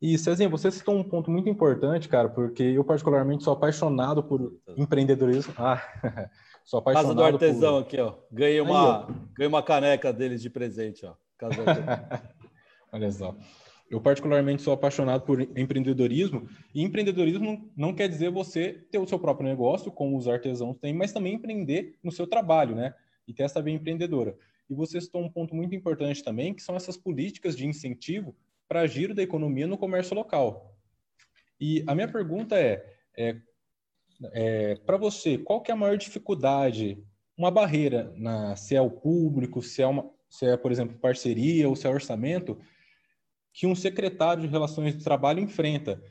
e, 0.00 0.18
Cezinha, 0.18 0.48
você 0.48 0.70
citou 0.70 0.94
um 0.94 1.02
ponto 1.02 1.30
muito 1.30 1.48
importante, 1.48 2.08
cara, 2.08 2.28
porque 2.28 2.62
eu 2.62 2.84
particularmente 2.84 3.42
sou 3.42 3.54
apaixonado 3.54 4.22
por 4.22 4.52
empreendedorismo. 4.76 5.54
Ah, 5.56 5.82
sou 6.64 6.80
apaixonado 6.80 7.08
Casa 7.08 7.14
do 7.14 7.24
Artesão 7.24 7.74
por... 7.74 7.86
aqui, 7.86 7.98
ó. 7.98 8.14
Ganhei 8.30 8.60
uma, 8.60 9.06
Aí, 9.06 9.14
ganhei 9.34 9.48
uma 9.48 9.62
caneca 9.62 10.12
deles 10.12 10.42
de 10.42 10.50
presente, 10.50 11.06
ó. 11.06 11.14
Casa 11.38 11.56
do 11.56 11.62
Olha 12.92 13.10
só. 13.10 13.34
Eu 13.88 14.00
particularmente 14.00 14.62
sou 14.62 14.74
apaixonado 14.74 15.22
por 15.22 15.40
empreendedorismo, 15.40 16.46
e 16.74 16.82
empreendedorismo 16.82 17.70
não 17.76 17.94
quer 17.94 18.08
dizer 18.08 18.30
você 18.30 18.84
ter 18.90 18.98
o 18.98 19.06
seu 19.06 19.18
próprio 19.18 19.48
negócio, 19.48 19.92
como 19.92 20.18
os 20.18 20.28
artesãos 20.28 20.76
têm, 20.76 20.92
mas 20.92 21.12
também 21.12 21.34
empreender 21.34 21.96
no 22.02 22.10
seu 22.10 22.26
trabalho, 22.26 22.74
né? 22.74 22.94
E 23.26 23.32
ter 23.32 23.44
essa 23.44 23.62
via 23.62 23.72
empreendedora. 23.72 24.36
E 24.68 24.74
você 24.74 25.00
citou 25.00 25.22
um 25.22 25.30
ponto 25.30 25.54
muito 25.54 25.74
importante 25.74 26.22
também, 26.22 26.52
que 26.52 26.62
são 26.62 26.74
essas 26.74 26.96
políticas 26.96 27.56
de 27.56 27.66
incentivo 27.66 28.34
para 28.68 28.86
giro 28.86 29.14
da 29.14 29.22
economia 29.22 29.66
no 29.66 29.78
comércio 29.78 30.14
local. 30.14 30.74
E 31.60 31.84
a 31.86 31.94
minha 31.94 32.10
pergunta 32.10 32.58
é, 32.58 32.84
é, 33.16 33.36
é 34.32 34.74
para 34.84 34.96
você, 34.96 35.38
qual 35.38 35.62
que 35.62 35.70
é 35.70 35.74
a 35.74 35.76
maior 35.76 35.96
dificuldade, 35.96 37.02
uma 37.36 37.50
barreira, 37.50 38.12
na, 38.16 38.56
se 38.56 38.74
é 38.74 38.80
o 38.80 38.90
público, 38.90 39.62
se 39.62 39.82
é, 39.82 39.86
uma, 39.86 40.10
se 40.28 40.46
é, 40.46 40.56
por 40.56 40.72
exemplo, 40.72 40.98
parceria 40.98 41.68
ou 41.68 41.76
se 41.76 41.86
é 41.86 41.90
orçamento, 41.90 42.58
que 43.52 43.66
um 43.66 43.74
secretário 43.74 44.42
de 44.42 44.48
Relações 44.48 44.94
do 44.94 45.02
Trabalho 45.02 45.40
enfrenta? 45.40 46.02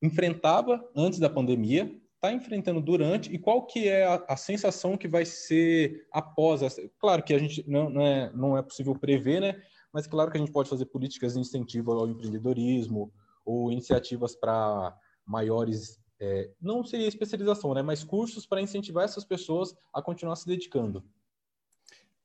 Enfrentava 0.00 0.88
antes 0.94 1.18
da 1.18 1.28
pandemia, 1.28 1.90
está 2.14 2.32
enfrentando 2.32 2.80
durante 2.80 3.32
e 3.34 3.38
qual 3.38 3.66
que 3.66 3.88
é 3.88 4.04
a, 4.04 4.24
a, 4.28 4.36
sensação 4.36 4.96
que 4.96 5.08
vai 5.08 5.24
ser 5.24 6.06
após. 6.12 6.60
Claro 7.00 7.22
que 7.24 7.34
a 7.34 7.38
gente 7.38 7.68
não, 7.68 7.90
não, 7.90 8.06
é, 8.06 8.32
não 8.32 8.56
é 8.56 8.62
possível 8.62 8.94
prever, 8.94 9.40
né? 9.40 9.60
Mas 9.92 10.06
claro 10.06 10.30
que 10.30 10.36
a 10.36 10.40
gente 10.40 10.52
pode 10.52 10.68
fazer 10.68 10.86
políticas 10.86 11.34
de 11.34 11.40
incentivo 11.40 11.92
ao 11.92 12.08
empreendedorismo 12.08 13.12
ou 13.44 13.70
iniciativas 13.70 14.34
para 14.34 14.96
maiores, 15.26 16.00
é, 16.18 16.50
não 16.60 16.84
seria 16.84 17.06
especialização, 17.06 17.74
né, 17.74 17.82
mas 17.82 18.02
cursos 18.02 18.46
para 18.46 18.60
incentivar 18.60 19.04
essas 19.04 19.24
pessoas 19.24 19.74
a 19.92 20.00
continuar 20.00 20.36
se 20.36 20.46
dedicando. 20.46 21.04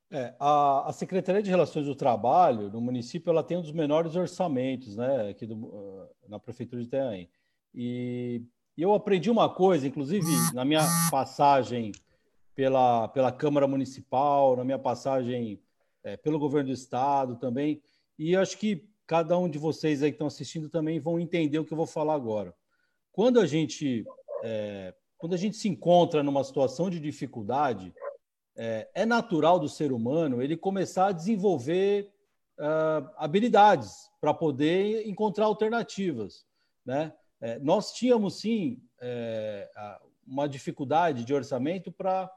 É, 0.10 0.34
a, 0.40 0.90
a, 0.90 0.94
Secretaria 0.94 1.44
de 1.44 1.50
Relações 1.50 1.86
do 1.86 1.94
Trabalho 1.94 2.72
no 2.72 2.80
município 2.80 3.30
ela 3.30 3.44
tem 3.44 3.58
um 3.58 3.62
dos 3.62 3.74
menores 3.74 4.16
orçamentos, 4.16 4.96
né, 4.96 5.30
aqui 5.30 5.46
do, 5.46 5.56
uh, 5.56 6.10
na 6.30 6.40
prefeitura 6.40 6.82
de 6.82 6.88
Itanhaém. 6.88 7.30
E, 7.76 8.42
e 8.78 8.82
eu 8.82 8.94
aprendi 8.94 9.30
uma 9.30 9.50
coisa, 9.50 9.86
inclusive 9.86 10.26
na 10.54 10.64
minha 10.64 10.88
passagem 11.12 11.92
pela, 12.56 13.10
pela 13.10 13.32
Câmara 13.32 13.68
Municipal, 13.68 14.56
na 14.56 14.64
minha 14.64 14.80
passagem 14.80 15.62
é, 16.08 16.16
pelo 16.16 16.40
governo 16.40 16.70
do 16.70 16.74
estado 16.74 17.36
também. 17.36 17.82
E 18.18 18.36
acho 18.36 18.58
que 18.58 18.88
cada 19.06 19.38
um 19.38 19.50
de 19.50 19.58
vocês 19.58 20.02
aí 20.02 20.12
que 20.12 20.16
estão 20.16 20.28
assistindo 20.28 20.70
também 20.70 21.00
vão 21.00 21.20
entender 21.20 21.60
o 21.60 21.66
que 21.66 21.74
eu 21.74 21.78
vou 21.78 21.86
falar 21.86 22.14
agora. 22.14 22.54
Quando 23.12 23.40
a 23.40 23.46
gente, 23.46 24.06
é, 24.44 24.94
quando 25.18 25.34
a 25.34 25.38
gente 25.38 25.58
se 25.58 25.68
encontra 25.68 26.24
numa 26.24 26.44
situação 26.44 26.90
de 26.90 27.00
dificuldade, 27.00 27.94
é, 28.56 28.90
é 28.94 29.06
natural 29.06 29.60
do 29.60 29.68
ser 29.68 29.92
humano 29.92 30.42
ele 30.42 30.56
começar 30.56 31.08
a 31.08 31.12
desenvolver 31.12 32.12
uh, 32.58 33.10
habilidades 33.18 34.10
para 34.20 34.34
poder 34.34 35.08
encontrar 35.08 35.46
alternativas. 35.46 36.46
Né? 36.86 37.14
É, 37.42 37.60
nós 37.60 37.92
tínhamos, 37.92 38.40
sim, 38.40 38.82
é, 39.00 39.70
uma 40.26 40.48
dificuldade 40.48 41.24
de 41.24 41.34
orçamento 41.34 41.92
para 41.92 42.32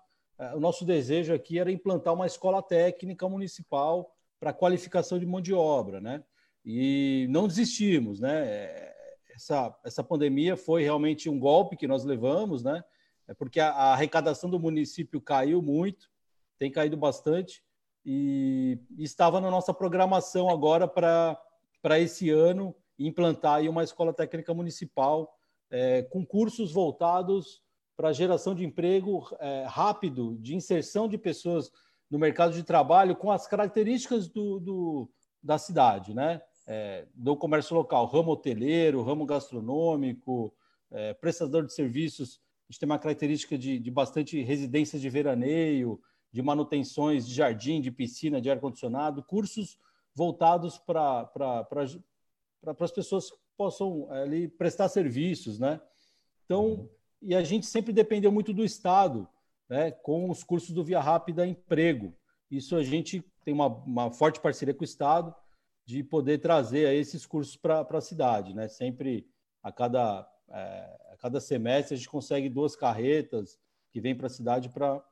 o 0.55 0.61
nosso 0.61 0.85
desejo 0.85 1.35
aqui 1.35 1.59
era 1.59 1.71
implantar 1.71 2.15
uma 2.15 2.27
escola 2.27 2.63
técnica 2.63 3.29
municipal 3.29 4.15
para 4.39 4.53
qualificação 4.53 5.19
de 5.19 5.27
mão 5.27 5.41
de 5.41 5.53
obra, 5.53 6.01
né? 6.01 6.25
E 6.65 7.27
não 7.31 7.47
desistimos, 7.47 8.21
né? 8.21 8.47
É, 8.47 8.95
essa, 9.35 9.79
essa 9.85 10.05
pandemia 10.05 10.57
foi 10.57 10.83
realmente 10.83 11.29
um 11.29 11.39
golpe 11.39 11.77
que 11.77 11.87
nós 11.87 12.05
levamos, 12.05 12.63
né? 12.63 12.83
É 13.29 13.35
porque 13.35 13.61
a, 13.61 13.71
a 13.71 13.93
arrecadação 13.93 14.49
do 14.49 14.59
município 14.59 15.21
caiu 15.21 15.63
muito, 15.63 16.11
tem 16.59 16.71
caído 16.71 16.97
bastante, 16.97 17.63
e, 18.05 18.79
e 18.97 19.05
estava 19.05 19.41
na 19.41 19.51
nossa 19.51 19.75
programação 19.75 20.49
agora 20.49 20.89
para 20.89 21.99
esse 21.99 22.31
ano 22.31 22.75
implantar 22.99 23.57
aí 23.57 23.69
uma 23.69 23.85
escola 23.85 24.13
técnica 24.13 24.53
municipal 24.53 25.39
é, 25.71 26.03
com 26.03 26.25
cursos 26.25 26.73
voltados 26.73 27.63
para 28.01 28.15
geração 28.15 28.55
de 28.55 28.65
emprego 28.65 29.29
é, 29.39 29.67
rápido, 29.69 30.35
de 30.39 30.57
inserção 30.57 31.07
de 31.07 31.19
pessoas 31.19 31.71
no 32.11 32.19
mercado 32.19 32.55
de 32.55 32.63
trabalho 32.63 33.15
com 33.15 33.31
as 33.31 33.47
características 33.47 34.27
do, 34.27 34.59
do 34.59 35.11
da 35.43 35.59
cidade, 35.59 36.15
né? 36.15 36.41
É, 36.67 37.07
do 37.15 37.37
comércio 37.37 37.77
local, 37.77 38.07
ramo 38.07 38.33
hoteleiro, 38.33 39.03
ramo 39.03 39.27
gastronômico, 39.27 40.51
é, 40.91 41.13
prestador 41.13 41.67
de 41.67 41.75
serviços. 41.75 42.41
A 42.67 42.73
gente 42.73 42.81
tem 42.81 42.89
uma 42.89 42.99
característica 42.99 43.59
de, 43.59 43.79
de 43.79 43.91
bastante 43.91 44.41
residências 44.41 45.03
de 45.03 45.11
veraneio, 45.11 46.01
de 46.33 46.41
manutenções 46.41 47.27
de 47.27 47.35
jardim, 47.35 47.83
de 47.83 47.91
piscina, 47.91 48.41
de 48.41 48.51
ar-condicionado, 48.51 49.23
cursos 49.23 49.79
voltados 50.15 50.79
para 50.79 51.27
pra, 51.27 51.65
pra, 51.65 51.85
as 52.79 52.93
pessoas 52.93 53.31
que 53.31 53.37
possam 53.59 54.11
ali 54.11 54.49
prestar 54.49 54.89
serviços, 54.89 55.59
né? 55.59 55.79
Então, 56.47 56.89
e 57.23 57.35
a 57.35 57.43
gente 57.43 57.67
sempre 57.67 57.93
dependeu 57.93 58.33
muito 58.33 58.53
do 58.53 58.65
Estado, 58.65 59.29
né, 59.69 59.91
com 59.91 60.31
os 60.31 60.43
cursos 60.43 60.71
do 60.71 60.83
Via 60.83 61.01
Rápida 61.01 61.47
Emprego. 61.47 62.15
Isso 62.51 62.75
a 62.77 62.83
gente 62.83 63.25
tem 63.45 63.55
uma, 63.55 63.67
uma 63.67 64.11
forte 64.11 64.41
parceria 64.41 64.75
com 64.75 64.83
o 64.83 64.85
Estado 64.85 65.35
de 65.85 66.03
poder 66.03 66.39
trazer 66.39 66.93
esses 66.95 67.27
cursos 67.27 67.57
para 67.57 67.87
a 67.89 68.01
cidade. 68.01 68.55
Né? 68.55 68.69
Sempre, 68.69 69.27
a 69.63 69.71
cada, 69.71 70.29
é, 70.49 70.99
a 71.13 71.17
cada 71.19 71.41
semestre, 71.41 71.95
a 71.95 71.97
gente 71.97 72.09
consegue 72.09 72.49
duas 72.49 72.75
carretas 72.75 73.59
que 73.91 74.01
vêm 74.01 74.15
para 74.15 74.27
a 74.27 74.31
cidade 74.31 74.69
para 74.69 75.03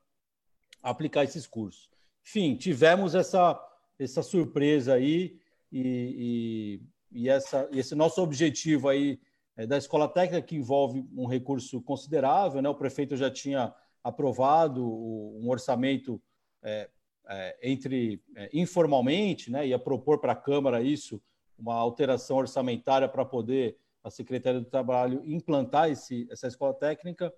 aplicar 0.82 1.24
esses 1.24 1.46
cursos. 1.46 1.90
Enfim, 2.24 2.56
tivemos 2.56 3.14
essa, 3.14 3.58
essa 3.98 4.22
surpresa 4.22 4.94
aí 4.94 5.40
e, 5.70 6.80
e, 7.10 7.28
essa, 7.28 7.68
e 7.72 7.78
esse 7.78 7.94
nosso 7.94 8.22
objetivo 8.22 8.88
aí 8.88 9.20
da 9.66 9.76
escola 9.76 10.08
técnica, 10.08 10.46
que 10.46 10.56
envolve 10.56 11.04
um 11.16 11.26
recurso 11.26 11.80
considerável, 11.82 12.62
né? 12.62 12.68
o 12.68 12.74
prefeito 12.74 13.16
já 13.16 13.30
tinha 13.30 13.74
aprovado 14.04 14.84
um 14.86 15.48
orçamento 15.50 16.22
é, 16.62 16.88
é, 17.28 17.58
entre 17.62 18.22
é, 18.36 18.48
informalmente, 18.52 19.50
né? 19.50 19.66
ia 19.66 19.78
propor 19.78 20.18
para 20.18 20.32
a 20.32 20.36
Câmara 20.36 20.80
isso, 20.80 21.20
uma 21.58 21.74
alteração 21.74 22.36
orçamentária 22.36 23.08
para 23.08 23.24
poder 23.24 23.76
a 24.02 24.10
Secretaria 24.10 24.60
do 24.60 24.66
Trabalho 24.66 25.22
implantar 25.24 25.90
esse, 25.90 26.26
essa 26.30 26.46
escola 26.46 26.72
técnica, 26.72 27.34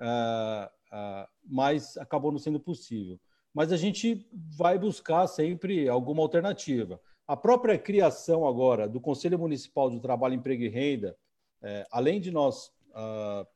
uh, 0.00 0.66
uh, 0.66 1.28
mas 1.44 1.96
acabou 1.96 2.30
não 2.30 2.38
sendo 2.38 2.60
possível. 2.60 3.20
Mas 3.52 3.72
a 3.72 3.76
gente 3.76 4.28
vai 4.32 4.78
buscar 4.78 5.26
sempre 5.26 5.88
alguma 5.88 6.22
alternativa. 6.22 7.00
A 7.26 7.36
própria 7.36 7.76
criação 7.76 8.46
agora 8.46 8.88
do 8.88 9.00
Conselho 9.00 9.38
Municipal 9.38 9.90
do 9.90 10.00
Trabalho, 10.00 10.34
Emprego 10.34 10.62
e 10.62 10.68
Renda, 10.68 11.16
é, 11.62 11.86
além 11.90 12.20
de 12.20 12.30
nós 12.30 12.68
uh, 12.90 13.46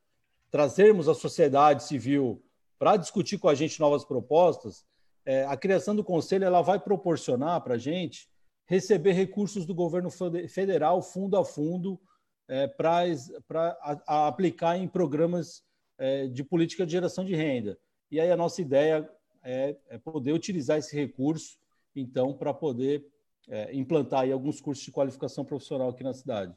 trazermos 0.51 1.09
a 1.09 1.13
sociedade 1.13 1.83
civil 1.83 2.41
para 2.77 2.97
discutir 2.97 3.37
com 3.37 3.49
a 3.49 3.55
gente 3.55 3.79
novas 3.79 4.05
propostas, 4.05 4.85
é, 5.25 5.43
a 5.45 5.57
criação 5.57 5.95
do 5.95 6.03
conselho 6.03 6.45
ela 6.45 6.61
vai 6.61 6.79
proporcionar 6.79 7.61
para 7.61 7.75
a 7.75 7.79
gente 7.79 8.29
receber 8.67 9.13
recursos 9.13 9.65
do 9.65 9.73
governo 9.73 10.09
federal, 10.49 11.01
fundo 11.01 11.37
a 11.37 11.45
fundo, 11.45 11.99
é, 12.47 12.67
para 12.67 13.05
aplicar 14.07 14.77
em 14.77 14.87
programas 14.87 15.63
é, 15.97 16.27
de 16.27 16.43
política 16.43 16.85
de 16.85 16.91
geração 16.91 17.23
de 17.23 17.35
renda. 17.35 17.77
E 18.11 18.19
aí 18.19 18.31
a 18.31 18.37
nossa 18.37 18.61
ideia 18.61 19.09
é, 19.43 19.75
é 19.89 19.97
poder 19.97 20.33
utilizar 20.33 20.77
esse 20.77 20.95
recurso, 20.95 21.57
então, 21.95 22.33
para 22.33 22.53
poder 22.53 23.05
é, 23.47 23.73
implantar 23.75 24.29
alguns 24.31 24.59
cursos 24.59 24.83
de 24.83 24.91
qualificação 24.91 25.45
profissional 25.45 25.89
aqui 25.89 26.03
na 26.03 26.13
cidade. 26.13 26.55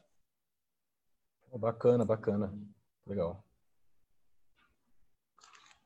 Bacana, 1.56 2.04
bacana. 2.04 2.52
Legal. 3.06 3.42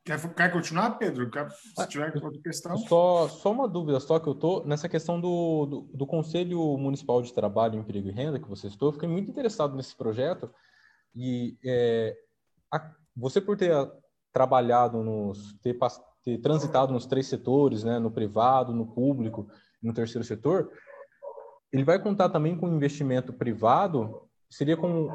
Quer, 0.04 0.34
quer 0.34 0.52
continuar, 0.52 0.98
Pedro? 0.98 1.30
Quer, 1.30 1.48
se 1.50 1.72
ah, 1.78 1.86
tiver 1.86 2.12
outra 2.16 2.42
questão. 2.42 2.76
Só, 2.76 3.28
só 3.28 3.52
uma 3.52 3.68
dúvida 3.68 4.00
só 4.00 4.18
que 4.18 4.28
eu 4.28 4.34
tô 4.34 4.64
nessa 4.64 4.88
questão 4.88 5.20
do, 5.20 5.66
do, 5.66 5.80
do, 5.94 6.06
Conselho 6.06 6.76
Municipal 6.76 7.22
de 7.22 7.32
Trabalho, 7.32 7.78
Emprego 7.78 8.08
e 8.08 8.10
Renda 8.10 8.40
que 8.40 8.48
você 8.48 8.66
estou. 8.66 8.92
Fiquei 8.92 9.08
muito 9.08 9.30
interessado 9.30 9.76
nesse 9.76 9.94
projeto 9.94 10.52
e 11.14 11.56
é, 11.64 12.16
a, 12.72 12.90
você 13.16 13.40
por 13.40 13.56
ter 13.56 13.72
trabalhado 14.32 15.04
nos 15.04 15.54
ter, 15.60 15.78
ter, 16.24 16.38
transitado 16.38 16.92
nos 16.92 17.06
três 17.06 17.28
setores, 17.28 17.84
né, 17.84 18.00
no 18.00 18.10
privado, 18.10 18.74
no 18.74 18.86
público, 18.86 19.48
no 19.80 19.92
terceiro 19.92 20.24
setor, 20.24 20.72
ele 21.72 21.84
vai 21.84 22.00
contar 22.00 22.28
também 22.28 22.56
com 22.56 22.68
investimento 22.68 23.32
privado. 23.32 24.28
Seria 24.50 24.76
com 24.76 25.08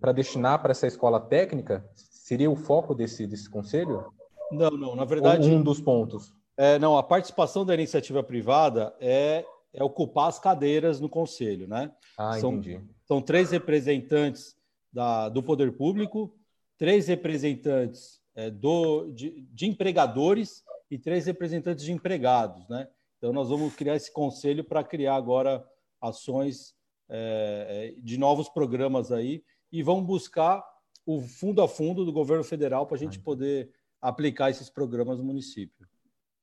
para 0.00 0.12
destinar 0.12 0.60
para 0.62 0.70
essa 0.70 0.86
escola 0.86 1.20
técnica 1.20 1.84
Seria 2.26 2.50
o 2.50 2.56
foco 2.56 2.92
desse, 2.92 3.24
desse 3.24 3.48
conselho? 3.48 4.12
Não, 4.50 4.72
não. 4.72 4.96
Na 4.96 5.04
verdade. 5.04 5.48
Ou 5.48 5.58
um 5.58 5.62
dos 5.62 5.80
pontos. 5.80 6.34
É, 6.56 6.76
não, 6.76 6.98
a 6.98 7.02
participação 7.02 7.64
da 7.64 7.72
iniciativa 7.72 8.20
privada 8.20 8.92
é, 8.98 9.44
é 9.72 9.84
ocupar 9.84 10.26
as 10.26 10.36
cadeiras 10.36 11.00
no 11.00 11.08
conselho, 11.08 11.68
né? 11.68 11.92
Ah, 12.18 12.40
são, 12.40 12.54
entendi. 12.54 12.84
São 13.04 13.22
três 13.22 13.52
representantes 13.52 14.56
da, 14.92 15.28
do 15.28 15.40
poder 15.40 15.76
público, 15.76 16.34
três 16.76 17.06
representantes 17.06 18.20
é, 18.34 18.50
do, 18.50 19.08
de, 19.12 19.46
de 19.52 19.66
empregadores 19.66 20.64
e 20.90 20.98
três 20.98 21.26
representantes 21.26 21.84
de 21.84 21.92
empregados, 21.92 22.68
né? 22.68 22.88
Então, 23.18 23.32
nós 23.32 23.50
vamos 23.50 23.72
criar 23.76 23.94
esse 23.94 24.12
conselho 24.12 24.64
para 24.64 24.82
criar 24.82 25.14
agora 25.14 25.64
ações 26.00 26.74
é, 27.08 27.94
é, 27.96 28.00
de 28.00 28.18
novos 28.18 28.48
programas 28.48 29.12
aí 29.12 29.44
e 29.70 29.82
vamos 29.82 30.06
buscar 30.06 30.62
o 31.04 31.20
fundo 31.20 31.62
a 31.62 31.68
fundo 31.68 32.04
do 32.04 32.12
governo 32.12 32.42
federal 32.42 32.86
para 32.86 32.96
a 32.96 32.98
gente 32.98 33.18
ah, 33.18 33.22
poder 33.22 33.70
aplicar 34.00 34.50
esses 34.50 34.68
programas 34.68 35.18
no 35.18 35.24
município. 35.24 35.86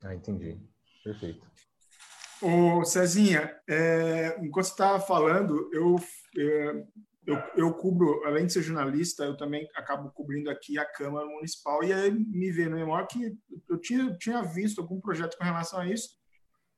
Ah, 0.02 0.16
entendi. 0.16 0.58
Perfeito. 1.04 1.46
Ô, 2.42 2.84
Cezinha, 2.84 3.58
é, 3.70 4.38
enquanto 4.42 4.66
você 4.66 4.72
estava 4.72 5.00
falando, 5.00 5.70
eu, 5.74 5.96
é, 6.38 6.86
eu, 7.26 7.38
eu, 7.56 7.74
cubro, 7.74 8.22
além 8.26 8.46
de 8.46 8.54
ser 8.54 8.62
jornalista, 8.62 9.24
eu 9.24 9.38
também 9.38 9.68
acabo 9.76 10.12
cobrindo 10.12 10.50
aqui 10.50 10.78
a 10.78 10.86
Câmara 10.86 11.26
Municipal, 11.26 11.84
e 11.84 11.94
aí 11.94 12.12
me 12.12 12.52
veio 12.52 12.70
na 12.70 12.76
memória 12.76 13.08
que 13.08 13.38
eu 13.70 13.78
tinha, 13.80 14.14
tinha 14.18 14.42
visto 14.42 14.82
algum 14.82 15.00
projeto 15.00 15.38
com 15.38 15.44
relação 15.44 15.80
a 15.80 15.88
isso, 15.88 16.10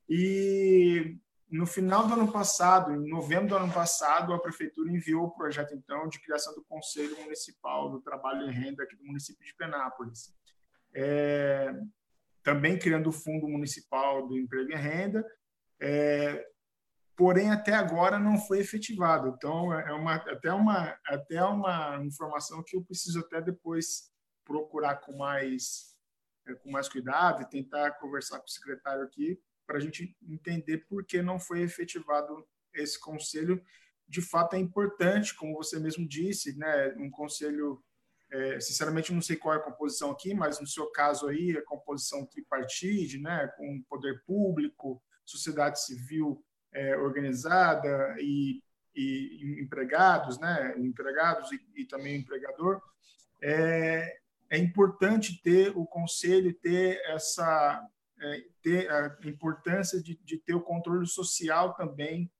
e 0.07 1.17
no 1.49 1.67
final 1.67 2.07
do 2.07 2.13
ano 2.13 2.31
passado, 2.31 2.91
em 2.91 3.09
novembro 3.09 3.49
do 3.49 3.55
ano 3.55 3.71
passado, 3.71 4.33
a 4.33 4.39
prefeitura 4.39 4.91
enviou 4.91 5.25
o 5.25 5.35
projeto 5.35 5.75
então 5.75 6.07
de 6.09 6.19
criação 6.19 6.53
do 6.55 6.63
Conselho 6.63 7.19
Municipal 7.21 7.89
do 7.91 8.01
Trabalho 8.01 8.49
e 8.49 8.51
Renda 8.51 8.83
aqui 8.83 8.95
do 8.95 9.05
município 9.05 9.45
de 9.45 9.55
Penápolis. 9.55 10.33
É, 10.93 11.71
também 12.41 12.79
criando 12.79 13.09
o 13.09 13.13
Fundo 13.13 13.47
Municipal 13.47 14.27
do 14.27 14.37
Emprego 14.37 14.71
e 14.71 14.75
Renda, 14.75 15.23
é, 15.79 16.43
porém 17.15 17.51
até 17.51 17.73
agora 17.73 18.17
não 18.17 18.39
foi 18.39 18.59
efetivado. 18.59 19.27
Então 19.29 19.71
é 19.71 19.93
uma 19.93 20.15
até 20.15 20.51
uma 20.51 20.97
até 21.05 21.43
uma 21.43 22.03
informação 22.03 22.63
que 22.63 22.75
eu 22.75 22.83
preciso 22.83 23.19
até 23.19 23.39
depois 23.39 24.11
procurar 24.43 24.95
com 24.95 25.15
mais 25.15 25.95
é, 26.47 26.55
com 26.55 26.71
mais 26.71 26.89
cuidado 26.89 27.43
e 27.43 27.49
tentar 27.49 27.91
conversar 27.99 28.39
com 28.39 28.45
o 28.45 28.49
secretário 28.49 29.03
aqui 29.03 29.39
para 29.65 29.77
a 29.77 29.79
gente 29.79 30.15
entender 30.27 30.85
por 30.87 31.03
que 31.05 31.21
não 31.21 31.39
foi 31.39 31.61
efetivado 31.61 32.45
esse 32.73 32.99
conselho. 32.99 33.61
De 34.07 34.21
fato, 34.21 34.55
é 34.55 34.59
importante, 34.59 35.35
como 35.35 35.55
você 35.55 35.79
mesmo 35.79 36.07
disse, 36.07 36.57
né, 36.57 36.93
um 36.97 37.09
conselho, 37.09 37.83
é, 38.31 38.59
sinceramente, 38.59 39.13
não 39.13 39.21
sei 39.21 39.35
qual 39.35 39.55
é 39.55 39.57
a 39.57 39.63
composição 39.63 40.11
aqui, 40.11 40.33
mas 40.33 40.59
no 40.59 40.67
seu 40.67 40.91
caso 40.91 41.27
aí, 41.27 41.57
a 41.57 41.63
composição 41.63 42.25
tripartite, 42.25 43.19
né, 43.19 43.47
com 43.57 43.83
poder 43.89 44.23
público, 44.25 45.01
sociedade 45.25 45.83
civil 45.83 46.43
é, 46.71 46.95
organizada 46.97 48.15
e, 48.19 48.61
e, 48.95 49.59
empregados, 49.61 50.39
né, 50.39 50.75
empregados 50.77 51.51
e, 51.51 51.59
e 51.75 51.85
também 51.85 52.17
empregador, 52.17 52.81
é, 53.41 54.19
é 54.49 54.57
importante 54.57 55.41
ter 55.41 55.75
o 55.75 55.85
conselho, 55.85 56.53
ter 56.53 57.01
essa 57.05 57.83
é, 58.21 58.45
ter 58.61 58.89
a 58.89 59.17
importância 59.25 60.01
de, 60.01 60.17
de, 60.23 60.37
ter 60.37 60.53
o 60.53 60.61
controle 60.61 61.05
social 61.05 61.73
também 61.73 62.31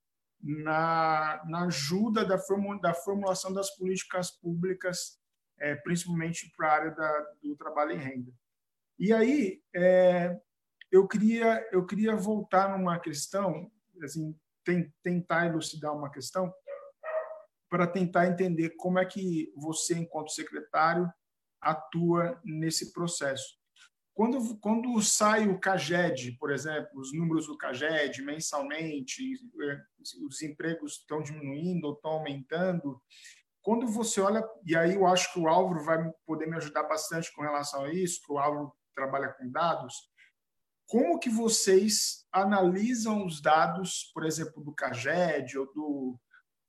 na, 0.42 1.42
na 1.48 1.66
ajuda 1.66 2.24
da, 2.24 2.38
formu, 2.38 2.80
da 2.80 2.94
formulação 2.94 3.54
das 3.54 3.76
políticas 3.76 4.32
públicas, 4.32 5.20
é, 5.60 5.76
principalmente 5.76 6.52
para 6.56 6.68
a 6.68 6.74
área 6.74 6.92
da, 6.92 7.34
do 7.42 7.56
trabalho 7.56 7.92
em 7.92 7.98
renda. 7.98 8.32
E 8.98 9.12
aí, 9.12 9.62
é, 9.76 10.40
eu, 10.92 11.08
queria, 11.08 11.68
eu 11.72 11.86
queria 11.86 12.16
voltar 12.16 12.78
numa 12.78 13.00
questão, 13.00 13.70
assim, 14.02 14.38
tem, 14.64 14.94
tentar 15.04 15.48
elucidar 15.48 15.94
uma 15.94 16.12
questão, 16.12 16.54
para 17.70 17.88
tentar 17.88 18.28
entender 18.28 18.70
como 18.78 19.00
é 19.00 19.06
que 19.06 19.52
você, 19.56 19.96
enquanto 19.96 20.32
secretário, 20.32 21.12
atua 21.60 22.40
nesse 22.44 22.94
processo. 22.94 23.58
Quando, 24.16 24.58
quando 24.60 25.02
sai 25.02 25.46
o 25.46 25.60
CAGED, 25.60 26.38
por 26.40 26.50
exemplo, 26.50 27.02
os 27.02 27.12
números 27.14 27.48
do 27.48 27.58
CAGED 27.58 28.22
mensalmente, 28.22 29.22
é, 29.62 29.82
os 30.26 30.42
empregos 30.42 30.94
estão 30.94 31.22
diminuindo 31.22 31.86
ou 31.86 31.94
estão 31.94 32.12
aumentando, 32.12 33.02
quando 33.62 33.86
você 33.88 34.22
olha, 34.22 34.42
e 34.66 34.74
aí 34.74 34.96
eu 34.96 35.06
acho 35.06 35.34
que 35.34 35.40
o 35.40 35.50
Álvaro 35.50 35.84
vai 35.84 36.10
poder 36.26 36.48
me 36.48 36.56
ajudar 36.56 36.84
bastante 36.84 37.30
com 37.34 37.42
relação 37.42 37.84
a 37.84 37.94
isso, 37.94 38.22
que 38.26 38.32
o 38.32 38.38
Álvaro 38.38 38.72
trabalha 38.96 39.34
com 39.34 39.52
dados, 39.52 39.94
como 40.88 41.20
que 41.20 41.30
vocês 41.30 42.26
analisam 42.32 43.26
os 43.26 43.42
dados, 43.42 44.12
por 44.14 44.26
exemplo, 44.26 44.64
do 44.64 44.74
CAGED 44.74 45.58
ou 45.58 45.66
do, 45.74 46.20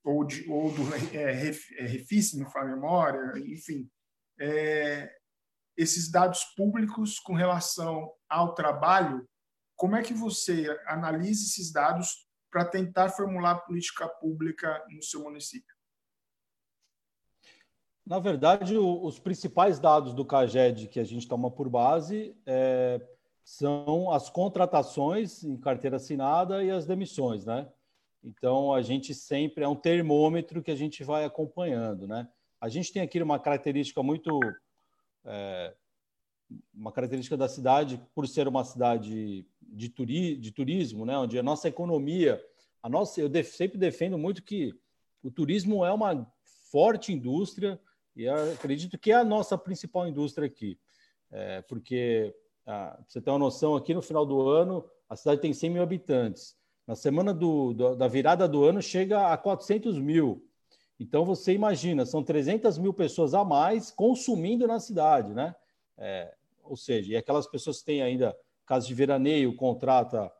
ou, 0.02 0.26
ou 0.48 0.72
do 0.72 1.16
é, 1.16 1.30
Refis, 1.30 2.35
me 2.35 2.44
a 2.52 2.64
memória, 2.64 3.38
enfim, 3.38 3.88
é, 4.40 5.14
esses 5.76 6.10
dados 6.10 6.44
públicos 6.56 7.18
com 7.18 7.34
relação 7.34 8.12
ao 8.28 8.54
trabalho, 8.54 9.28
como 9.76 9.94
é 9.94 10.02
que 10.02 10.14
você 10.14 10.66
analisa 10.86 11.44
esses 11.44 11.70
dados 11.70 12.26
para 12.50 12.64
tentar 12.64 13.10
formular 13.10 13.56
política 13.66 14.08
pública 14.08 14.82
no 14.90 15.02
seu 15.02 15.22
município? 15.22 15.74
Na 18.06 18.18
verdade, 18.18 18.78
os 18.78 19.18
principais 19.18 19.80
dados 19.80 20.14
do 20.14 20.24
CAGED 20.24 20.86
que 20.88 21.00
a 21.00 21.04
gente 21.04 21.26
toma 21.26 21.50
por 21.50 21.68
base 21.68 22.36
é, 22.46 23.04
são 23.44 24.12
as 24.12 24.30
contratações 24.30 25.42
em 25.42 25.56
carteira 25.56 25.96
assinada 25.96 26.62
e 26.62 26.70
as 26.70 26.86
demissões, 26.86 27.44
né? 27.44 27.68
Então, 28.22 28.72
a 28.72 28.80
gente 28.80 29.12
sempre 29.12 29.64
é 29.64 29.68
um 29.68 29.74
termômetro 29.74 30.62
que 30.62 30.70
a 30.70 30.76
gente 30.76 31.04
vai 31.04 31.24
acompanhando, 31.24 32.06
né? 32.06 32.28
A 32.60 32.68
gente 32.68 32.92
tem 32.92 33.02
aqui 33.02 33.20
uma 33.20 33.38
característica 33.38 34.02
muito 34.02 34.40
é, 35.26 35.74
uma 36.72 36.92
característica 36.92 37.36
da 37.36 37.48
cidade, 37.48 38.00
por 38.14 38.26
ser 38.26 38.48
uma 38.48 38.64
cidade 38.64 39.46
de, 39.60 39.88
turi, 39.88 40.36
de 40.36 40.50
turismo, 40.50 41.04
né, 41.04 41.18
onde 41.18 41.38
a 41.38 41.42
nossa 41.42 41.68
economia 41.68 42.42
a 42.82 42.88
nossa, 42.88 43.20
eu 43.20 43.28
def, 43.28 43.52
sempre 43.52 43.76
defendo 43.76 44.16
muito 44.16 44.44
que 44.44 44.72
o 45.20 45.28
turismo 45.28 45.84
é 45.84 45.92
uma 45.92 46.24
forte 46.70 47.12
indústria 47.12 47.80
e 48.14 48.28
acredito 48.28 48.96
que 48.96 49.10
é 49.10 49.16
a 49.16 49.24
nossa 49.24 49.58
principal 49.58 50.06
indústria 50.06 50.46
aqui, 50.46 50.78
é, 51.32 51.62
porque 51.62 52.32
ah, 52.64 52.96
você 53.06 53.20
tem 53.20 53.32
uma 53.32 53.40
noção 53.40 53.74
aqui 53.74 53.92
no 53.92 54.00
final 54.00 54.24
do 54.24 54.48
ano 54.48 54.88
a 55.08 55.16
cidade 55.16 55.40
tem 55.40 55.52
100 55.52 55.70
mil 55.70 55.82
habitantes. 55.82 56.56
Na 56.86 56.94
semana 56.94 57.32
do, 57.32 57.72
do, 57.72 57.96
da 57.96 58.08
virada 58.08 58.48
do 58.48 58.64
ano 58.64 58.82
chega 58.82 59.32
a 59.32 59.36
400 59.36 59.98
mil. 59.98 60.44
Então 60.98 61.24
você 61.24 61.52
imagina, 61.52 62.06
são 62.06 62.22
300 62.22 62.78
mil 62.78 62.92
pessoas 62.92 63.35
a 63.35 63.44
mais 63.44 63.90
consumindo 63.90 64.66
na 64.66 64.80
cidade, 64.80 65.35
né? 65.35 65.54
É, 65.98 66.35
ou 66.62 66.76
seja, 66.76 67.12
e 67.12 67.16
aquelas 67.16 67.46
pessoas 67.46 67.78
que 67.80 67.87
têm 67.87 68.02
ainda 68.02 68.37
casa 68.66 68.87
de 68.87 68.94
veraneio, 68.94 69.54
contrata 69.54 70.30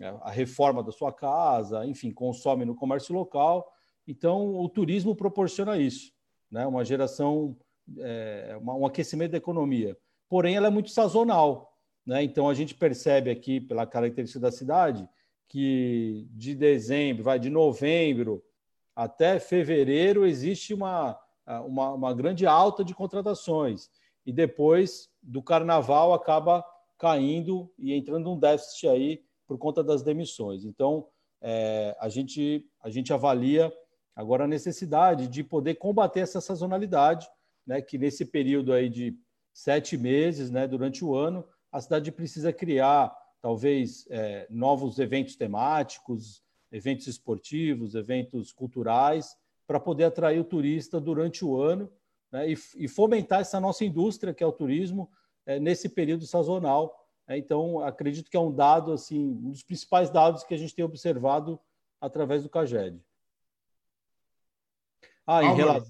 é, 0.00 0.08
a 0.22 0.30
reforma 0.30 0.82
da 0.82 0.90
sua 0.90 1.12
casa, 1.12 1.84
enfim, 1.86 2.10
consome 2.10 2.64
no 2.64 2.74
comércio 2.74 3.14
local. 3.14 3.70
Então, 4.08 4.56
o 4.56 4.68
turismo 4.68 5.14
proporciona 5.14 5.76
isso, 5.76 6.12
né? 6.50 6.66
uma 6.66 6.84
geração, 6.84 7.56
é, 7.98 8.58
um 8.60 8.86
aquecimento 8.86 9.32
da 9.32 9.38
economia. 9.38 9.96
Porém, 10.28 10.56
ela 10.56 10.66
é 10.66 10.70
muito 10.70 10.90
sazonal. 10.90 11.76
Né? 12.04 12.22
Então, 12.22 12.48
a 12.48 12.54
gente 12.54 12.74
percebe 12.74 13.30
aqui, 13.30 13.60
pela 13.60 13.86
característica 13.86 14.40
da 14.40 14.50
cidade, 14.50 15.08
que 15.48 16.26
de 16.30 16.54
dezembro, 16.54 17.22
vai 17.22 17.38
de 17.38 17.50
novembro 17.50 18.42
até 18.94 19.38
fevereiro, 19.38 20.26
existe 20.26 20.72
uma, 20.72 21.18
uma, 21.66 21.92
uma 21.92 22.14
grande 22.14 22.46
alta 22.46 22.84
de 22.84 22.94
contratações. 22.94 23.90
E 24.24 24.32
depois 24.32 25.10
do 25.22 25.42
carnaval 25.42 26.12
acaba 26.14 26.64
caindo 26.98 27.72
e 27.78 27.92
entrando 27.92 28.32
um 28.32 28.38
déficit 28.38 28.88
aí 28.88 29.22
por 29.46 29.58
conta 29.58 29.82
das 29.82 30.02
demissões. 30.02 30.64
Então, 30.64 31.06
é, 31.42 31.96
a, 32.00 32.08
gente, 32.08 32.66
a 32.82 32.88
gente 32.88 33.12
avalia 33.12 33.72
agora 34.16 34.44
a 34.44 34.48
necessidade 34.48 35.26
de 35.28 35.42
poder 35.42 35.74
combater 35.74 36.20
essa 36.20 36.40
sazonalidade, 36.40 37.28
né, 37.66 37.82
que 37.82 37.98
nesse 37.98 38.24
período 38.24 38.72
aí 38.72 38.88
de 38.88 39.18
sete 39.52 39.96
meses, 39.96 40.50
né, 40.50 40.66
durante 40.66 41.04
o 41.04 41.14
ano, 41.14 41.46
a 41.70 41.80
cidade 41.80 42.12
precisa 42.12 42.52
criar 42.52 43.14
talvez 43.42 44.06
é, 44.08 44.46
novos 44.48 44.98
eventos 44.98 45.36
temáticos, 45.36 46.43
eventos 46.74 47.06
esportivos, 47.06 47.94
eventos 47.94 48.52
culturais, 48.52 49.36
para 49.64 49.78
poder 49.78 50.04
atrair 50.04 50.40
o 50.40 50.44
turista 50.44 51.00
durante 51.00 51.44
o 51.44 51.56
ano 51.56 51.88
né, 52.32 52.50
e, 52.50 52.56
e, 52.76 52.88
fomentar 52.88 53.40
essa 53.40 53.60
nossa 53.60 53.84
indústria, 53.84 54.34
que 54.34 54.42
é 54.42 54.46
o 54.46 54.52
turismo, 54.52 55.08
é, 55.46 55.60
nesse 55.60 55.88
período 55.88 56.26
sazonal. 56.26 57.08
É, 57.28 57.38
então, 57.38 57.78
acredito 57.78 58.28
que 58.28 58.36
é 58.36 58.40
um 58.40 58.52
dado, 58.52 58.92
assim, 58.92 59.24
um 59.24 59.50
dos 59.50 59.62
principais 59.62 60.10
dados 60.10 60.42
que 60.42 60.52
a 60.52 60.56
gente 60.56 60.74
tem 60.74 60.84
observado 60.84 61.60
através 62.00 62.42
do 62.42 62.48
CAGED. 62.48 63.00
Ah, 65.24 65.44
em, 65.44 65.54
rela 65.54 65.84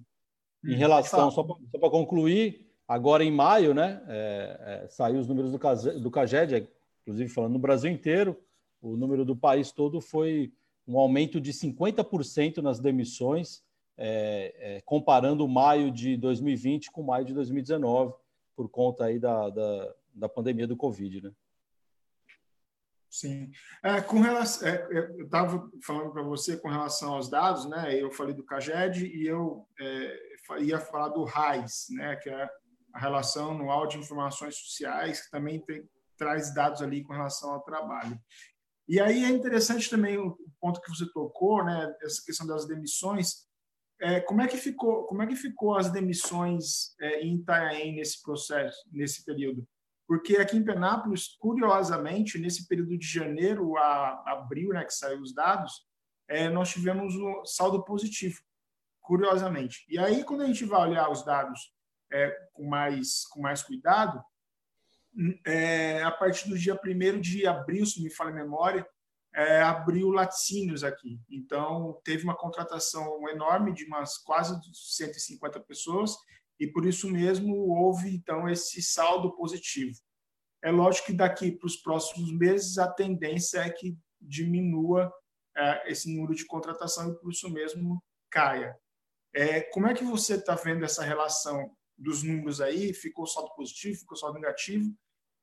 em 0.62 0.74
relação, 0.76 1.30
só 1.30 1.42
para 1.42 1.90
concluir, 1.90 2.70
agora 2.86 3.24
em 3.24 3.32
maio, 3.32 3.72
né, 3.72 4.04
é, 4.06 4.82
é, 4.84 4.88
saiu 4.88 5.18
os 5.18 5.26
números 5.26 5.50
do, 5.50 6.00
do 6.00 6.10
CAGED, 6.10 6.68
inclusive 7.02 7.30
falando 7.30 7.54
no 7.54 7.58
Brasil 7.58 7.90
inteiro, 7.90 8.38
o 8.82 8.98
número 8.98 9.24
do 9.24 9.34
país 9.34 9.72
todo 9.72 9.98
foi 9.98 10.52
um 10.86 10.98
aumento 10.98 11.40
de 11.40 11.52
50% 11.52 12.58
nas 12.58 12.78
demissões, 12.78 13.62
é, 13.96 14.54
é, 14.58 14.80
comparando 14.82 15.46
maio 15.48 15.90
de 15.90 16.16
2020 16.16 16.90
com 16.90 17.02
maio 17.02 17.24
de 17.24 17.32
2019 17.32 18.12
por 18.56 18.68
conta 18.68 19.04
aí 19.04 19.18
da, 19.18 19.50
da, 19.50 19.94
da 20.14 20.28
pandemia 20.28 20.66
do 20.66 20.76
Covid, 20.76 21.22
né? 21.22 21.32
Sim. 23.08 23.52
É, 23.80 24.00
com 24.00 24.20
relação, 24.20 24.66
é, 24.66 24.88
eu 24.90 25.24
estava 25.24 25.70
falando 25.84 26.10
para 26.10 26.22
você 26.22 26.56
com 26.56 26.68
relação 26.68 27.14
aos 27.14 27.30
dados, 27.30 27.64
né? 27.64 27.94
Eu 27.94 28.10
falei 28.10 28.34
do 28.34 28.44
CAGED 28.44 29.06
e 29.06 29.24
eu 29.24 29.68
é, 29.78 30.62
ia 30.62 30.80
falar 30.80 31.10
do 31.10 31.22
RAIS, 31.22 31.86
né? 31.90 32.16
Que 32.16 32.28
é 32.28 32.50
a 32.92 32.98
relação 32.98 33.52
anual 33.52 33.86
de 33.86 33.98
informações 33.98 34.56
sociais, 34.56 35.24
que 35.24 35.30
também 35.30 35.60
tem, 35.60 35.88
traz 36.16 36.52
dados 36.52 36.82
ali 36.82 37.04
com 37.04 37.12
relação 37.12 37.52
ao 37.52 37.62
trabalho. 37.62 38.18
E 38.86 39.00
aí 39.00 39.24
é 39.24 39.28
interessante 39.28 39.88
também 39.88 40.18
o 40.18 40.36
ponto 40.60 40.80
que 40.80 40.90
você 40.90 41.10
tocou, 41.10 41.64
né? 41.64 41.94
Essa 42.02 42.22
questão 42.24 42.46
das 42.46 42.66
demissões. 42.66 43.46
É, 44.00 44.20
como 44.20 44.42
é 44.42 44.48
que 44.48 44.56
ficou 44.56 45.06
como 45.06 45.22
é 45.22 45.26
que 45.26 45.36
ficou 45.36 45.76
as 45.76 45.90
demissões 45.90 46.94
é, 47.00 47.20
em 47.20 47.36
Itanhaém 47.36 47.94
nesse 47.94 48.20
processo 48.22 48.76
nesse 48.90 49.24
período 49.24 49.64
porque 50.04 50.36
aqui 50.36 50.56
em 50.56 50.64
Penápolis 50.64 51.28
curiosamente 51.38 52.36
nesse 52.36 52.66
período 52.66 52.98
de 52.98 53.06
janeiro 53.06 53.76
a 53.76 54.32
abril 54.32 54.70
né 54.70 54.84
que 54.84 54.92
saiu 54.92 55.20
os 55.20 55.32
dados 55.32 55.86
é, 56.28 56.48
nós 56.48 56.70
tivemos 56.70 57.14
um 57.14 57.44
saldo 57.44 57.84
positivo 57.84 58.40
curiosamente 59.00 59.86
e 59.88 59.96
aí 59.96 60.24
quando 60.24 60.42
a 60.42 60.46
gente 60.46 60.64
vai 60.64 60.88
olhar 60.88 61.08
os 61.08 61.24
dados 61.24 61.72
é, 62.12 62.36
com 62.52 62.66
mais 62.66 63.24
com 63.28 63.40
mais 63.40 63.62
cuidado 63.62 64.20
é, 65.46 66.02
a 66.02 66.10
partir 66.10 66.48
do 66.48 66.58
dia 66.58 66.78
1 66.84 67.20
de 67.20 67.46
abril 67.46 67.86
se 67.86 68.02
me 68.02 68.10
falha 68.10 68.30
a 68.30 68.34
memória 68.34 68.86
é, 69.34 69.60
abriu 69.62 70.10
laticínios 70.10 70.84
aqui. 70.84 71.20
Então, 71.28 72.00
teve 72.04 72.22
uma 72.22 72.36
contratação 72.36 73.28
enorme 73.28 73.74
de 73.74 73.84
umas 73.84 74.16
quase 74.18 74.54
150 74.72 75.60
pessoas 75.60 76.16
e 76.58 76.68
por 76.68 76.86
isso 76.86 77.10
mesmo 77.10 77.52
houve 77.68 78.14
então 78.14 78.48
esse 78.48 78.80
saldo 78.80 79.34
positivo. 79.34 79.98
É 80.62 80.70
lógico 80.70 81.08
que 81.08 81.12
daqui 81.12 81.50
para 81.50 81.66
os 81.66 81.76
próximos 81.76 82.32
meses 82.32 82.78
a 82.78 82.90
tendência 82.90 83.58
é 83.58 83.70
que 83.70 83.98
diminua 84.20 85.12
é, 85.56 85.90
esse 85.90 86.14
número 86.14 86.34
de 86.34 86.46
contratação 86.46 87.10
e 87.10 87.18
por 87.18 87.32
isso 87.32 87.50
mesmo 87.50 88.02
caia. 88.30 88.74
É, 89.34 89.62
como 89.62 89.88
é 89.88 89.94
que 89.94 90.04
você 90.04 90.36
está 90.36 90.54
vendo 90.54 90.84
essa 90.84 91.02
relação 91.02 91.76
dos 91.98 92.22
números 92.22 92.60
aí? 92.60 92.94
Ficou 92.94 93.26
saldo 93.26 93.52
positivo, 93.56 93.98
ficou 93.98 94.16
saldo 94.16 94.38
negativo? 94.38 94.94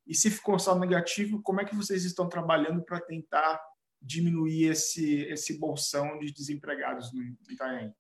E 0.06 0.16
se 0.16 0.30
ficou 0.30 0.58
saldo 0.60 0.82
negativo, 0.82 1.42
como 1.42 1.62
é 1.62 1.66
que 1.66 1.76
vocês 1.76 2.04
estão 2.04 2.28
trabalhando 2.28 2.82
para 2.84 3.00
tentar 3.00 3.62
diminuir 4.02 4.66
esse, 4.66 5.22
esse 5.26 5.60
bolsão 5.60 6.18
de 6.20 6.32
desempregados 6.34 7.14
no 7.14 7.22
Itaém? 7.50 7.94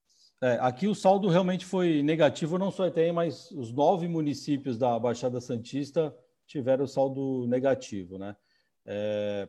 É, 0.43 0.57
aqui 0.59 0.87
o 0.87 0.95
saldo 0.95 1.29
realmente 1.29 1.65
foi 1.65 2.01
negativo, 2.01 2.57
não 2.57 2.71
só 2.71 2.87
Itaém, 2.87 3.13
mas 3.13 3.51
os 3.51 3.71
nove 3.71 4.07
municípios 4.07 4.77
da 4.77 4.97
Baixada 4.97 5.39
Santista 5.39 6.15
tiveram 6.47 6.87
saldo 6.87 7.45
negativo. 7.47 8.17
Né? 8.17 8.35
É, 8.85 9.47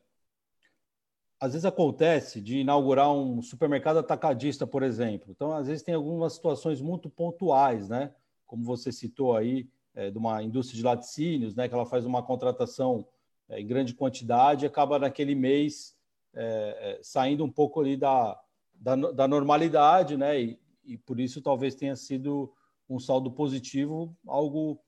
às 1.40 1.54
vezes 1.54 1.64
acontece 1.64 2.40
de 2.40 2.58
inaugurar 2.58 3.12
um 3.12 3.42
supermercado 3.42 3.98
atacadista, 3.98 4.64
por 4.64 4.82
exemplo. 4.82 5.30
Então, 5.30 5.52
às 5.52 5.66
vezes 5.66 5.82
tem 5.82 5.94
algumas 5.94 6.34
situações 6.34 6.80
muito 6.80 7.10
pontuais, 7.10 7.88
né? 7.88 8.14
Como 8.46 8.62
você 8.62 8.92
citou 8.92 9.34
aí, 9.36 9.68
é, 9.94 10.10
de 10.10 10.18
uma 10.18 10.42
indústria 10.42 10.76
de 10.76 10.84
laticínios, 10.84 11.54
né? 11.54 11.68
Que 11.68 11.74
ela 11.74 11.86
faz 11.86 12.04
uma 12.04 12.22
contratação 12.22 13.06
é, 13.48 13.60
em 13.60 13.66
grande 13.66 13.94
quantidade 13.94 14.66
acaba 14.66 14.98
naquele 14.98 15.34
mês 15.34 15.94
é, 16.34 16.98
é, 16.98 17.02
saindo 17.02 17.44
um 17.44 17.50
pouco 17.50 17.80
ali 17.80 17.96
da, 17.96 18.40
da, 18.74 18.96
da 18.96 19.28
normalidade, 19.28 20.16
né? 20.16 20.40
E, 20.40 20.58
e, 20.84 20.96
por 20.96 21.20
isso 21.20 21.42
talvez 21.42 21.74
tenha 21.74 21.94
sido 21.94 22.52
um 22.88 22.98
saldo 22.98 23.30
positivo, 23.30 24.16
algo 24.26 24.80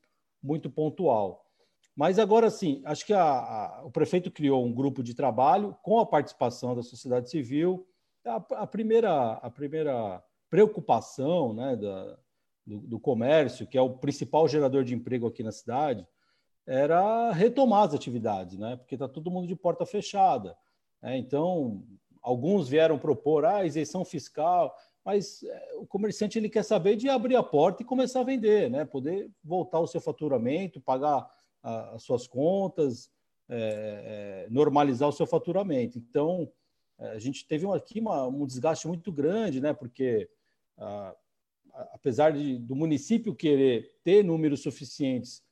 muito 0.42 0.70
pontual. 0.70 1.44
Mas 1.94 2.18
agora 2.18 2.50
sim, 2.50 2.82
acho 2.84 3.06
que 3.06 3.12
a, 3.12 3.22
a, 3.22 3.82
o 3.84 3.90
prefeito 3.90 4.30
criou 4.30 4.64
um 4.64 4.72
grupo 4.72 5.02
de 5.02 5.14
trabalho 5.14 5.76
com 5.82 5.98
a 5.98 6.06
participação 6.06 6.74
da 6.74 6.82
sociedade 6.82 7.30
civil. 7.30 7.86
A, 8.26 8.36
a 8.62 8.66
primeira, 8.66 9.32
a 9.34 9.50
primeira 9.50 10.22
preocupação 10.50 11.52
né, 11.52 11.76
da, 11.76 12.18
do, 12.66 12.78
do 12.78 13.00
comércio, 13.00 13.66
que 13.66 13.78
é 13.78 13.80
o 13.80 13.90
principal 13.90 14.48
gerador 14.48 14.84
de 14.84 14.94
emprego 14.94 15.26
aqui 15.26 15.42
na 15.42 15.52
cidade, 15.52 16.06
era 16.66 17.30
retomar 17.32 17.84
as 17.84 17.94
atividades, 17.94 18.58
né? 18.58 18.76
Porque 18.76 18.94
está 18.94 19.06
todo 19.06 19.30
mundo 19.30 19.46
de 19.46 19.54
porta 19.54 19.84
fechada. 19.84 20.56
É, 21.02 21.16
então, 21.16 21.84
alguns 22.22 22.68
vieram 22.68 22.98
propor 22.98 23.44
a 23.44 23.56
ah, 23.58 23.66
isenção 23.66 24.04
fiscal, 24.04 24.74
mas 25.04 25.42
é, 25.42 25.74
o 25.76 25.86
comerciante 25.86 26.38
ele 26.38 26.48
quer 26.48 26.62
saber 26.62 26.96
de 26.96 27.08
abrir 27.10 27.36
a 27.36 27.42
porta 27.42 27.82
e 27.82 27.86
começar 27.86 28.20
a 28.20 28.24
vender, 28.24 28.70
né? 28.70 28.86
poder 28.86 29.30
voltar 29.42 29.78
o 29.80 29.86
seu 29.86 30.00
faturamento, 30.00 30.80
pagar 30.80 31.28
a, 31.62 31.94
as 31.94 32.02
suas 32.02 32.26
contas, 32.26 33.10
é, 33.46 34.46
é, 34.46 34.50
normalizar 34.50 35.06
o 35.06 35.12
seu 35.12 35.26
faturamento. 35.26 35.98
Então, 35.98 36.50
é, 36.98 37.10
a 37.10 37.18
gente 37.18 37.46
teve 37.46 37.70
aqui 37.70 38.00
uma, 38.00 38.26
um 38.26 38.46
desgaste 38.46 38.88
muito 38.88 39.12
grande, 39.12 39.60
né? 39.60 39.74
porque 39.74 40.30
a, 40.78 41.14
apesar 41.92 42.32
de, 42.32 42.58
do 42.58 42.74
município 42.74 43.34
querer 43.34 43.98
ter 44.02 44.24
números 44.24 44.62
suficientes 44.62 45.42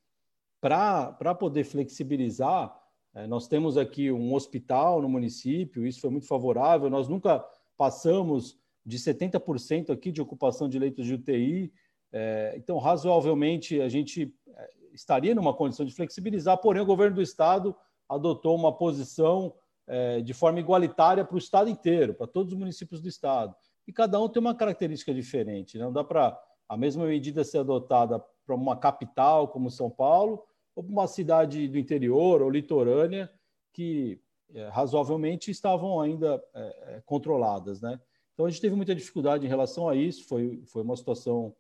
para 0.61 1.35
poder 1.35 1.65
flexibilizar, 1.65 2.77
é, 3.15 3.27
nós 3.27 3.49
temos 3.49 3.77
aqui 3.77 4.11
um 4.11 4.33
hospital 4.35 5.03
no 5.03 5.09
município, 5.09 5.87
isso 5.87 6.01
foi 6.01 6.11
muito 6.11 6.27
favorável. 6.27 6.89
Nós 6.89 7.09
nunca 7.09 7.45
passamos 7.77 8.59
de 8.85 8.99
70% 8.99 9.91
aqui 9.91 10.11
de 10.11 10.23
ocupação 10.23 10.69
de 10.69 10.79
leitos 10.79 11.05
de 11.05 11.15
UTI. 11.15 11.73
É, 12.13 12.55
então, 12.57 12.79
razoavelmente, 12.79 13.81
a 13.81 13.89
gente 13.89 14.35
é, 14.55 14.71
estaria 14.93 15.35
numa 15.35 15.55
condição 15.55 15.85
de 15.85 15.95
flexibilizar, 15.95 16.59
porém, 16.59 16.83
o 16.83 16.87
governo 16.87 17.17
do 17.17 17.23
estado 17.23 17.75
adotou 18.09 18.57
uma 18.57 18.73
posição 18.73 19.55
é, 19.87 20.21
de 20.21 20.33
forma 20.33 20.61
igualitária 20.61 21.25
para 21.25 21.35
o 21.35 21.39
estado 21.39 21.69
inteiro, 21.69 22.15
para 22.15 22.27
todos 22.27 22.53
os 22.53 22.59
municípios 22.59 23.01
do 23.01 23.09
estado. 23.09 23.55
E 23.87 23.93
cada 23.93 24.21
um 24.21 24.29
tem 24.29 24.41
uma 24.41 24.55
característica 24.55 25.13
diferente. 25.13 25.79
Né? 25.79 25.85
Não 25.85 25.93
dá 25.93 26.05
para 26.05 26.39
a 26.69 26.77
mesma 26.77 27.05
medida 27.05 27.45
ser 27.45 27.59
adotada 27.59 28.19
para 28.47 28.55
uma 28.55 28.77
capital 28.77 29.49
como 29.49 29.71
São 29.71 29.91
Paulo 29.91 30.45
ou 30.75 30.83
para 30.83 30.93
uma 30.93 31.07
cidade 31.07 31.69
do 31.69 31.79
interior 31.79 32.43
ou 32.43 32.51
litorânea 32.51 33.31
que 33.73 34.21
é, 34.55 34.69
razoavelmente 34.69 35.51
estavam 35.51 36.01
ainda 36.01 36.43
é, 36.55 36.61
é, 36.61 37.03
controladas, 37.05 37.81
né? 37.81 37.99
Então 38.35 38.47
a 38.47 38.51
gente 38.51 38.61
teve 38.61 38.75
muita 38.75 38.95
dificuldade 38.95 39.45
em 39.45 39.49
relação 39.49 39.89
a 39.89 39.95
isso, 39.95 40.27
foi, 40.27 40.63
foi 40.67 40.83
uma 40.83 40.97
situação 40.97 41.55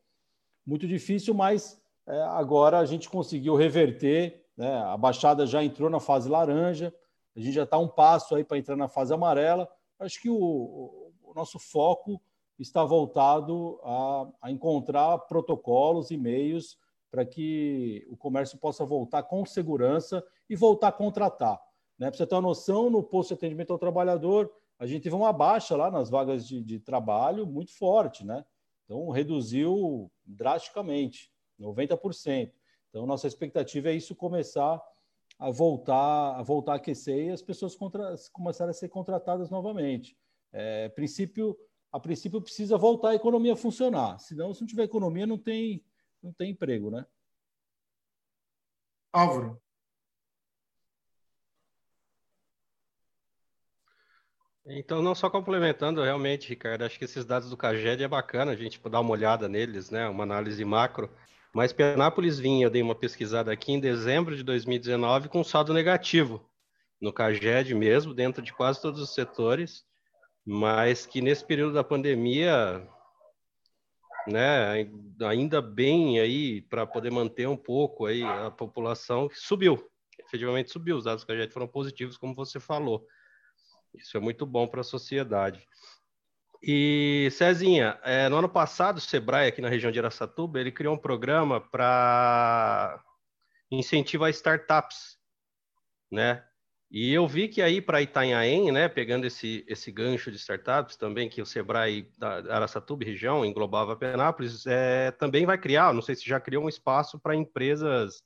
muito 0.66 0.86
difícil, 0.86 1.34
mas 1.34 1.80
é, 2.06 2.22
agora 2.22 2.78
a 2.78 2.84
gente 2.84 3.08
conseguiu 3.08 3.54
reverter, 3.54 4.44
né? 4.56 4.74
a 4.82 4.96
Baixada 4.96 5.46
já 5.46 5.62
entrou 5.62 5.88
na 5.90 6.00
fase 6.00 6.28
laranja, 6.28 6.94
a 7.36 7.40
gente 7.40 7.52
já 7.52 7.64
está 7.64 7.78
um 7.78 7.88
passo 7.88 8.34
aí 8.34 8.44
para 8.44 8.58
entrar 8.58 8.76
na 8.76 8.88
fase 8.88 9.12
amarela. 9.12 9.68
Acho 9.98 10.20
que 10.20 10.28
o, 10.28 11.01
o 11.32 11.38
nosso 11.38 11.58
foco 11.58 12.20
está 12.58 12.84
voltado 12.84 13.80
a, 13.82 14.28
a 14.42 14.50
encontrar 14.50 15.18
protocolos 15.20 16.10
e 16.10 16.16
meios 16.16 16.78
para 17.10 17.26
que 17.26 18.06
o 18.08 18.16
comércio 18.16 18.58
possa 18.58 18.84
voltar 18.84 19.22
com 19.24 19.44
segurança 19.44 20.24
e 20.48 20.56
voltar 20.56 20.88
a 20.88 20.92
contratar. 20.92 21.60
Né? 21.98 22.10
Para 22.10 22.16
você 22.16 22.26
ter 22.26 22.34
uma 22.34 22.40
noção, 22.40 22.88
no 22.88 23.02
posto 23.02 23.28
de 23.28 23.34
atendimento 23.34 23.72
ao 23.72 23.78
trabalhador, 23.78 24.50
a 24.78 24.86
gente 24.86 25.02
teve 25.02 25.14
uma 25.14 25.32
baixa 25.32 25.76
lá 25.76 25.90
nas 25.90 26.08
vagas 26.08 26.46
de, 26.46 26.62
de 26.62 26.80
trabalho 26.80 27.46
muito 27.46 27.72
forte, 27.76 28.24
né? 28.24 28.44
Então, 28.84 29.08
reduziu 29.10 30.10
drasticamente, 30.24 31.30
90%. 31.60 32.50
Então, 32.88 33.06
nossa 33.06 33.26
expectativa 33.28 33.90
é 33.90 33.94
isso 33.94 34.14
começar 34.14 34.82
a 35.38 35.50
voltar 35.50 36.36
a 36.38 36.42
voltar 36.42 36.72
a 36.72 36.76
aquecer 36.76 37.26
e 37.26 37.30
as 37.30 37.42
pessoas 37.42 37.74
contra, 37.74 38.14
começarem 38.32 38.70
a 38.70 38.74
ser 38.74 38.88
contratadas 38.88 39.50
novamente. 39.50 40.16
É, 40.52 40.88
princípio, 40.90 41.56
a 41.90 41.98
princípio 41.98 42.40
precisa 42.40 42.76
voltar 42.76 43.10
a 43.10 43.14
economia 43.14 43.54
a 43.54 43.56
funcionar. 43.56 44.18
Senão, 44.18 44.52
se 44.52 44.60
não 44.60 44.68
tiver 44.68 44.84
economia, 44.84 45.26
não 45.26 45.38
tem, 45.38 45.84
não 46.22 46.32
tem 46.32 46.50
emprego, 46.50 46.90
né? 46.90 47.06
Álvaro. 49.12 49.60
Então, 54.64 55.02
não 55.02 55.14
só 55.14 55.28
complementando, 55.28 56.02
realmente, 56.02 56.48
Ricardo, 56.48 56.84
acho 56.84 56.96
que 56.98 57.04
esses 57.04 57.24
dados 57.24 57.50
do 57.50 57.56
CAGED 57.56 58.04
é 58.04 58.08
bacana 58.08 58.52
a 58.52 58.56
gente 58.56 58.80
dar 58.88 59.00
uma 59.00 59.10
olhada 59.10 59.48
neles, 59.48 59.90
né? 59.90 60.08
Uma 60.08 60.22
análise 60.22 60.64
macro. 60.64 61.10
Mas 61.52 61.72
Penápolis 61.72 62.38
vinha, 62.38 62.64
eu 62.66 62.70
dei 62.70 62.80
uma 62.80 62.94
pesquisada 62.94 63.52
aqui 63.52 63.72
em 63.72 63.80
dezembro 63.80 64.36
de 64.36 64.42
2019 64.42 65.28
com 65.28 65.42
saldo 65.42 65.74
negativo 65.74 66.48
no 67.00 67.12
CAGED 67.12 67.74
mesmo, 67.74 68.14
dentro 68.14 68.40
de 68.40 68.52
quase 68.52 68.80
todos 68.80 69.00
os 69.00 69.12
setores, 69.12 69.84
mas 70.44 71.06
que 71.06 71.20
nesse 71.20 71.44
período 71.44 71.74
da 71.74 71.84
pandemia, 71.84 72.86
né, 74.26 74.88
ainda 75.26 75.60
bem 75.60 76.20
aí 76.20 76.62
para 76.62 76.86
poder 76.86 77.10
manter 77.10 77.46
um 77.48 77.56
pouco 77.56 78.06
aí 78.06 78.22
a 78.22 78.50
população 78.50 79.28
subiu, 79.32 79.88
efetivamente 80.18 80.70
subiu, 80.70 80.96
os 80.96 81.04
dados 81.04 81.24
do 81.24 81.26
CAGED 81.26 81.52
foram 81.52 81.68
positivos, 81.68 82.16
como 82.16 82.34
você 82.34 82.58
falou. 82.58 83.06
Isso 83.94 84.16
é 84.16 84.20
muito 84.20 84.46
bom 84.46 84.66
para 84.66 84.80
a 84.80 84.84
sociedade. 84.84 85.66
E, 86.62 87.28
Cezinha, 87.32 87.98
é, 88.04 88.28
no 88.28 88.36
ano 88.36 88.48
passado, 88.48 88.98
o 88.98 89.00
Sebrae, 89.00 89.48
aqui 89.48 89.60
na 89.60 89.68
região 89.68 89.90
de 89.90 89.98
Aracatuba, 89.98 90.60
ele 90.60 90.70
criou 90.70 90.94
um 90.94 90.98
programa 90.98 91.60
para 91.60 93.02
incentivar 93.70 94.30
startups, 94.30 95.18
né? 96.10 96.46
E 96.94 97.10
eu 97.10 97.26
vi 97.26 97.48
que 97.48 97.62
aí 97.62 97.80
para 97.80 98.02
Itanhaém, 98.02 98.70
né, 98.70 98.86
pegando 98.86 99.26
esse, 99.26 99.64
esse 99.66 99.90
gancho 99.90 100.30
de 100.30 100.36
startups 100.36 100.94
também, 100.94 101.26
que 101.26 101.40
o 101.40 101.46
Sebrae 101.46 102.06
da 102.18 102.54
Aracatuba 102.54 103.02
região 103.02 103.46
englobava 103.46 103.96
Penápolis, 103.96 104.66
é, 104.66 105.10
também 105.10 105.46
vai 105.46 105.56
criar, 105.56 105.94
não 105.94 106.02
sei 106.02 106.14
se 106.14 106.28
já 106.28 106.38
criou 106.38 106.66
um 106.66 106.68
espaço 106.68 107.18
para 107.18 107.34
empresas 107.34 108.22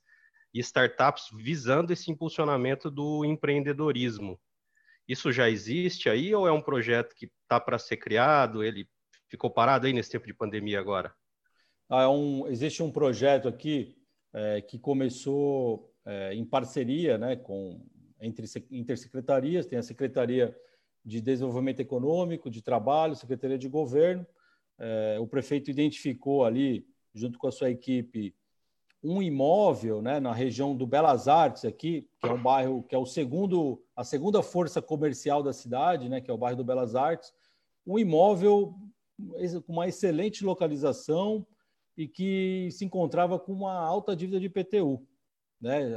e 0.53 0.59
startups 0.59 1.29
visando 1.33 1.93
esse 1.93 2.11
impulsionamento 2.11 2.91
do 2.91 3.23
empreendedorismo. 3.23 4.37
Isso 5.07 5.31
já 5.31 5.49
existe 5.49 6.09
aí 6.09 6.35
ou 6.35 6.45
é 6.45 6.51
um 6.51 6.61
projeto 6.61 7.15
que 7.15 7.31
está 7.43 7.61
para 7.61 7.79
ser 7.79 7.95
criado? 7.95 8.61
Ele 8.61 8.85
ficou 9.29 9.49
parado 9.49 9.87
aí 9.87 9.93
nesse 9.93 10.11
tempo 10.11 10.27
de 10.27 10.33
pandemia 10.33 10.77
agora? 10.77 11.15
Ah, 11.89 12.03
é 12.03 12.07
um, 12.09 12.45
existe 12.49 12.83
um 12.83 12.91
projeto 12.91 13.47
aqui 13.47 13.95
é, 14.33 14.59
que 14.59 14.77
começou 14.77 15.89
é, 16.05 16.33
em 16.33 16.43
parceria 16.43 17.17
né, 17.17 17.37
com 17.37 17.81
entre 18.19 18.45
intersecretarias, 18.71 19.65
tem 19.65 19.77
a 19.77 19.83
Secretaria 19.83 20.55
de 21.03 21.21
Desenvolvimento 21.21 21.79
Econômico, 21.79 22.49
de 22.49 22.61
Trabalho, 22.61 23.15
Secretaria 23.15 23.57
de 23.57 23.69
Governo. 23.69 24.25
É, 24.79 25.17
o 25.19 25.27
prefeito 25.27 25.71
identificou 25.71 26.43
ali, 26.43 26.85
junto 27.13 27.39
com 27.39 27.47
a 27.47 27.51
sua 27.51 27.69
equipe, 27.69 28.35
um 29.03 29.21
imóvel 29.21 30.01
né, 30.01 30.19
na 30.19 30.33
região 30.33 30.75
do 30.75 30.85
Belas 30.85 31.27
Artes 31.27 31.65
aqui, 31.65 32.07
que 32.19 32.27
é 32.27 32.31
um 32.31 32.41
bairro 32.41 32.83
que 32.83 32.95
é 32.95 32.97
o 32.97 33.05
segundo, 33.05 33.81
a 33.95 34.03
segunda 34.03 34.41
força 34.41 34.81
comercial 34.81 35.41
da 35.43 35.53
cidade, 35.53 36.09
né, 36.09 36.19
que 36.19 36.29
é 36.29 36.33
o 36.33 36.37
bairro 36.37 36.57
do 36.57 36.63
Belas 36.63 36.95
Artes, 36.95 37.31
um 37.85 37.97
imóvel 37.97 38.75
com 39.65 39.73
uma 39.73 39.87
excelente 39.87 40.43
localização 40.43 41.45
e 41.95 42.07
que 42.07 42.69
se 42.71 42.85
encontrava 42.85 43.39
com 43.39 43.51
uma 43.51 43.73
alta 43.73 44.15
dívida 44.15 44.39
de 44.39 44.47
IPTU, 44.47 45.01
né, 45.59 45.93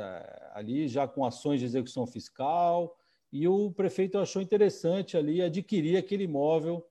ali 0.53 0.89
já 0.89 1.07
com 1.07 1.25
ações 1.25 1.61
de 1.61 1.67
execução 1.67 2.07
fiscal, 2.07 2.97
e 3.33 3.47
o 3.47 3.71
prefeito 3.71 4.19
achou 4.19 4.43
interessante 4.43 5.17
ali 5.17 5.41
adquirir 5.41 5.97
aquele 5.97 6.25
imóvel 6.25 6.85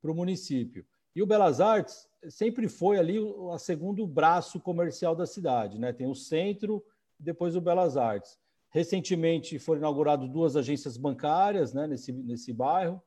para 0.00 0.10
o 0.10 0.14
município. 0.14 0.86
E 1.14 1.22
o 1.22 1.26
Belas 1.26 1.60
Artes 1.60 2.08
sempre 2.28 2.68
foi 2.68 2.98
ali 2.98 3.18
o 3.18 3.56
segundo 3.58 4.06
braço 4.06 4.58
comercial 4.58 5.14
da 5.14 5.26
cidade, 5.26 5.78
né? 5.78 5.92
Tem 5.92 6.06
o 6.06 6.14
centro, 6.14 6.84
depois 7.18 7.54
o 7.54 7.60
Belas 7.60 7.96
Artes. 7.96 8.38
Recentemente 8.70 9.58
foram 9.58 9.80
inauguradas 9.80 10.28
duas 10.28 10.56
agências 10.56 10.96
bancárias, 10.96 11.72
né? 11.72 11.86
Nesse, 11.86 12.12
nesse 12.12 12.52
bairro. 12.52 13.00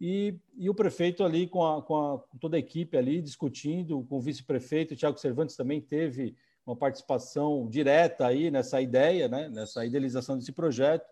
E, 0.00 0.38
e 0.56 0.68
o 0.68 0.74
prefeito 0.74 1.24
ali 1.24 1.46
com, 1.46 1.66
a, 1.66 1.82
com, 1.82 1.96
a, 1.96 2.18
com 2.18 2.38
toda 2.38 2.56
a 2.56 2.60
equipe 2.60 2.96
ali 2.96 3.22
discutindo, 3.22 4.04
com 4.04 4.18
o 4.18 4.20
vice-prefeito, 4.20 4.94
Tiago 4.94 5.18
Cervantes 5.18 5.56
também 5.56 5.80
teve 5.80 6.36
uma 6.66 6.74
participação 6.74 7.68
direta 7.68 8.26
aí 8.26 8.50
nessa 8.50 8.80
ideia, 8.80 9.28
né? 9.28 9.48
Nessa 9.48 9.86
idealização 9.86 10.36
desse 10.36 10.52
projeto, 10.52 11.08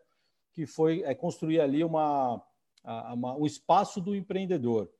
que 0.53 0.67
foi 0.67 1.03
é, 1.05 1.15
construir 1.15 1.61
ali 1.61 1.85
uma, 1.85 2.43
uma, 3.13 3.37
um 3.37 3.47
espaço 3.47 4.01
do 4.01 4.15
empreendedor. 4.15 4.91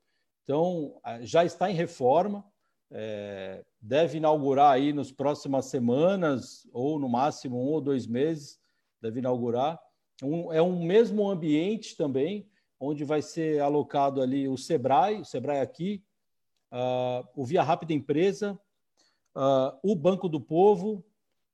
Então, 0.45 1.01
já 1.23 1.45
está 1.45 1.71
em 1.71 1.75
reforma, 1.75 2.45
é, 2.91 3.65
deve 3.81 4.19
inaugurar 4.19 4.73
aí 4.73 4.93
nas 4.93 5.11
próximas 5.11 5.67
semanas, 5.67 6.69
ou 6.73 6.99
no 6.99 7.09
máximo 7.09 7.59
um 7.59 7.73
ou 7.73 7.81
dois 7.81 8.07
meses, 8.07 8.61
deve 9.01 9.19
inaugurar. 9.19 9.81
Um, 10.23 10.53
é 10.53 10.63
um 10.63 10.85
mesmo 10.85 11.29
ambiente 11.29 11.97
também, 11.97 12.49
onde 12.79 13.05
vai 13.05 13.21
ser 13.23 13.61
alocado 13.61 14.23
ali 14.23 14.47
o 14.49 14.57
Sebrae, 14.57 15.21
o 15.21 15.25
Sebrae 15.25 15.61
aqui, 15.61 16.05
uh, 16.73 17.27
o 17.35 17.45
Via 17.45 17.63
Rápida 17.63 17.93
Empresa, 17.93 18.59
uh, 19.35 19.79
o 19.83 19.95
Banco 19.95 20.29
do 20.29 20.41
Povo 20.41 21.05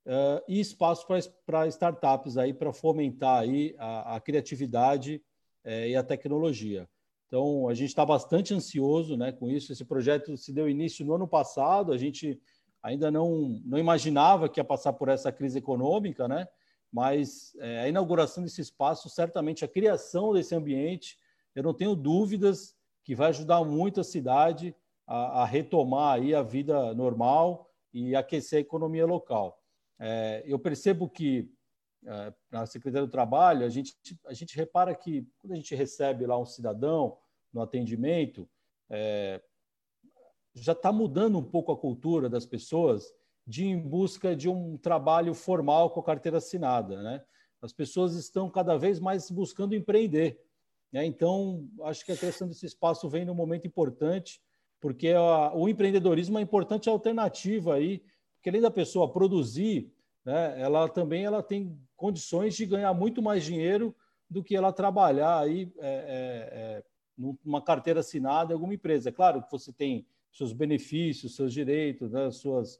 uh, 0.05 0.41
e 0.47 0.59
espaço 0.59 1.05
para 1.45 1.67
startups 1.67 2.37
aí, 2.37 2.53
para 2.53 2.73
fomentar 2.73 3.41
aí 3.41 3.75
a, 3.77 4.15
a 4.15 4.19
criatividade 4.19 5.21
eh, 5.63 5.89
e 5.89 5.95
a 5.95 6.03
tecnologia. 6.03 6.89
Então, 7.27 7.69
a 7.69 7.73
gente 7.73 7.89
está 7.89 8.05
bastante 8.05 8.53
ansioso 8.53 9.15
né, 9.15 9.31
com 9.31 9.49
isso. 9.49 9.71
Esse 9.71 9.85
projeto 9.85 10.35
se 10.35 10.51
deu 10.51 10.67
início 10.67 11.05
no 11.05 11.13
ano 11.13 11.27
passado, 11.27 11.93
a 11.93 11.97
gente 11.97 12.41
ainda 12.83 13.09
não, 13.09 13.61
não 13.63 13.77
imaginava 13.77 14.49
que 14.49 14.59
ia 14.59 14.63
passar 14.63 14.93
por 14.93 15.07
essa 15.07 15.31
crise 15.31 15.59
econômica, 15.59 16.27
né? 16.27 16.47
mas 16.91 17.55
é, 17.59 17.81
a 17.81 17.87
inauguração 17.87 18.43
desse 18.43 18.59
espaço, 18.59 19.09
certamente 19.09 19.63
a 19.63 19.67
criação 19.67 20.33
desse 20.33 20.53
ambiente, 20.53 21.17
eu 21.55 21.63
não 21.63 21.73
tenho 21.73 21.95
dúvidas 21.95 22.75
que 23.03 23.15
vai 23.15 23.29
ajudar 23.29 23.63
muito 23.63 24.01
a 24.01 24.03
cidade 24.03 24.75
a, 25.07 25.43
a 25.43 25.45
retomar 25.45 26.15
aí 26.15 26.35
a 26.35 26.43
vida 26.43 26.93
normal 26.93 27.70
e 27.93 28.15
aquecer 28.15 28.57
a 28.57 28.61
economia 28.61 29.05
local. 29.05 29.59
É, 29.99 30.43
eu 30.45 30.57
percebo 30.57 31.09
que 31.09 31.51
é, 32.05 32.33
na 32.49 32.65
Secretaria 32.65 33.05
do 33.05 33.11
Trabalho, 33.11 33.65
a 33.65 33.69
gente, 33.69 33.95
a 34.25 34.33
gente 34.33 34.55
repara 34.55 34.95
que 34.95 35.27
quando 35.37 35.53
a 35.53 35.55
gente 35.55 35.75
recebe 35.75 36.25
lá 36.25 36.37
um 36.37 36.45
cidadão 36.45 37.17
no 37.53 37.61
atendimento, 37.61 38.49
é, 38.89 39.41
já 40.53 40.71
está 40.71 40.91
mudando 40.91 41.37
um 41.37 41.43
pouco 41.43 41.71
a 41.71 41.77
cultura 41.77 42.29
das 42.29 42.45
pessoas 42.45 43.13
de 43.45 43.65
em 43.65 43.79
busca 43.79 44.35
de 44.35 44.49
um 44.49 44.77
trabalho 44.77 45.33
formal 45.33 45.89
com 45.89 45.99
a 45.99 46.03
carteira 46.03 46.37
assinada. 46.37 47.01
Né? 47.01 47.23
As 47.61 47.73
pessoas 47.73 48.15
estão 48.15 48.49
cada 48.49 48.77
vez 48.77 48.99
mais 48.99 49.29
buscando 49.29 49.75
empreender. 49.75 50.41
Né? 50.91 51.05
Então, 51.05 51.67
acho 51.83 52.05
que 52.05 52.11
a 52.11 52.17
criação 52.17 52.47
desse 52.47 52.65
espaço 52.65 53.09
vem 53.09 53.25
num 53.25 53.35
momento 53.35 53.67
importante, 53.67 54.41
porque 54.81 55.09
a, 55.09 55.53
o 55.53 55.69
empreendedorismo 55.69 56.35
é 56.35 56.39
uma 56.39 56.43
importante 56.43 56.89
alternativa 56.89 57.75
aí, 57.75 58.03
porque 58.35 58.49
além 58.49 58.61
da 58.61 58.71
pessoa 58.71 59.11
produzir, 59.11 59.93
né, 60.25 60.59
ela 60.59 60.89
também 60.89 61.23
ela 61.23 61.41
tem 61.41 61.79
condições 61.95 62.55
de 62.55 62.65
ganhar 62.65 62.93
muito 62.93 63.21
mais 63.21 63.43
dinheiro 63.43 63.95
do 64.29 64.43
que 64.43 64.55
ela 64.55 64.73
trabalhar 64.73 65.39
aí 65.39 65.71
é, 65.77 65.87
é, 65.87 66.59
é 66.59 66.83
numa 67.17 67.61
carteira 67.61 67.99
assinada 67.99 68.51
em 68.51 68.55
alguma 68.55 68.73
empresa. 68.73 69.09
É 69.09 69.11
claro 69.11 69.43
que 69.43 69.51
você 69.51 69.71
tem 69.71 70.07
seus 70.31 70.51
benefícios, 70.51 71.35
seus 71.35 71.53
direitos, 71.53 72.11
né, 72.11 72.31
suas 72.31 72.79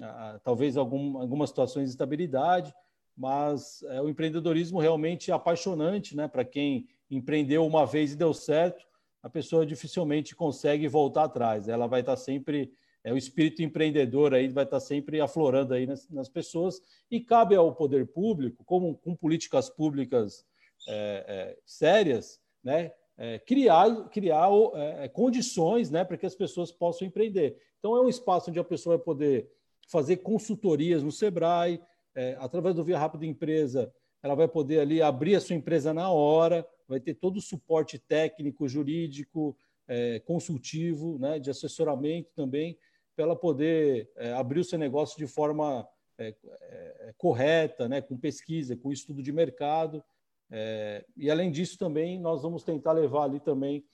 ah, 0.00 0.40
talvez 0.42 0.76
algum, 0.76 1.18
algumas 1.18 1.50
situações 1.50 1.84
de 1.84 1.90
estabilidade, 1.90 2.74
mas 3.16 3.82
é, 3.84 4.00
o 4.00 4.08
empreendedorismo 4.08 4.80
realmente 4.80 5.30
é 5.30 5.34
apaixonante, 5.34 6.16
né? 6.16 6.26
Para 6.26 6.44
quem 6.44 6.88
empreendeu 7.10 7.64
uma 7.64 7.86
vez 7.86 8.12
e 8.12 8.16
deu 8.16 8.34
certo, 8.34 8.84
a 9.24 9.30
pessoa 9.30 9.64
dificilmente 9.64 10.36
consegue 10.36 10.86
voltar 10.86 11.24
atrás. 11.24 11.66
Ela 11.66 11.86
vai 11.86 12.00
estar 12.00 12.14
sempre 12.14 12.70
é 13.02 13.12
o 13.12 13.18
espírito 13.18 13.62
empreendedor 13.62 14.32
aí 14.32 14.48
vai 14.48 14.64
estar 14.64 14.80
sempre 14.80 15.20
aflorando 15.20 15.74
aí 15.74 15.86
nas, 15.86 16.08
nas 16.08 16.28
pessoas 16.28 16.80
e 17.10 17.20
cabe 17.20 17.54
ao 17.54 17.74
poder 17.74 18.06
público, 18.06 18.64
como 18.64 18.96
com 18.96 19.14
políticas 19.14 19.68
públicas 19.68 20.46
é, 20.88 21.24
é, 21.28 21.58
sérias, 21.66 22.40
né, 22.62 22.92
é, 23.18 23.38
criar, 23.38 24.08
criar 24.08 24.48
é, 24.74 25.08
condições 25.08 25.90
né, 25.90 26.02
para 26.02 26.16
que 26.16 26.24
as 26.24 26.34
pessoas 26.34 26.72
possam 26.72 27.06
empreender. 27.06 27.58
Então, 27.78 27.94
é 27.94 28.00
um 28.00 28.08
espaço 28.08 28.48
onde 28.48 28.58
a 28.58 28.64
pessoa 28.64 28.96
vai 28.96 29.04
poder 29.04 29.50
fazer 29.86 30.18
consultorias 30.18 31.02
no 31.02 31.12
Sebrae, 31.12 31.82
é, 32.14 32.36
através 32.40 32.74
do 32.74 32.84
Via 32.84 32.98
Rápido 32.98 33.26
Empresa, 33.26 33.92
ela 34.22 34.34
vai 34.34 34.48
poder 34.48 34.80
ali 34.80 35.02
abrir 35.02 35.36
a 35.36 35.40
sua 35.40 35.54
empresa 35.54 35.92
na 35.92 36.10
hora, 36.10 36.66
vai 36.88 37.00
ter 37.00 37.14
todo 37.14 37.38
o 37.38 37.42
suporte 37.42 37.98
técnico, 37.98 38.68
jurídico, 38.68 39.56
é, 39.86 40.20
consultivo, 40.20 41.18
né, 41.18 41.38
de 41.38 41.50
assessoramento 41.50 42.30
também, 42.34 42.78
para 43.14 43.24
ela 43.24 43.36
poder 43.36 44.10
é, 44.16 44.32
abrir 44.32 44.60
o 44.60 44.64
seu 44.64 44.78
negócio 44.78 45.16
de 45.18 45.26
forma 45.26 45.86
é, 46.18 46.34
é, 46.60 47.14
correta, 47.16 47.88
né, 47.88 48.00
com 48.00 48.16
pesquisa, 48.16 48.76
com 48.76 48.92
estudo 48.92 49.22
de 49.22 49.32
mercado. 49.32 50.02
É, 50.50 51.04
e 51.16 51.30
além 51.30 51.50
disso 51.50 51.78
também 51.78 52.20
nós 52.20 52.42
vamos 52.42 52.62
tentar 52.62 52.92
levar 52.92 53.24
ali 53.24 53.40
também 53.40 53.84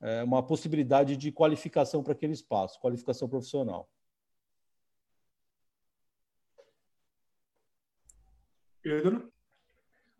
é, 0.00 0.22
uma 0.22 0.42
possibilidade 0.46 1.16
de 1.16 1.32
qualificação 1.32 2.02
para 2.02 2.12
aquele 2.12 2.32
espaço, 2.32 2.80
qualificação 2.80 3.28
profissional. 3.28 3.88
Pedro? 8.82 9.33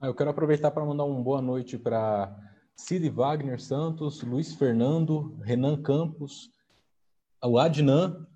Ah, 0.04 0.08
eu 0.08 0.14
quero 0.14 0.28
aproveitar 0.28 0.70
para 0.70 0.84
mandar 0.84 1.04
uma 1.04 1.22
boa 1.22 1.40
noite 1.40 1.78
para 1.78 2.36
Cid 2.76 3.08
Wagner 3.08 3.58
Santos, 3.58 4.22
Luiz 4.22 4.54
Fernando, 4.54 5.34
Renan 5.42 5.80
Campos, 5.80 6.50
o 7.42 7.58
Adnan, 7.58 8.26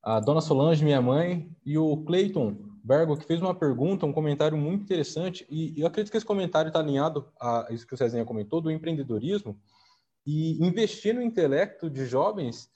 a 0.00 0.20
dona 0.20 0.40
Solange, 0.40 0.84
minha 0.84 1.02
mãe, 1.02 1.50
e 1.64 1.76
o 1.76 1.96
Cleiton 2.04 2.56
Bergo, 2.80 3.16
que 3.16 3.26
fez 3.26 3.42
uma 3.42 3.56
pergunta, 3.56 4.06
um 4.06 4.12
comentário 4.12 4.56
muito 4.56 4.84
interessante, 4.84 5.44
e 5.50 5.74
eu 5.80 5.88
acredito 5.88 6.12
que 6.12 6.16
esse 6.16 6.24
comentário 6.24 6.68
está 6.68 6.78
alinhado 6.78 7.26
a 7.40 7.66
isso 7.70 7.84
que 7.84 7.94
o 7.94 7.96
Cezinha 7.96 8.24
comentou, 8.24 8.60
do 8.60 8.70
empreendedorismo, 8.70 9.60
e 10.24 10.64
investir 10.64 11.12
no 11.12 11.22
intelecto 11.22 11.90
de 11.90 12.06
jovens 12.06 12.70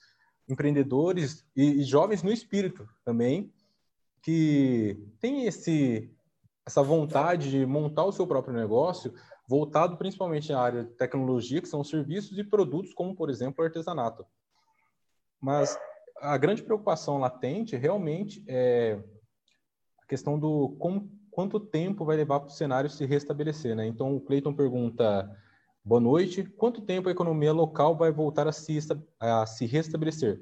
empreendedores 0.49 1.45
e, 1.55 1.79
e 1.79 1.83
jovens 1.83 2.21
no 2.21 2.29
espírito 2.29 2.85
também, 3.05 3.49
que 4.21 5.07
tem 5.21 5.45
esse, 5.45 6.13
essa 6.71 6.81
vontade 6.81 7.51
de 7.51 7.65
montar 7.65 8.05
o 8.05 8.11
seu 8.13 8.25
próprio 8.25 8.53
negócio, 8.53 9.13
voltado 9.47 9.97
principalmente 9.97 10.53
à 10.53 10.59
área 10.59 10.83
de 10.85 10.91
tecnologia, 10.91 11.61
que 11.61 11.67
são 11.67 11.83
serviços 11.83 12.37
e 12.37 12.43
produtos, 12.43 12.93
como, 12.93 13.13
por 13.13 13.29
exemplo, 13.29 13.61
o 13.61 13.65
artesanato. 13.65 14.25
Mas 15.39 15.77
a 16.21 16.37
grande 16.37 16.63
preocupação 16.63 17.17
latente 17.17 17.75
realmente 17.75 18.43
é 18.47 19.03
a 20.01 20.05
questão 20.07 20.39
do 20.39 20.69
com, 20.79 21.09
quanto 21.29 21.59
tempo 21.59 22.05
vai 22.05 22.15
levar 22.15 22.39
para 22.39 22.47
o 22.47 22.53
cenário 22.53 22.89
se 22.89 23.05
restabelecer. 23.05 23.75
Né? 23.75 23.85
Então, 23.85 24.15
o 24.15 24.21
Cleiton 24.21 24.53
pergunta, 24.53 25.29
boa 25.83 25.99
noite, 25.99 26.43
quanto 26.43 26.81
tempo 26.81 27.09
a 27.09 27.11
economia 27.11 27.51
local 27.51 27.97
vai 27.97 28.11
voltar 28.11 28.47
a 28.47 28.53
se, 28.53 28.79
a 29.19 29.45
se 29.45 29.65
restabelecer? 29.65 30.39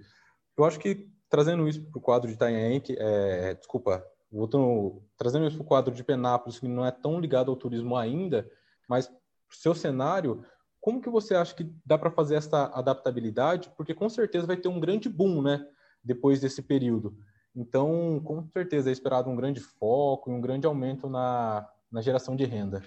Eu 0.56 0.64
acho 0.64 0.80
que, 0.80 1.10
trazendo 1.28 1.68
isso 1.68 1.82
para 1.90 1.98
o 1.98 2.02
quadro 2.02 2.28
de 2.28 2.36
Itanhaém, 2.36 2.80
que, 2.80 2.96
é, 3.00 3.56
desculpa, 3.56 4.06
voltando, 4.32 5.02
trazendo 5.18 5.48
isso 5.48 5.58
para 5.58 5.64
o 5.64 5.68
quadro 5.68 5.94
de 5.94 6.04
Penápolis, 6.04 6.60
que 6.60 6.68
não 6.68 6.86
é 6.86 6.92
tão 6.92 7.20
ligado 7.20 7.50
ao 7.50 7.58
turismo 7.58 7.96
ainda, 7.96 8.50
mas 8.88 9.08
para 9.08 9.18
o 9.52 9.56
seu 9.56 9.74
cenário, 9.74 10.46
como 10.80 11.02
que 11.02 11.10
você 11.10 11.36
acha 11.36 11.54
que 11.54 11.72
dá 11.86 11.98
para 11.98 12.12
fazer 12.12 12.36
essa 12.36 12.66
adaptabilidade? 12.68 13.72
Porque 13.76 13.94
com 13.94 14.08
certeza 14.10 14.48
vai 14.48 14.58
ter 14.58 14.68
um 14.68 14.80
grande 14.80 15.10
boom, 15.10 15.42
né? 15.42 15.68
Depois 16.04 16.40
desse 16.40 16.62
período. 16.62 17.18
Então, 17.56 18.22
com 18.24 18.48
certeza 18.54 18.90
é 18.90 18.94
esperado 18.94 19.30
um 19.30 19.36
grande 19.36 19.60
foco 19.60 20.30
e 20.30 20.34
um 20.34 20.40
grande 20.40 20.66
aumento 20.66 21.10
na, 21.10 21.68
na 21.92 22.02
geração 22.02 22.36
de 22.36 22.46
renda. 22.46 22.82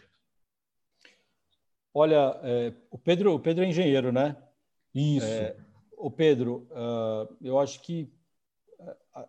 Olha, 1.93 2.41
é, 2.43 2.73
o, 2.91 2.97
Pedro, 2.97 3.35
o 3.35 3.41
Pedro 3.41 3.65
é 3.65 3.69
engenheiro, 3.69 4.11
né? 4.11 4.37
Isso. 4.95 5.27
É, 5.27 5.57
o 5.99 6.11
Pedro, 6.11 6.67
uh, 6.71 7.37
eu 7.43 7.59
acho 7.59 7.83
que 7.83 8.11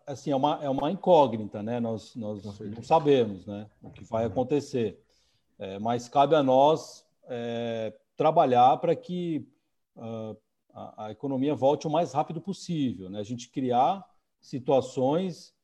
assim 0.06 0.30
é 0.30 0.36
uma, 0.36 0.58
é 0.62 0.68
uma 0.68 0.90
incógnita, 0.90 1.62
né? 1.62 1.80
Nós, 1.80 2.14
nós 2.16 2.44
não 2.60 2.82
sabemos, 2.82 3.46
né? 3.46 3.68
O 3.82 3.90
que 3.90 4.04
vai 4.04 4.24
acontecer, 4.24 5.00
é, 5.58 5.78
mas 5.78 6.08
cabe 6.08 6.34
a 6.34 6.42
nós 6.42 7.06
é, 7.24 7.92
trabalhar 8.16 8.76
para 8.78 8.94
que 8.94 9.46
uh, 9.96 10.36
a, 10.72 11.06
a, 11.06 11.10
economia 11.10 11.54
volte 11.54 11.86
o 11.86 11.90
mais 11.90 12.12
rápido 12.12 12.40
possível, 12.40 13.10
né? 13.10 13.20
A 13.20 13.24
gente 13.24 13.50
criar 13.50 14.04
situações, 14.40 15.54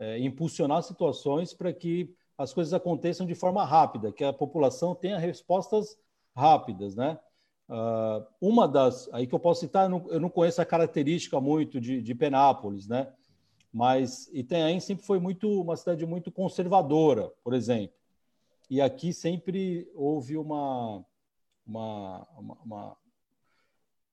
é, 0.00 0.18
impulsionar 0.18 0.82
situações 0.82 1.54
para 1.54 1.72
que 1.72 2.14
as 2.36 2.52
coisas 2.52 2.72
aconteçam 2.72 3.26
de 3.26 3.34
forma 3.34 3.64
rápida, 3.64 4.12
que 4.12 4.22
a 4.22 4.32
população 4.32 4.94
tenha 4.94 5.18
respostas 5.18 5.98
rápidas, 6.34 6.94
né? 6.94 7.18
Uh, 7.68 8.24
uma 8.40 8.66
das 8.66 9.12
aí 9.12 9.26
que 9.26 9.34
eu 9.34 9.38
posso 9.38 9.60
citar, 9.60 9.84
eu 9.84 9.90
não, 9.90 10.06
eu 10.08 10.20
não 10.20 10.30
conheço 10.30 10.62
a 10.62 10.64
característica 10.64 11.38
muito 11.38 11.78
de, 11.78 12.00
de, 12.00 12.14
Penápolis, 12.14 12.88
né? 12.88 13.12
Mas 13.72 14.28
Itanhaém 14.32 14.80
sempre 14.80 15.04
foi 15.04 15.18
muito 15.18 15.60
uma 15.60 15.76
cidade 15.76 16.04
muito 16.06 16.32
conservadora, 16.32 17.28
por 17.44 17.54
exemplo. 17.54 17.96
E 18.70 18.80
aqui 18.80 19.12
sempre 19.12 19.90
houve 19.94 20.36
uma 20.36 21.04
uma, 21.68 22.26
uma, 22.64 22.96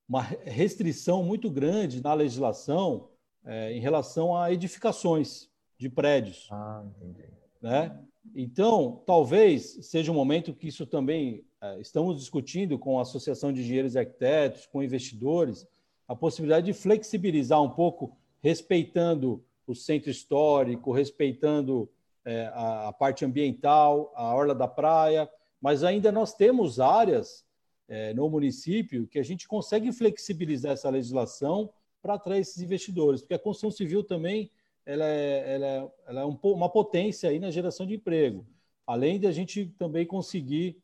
uma 0.08 0.22
restrição 0.22 1.24
muito 1.24 1.50
grande 1.50 2.04
na 2.04 2.14
legislação 2.14 3.10
é, 3.46 3.72
em 3.72 3.80
relação 3.80 4.36
a 4.36 4.52
edificações 4.52 5.50
de 5.78 5.90
prédios. 5.90 6.48
Ah, 6.52 6.84
entendi. 6.98 7.30
Né? 7.62 7.98
Então, 8.36 9.04
talvez 9.06 9.78
seja 9.86 10.12
um 10.12 10.16
momento 10.16 10.54
que 10.54 10.68
isso 10.68 10.86
também 10.86 11.46
é, 11.62 11.80
estamos 11.80 12.20
discutindo 12.20 12.78
com 12.78 13.00
a 13.00 13.04
Associação 13.04 13.54
de 13.54 13.62
Engenheiros 13.62 13.96
e 13.96 14.00
Arquitetos, 14.00 14.66
com 14.66 14.84
investidores, 14.84 15.66
a 16.08 16.16
possibilidade 16.16 16.66
de 16.66 16.74
flexibilizar 16.74 17.62
um 17.62 17.70
pouco, 17.70 18.18
respeitando 18.46 19.44
o 19.66 19.74
centro 19.74 20.12
histórico, 20.12 20.92
respeitando 20.92 21.90
é, 22.24 22.46
a, 22.54 22.90
a, 22.90 22.94
parte 22.94 23.26
ambiental, 23.26 24.14
a 24.16 24.36
orla 24.36 24.54
da 24.54 24.68
praia, 24.68 25.28
mas 25.60 25.84
ainda 25.84 26.12
nós 26.12 26.36
temos 26.36 26.80
áreas 26.80 27.44
é, 27.88 28.14
no 28.14 28.30
município 28.30 29.08
que 29.08 29.18
a 29.18 29.24
gente 29.24 29.48
consegue 29.48 29.92
flexibilizar 29.92 30.74
essa 30.74 30.92
legislação 30.92 31.74
para 32.04 32.14
atrair 32.14 32.42
esses 32.42 32.62
investidores, 32.62 33.22
porque 33.22 33.34
a 33.34 33.40
construção 33.40 33.72
civil 33.72 34.04
também 34.04 34.52
ela 34.86 35.06
é, 35.06 35.56
ela 35.56 35.66
é, 35.66 35.92
ela 36.06 36.22
é 36.22 36.26
um, 36.26 36.38
uma 36.44 36.70
potência 36.70 37.32
aí 37.32 37.40
na 37.40 37.50
geração 37.50 37.84
de 37.84 37.96
emprego, 37.96 38.46
além 38.86 39.20
de 39.20 39.26
a 39.26 39.32
gente 39.32 39.74
também 39.80 40.06
conseguir 40.06 40.78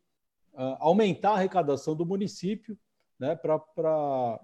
uh, 0.53 0.77
aumentar 0.79 1.33
a 1.33 1.35
arrecadação 1.35 1.95
do 1.95 2.07
município, 2.07 2.75
né, 3.21 3.35
para 3.35 4.39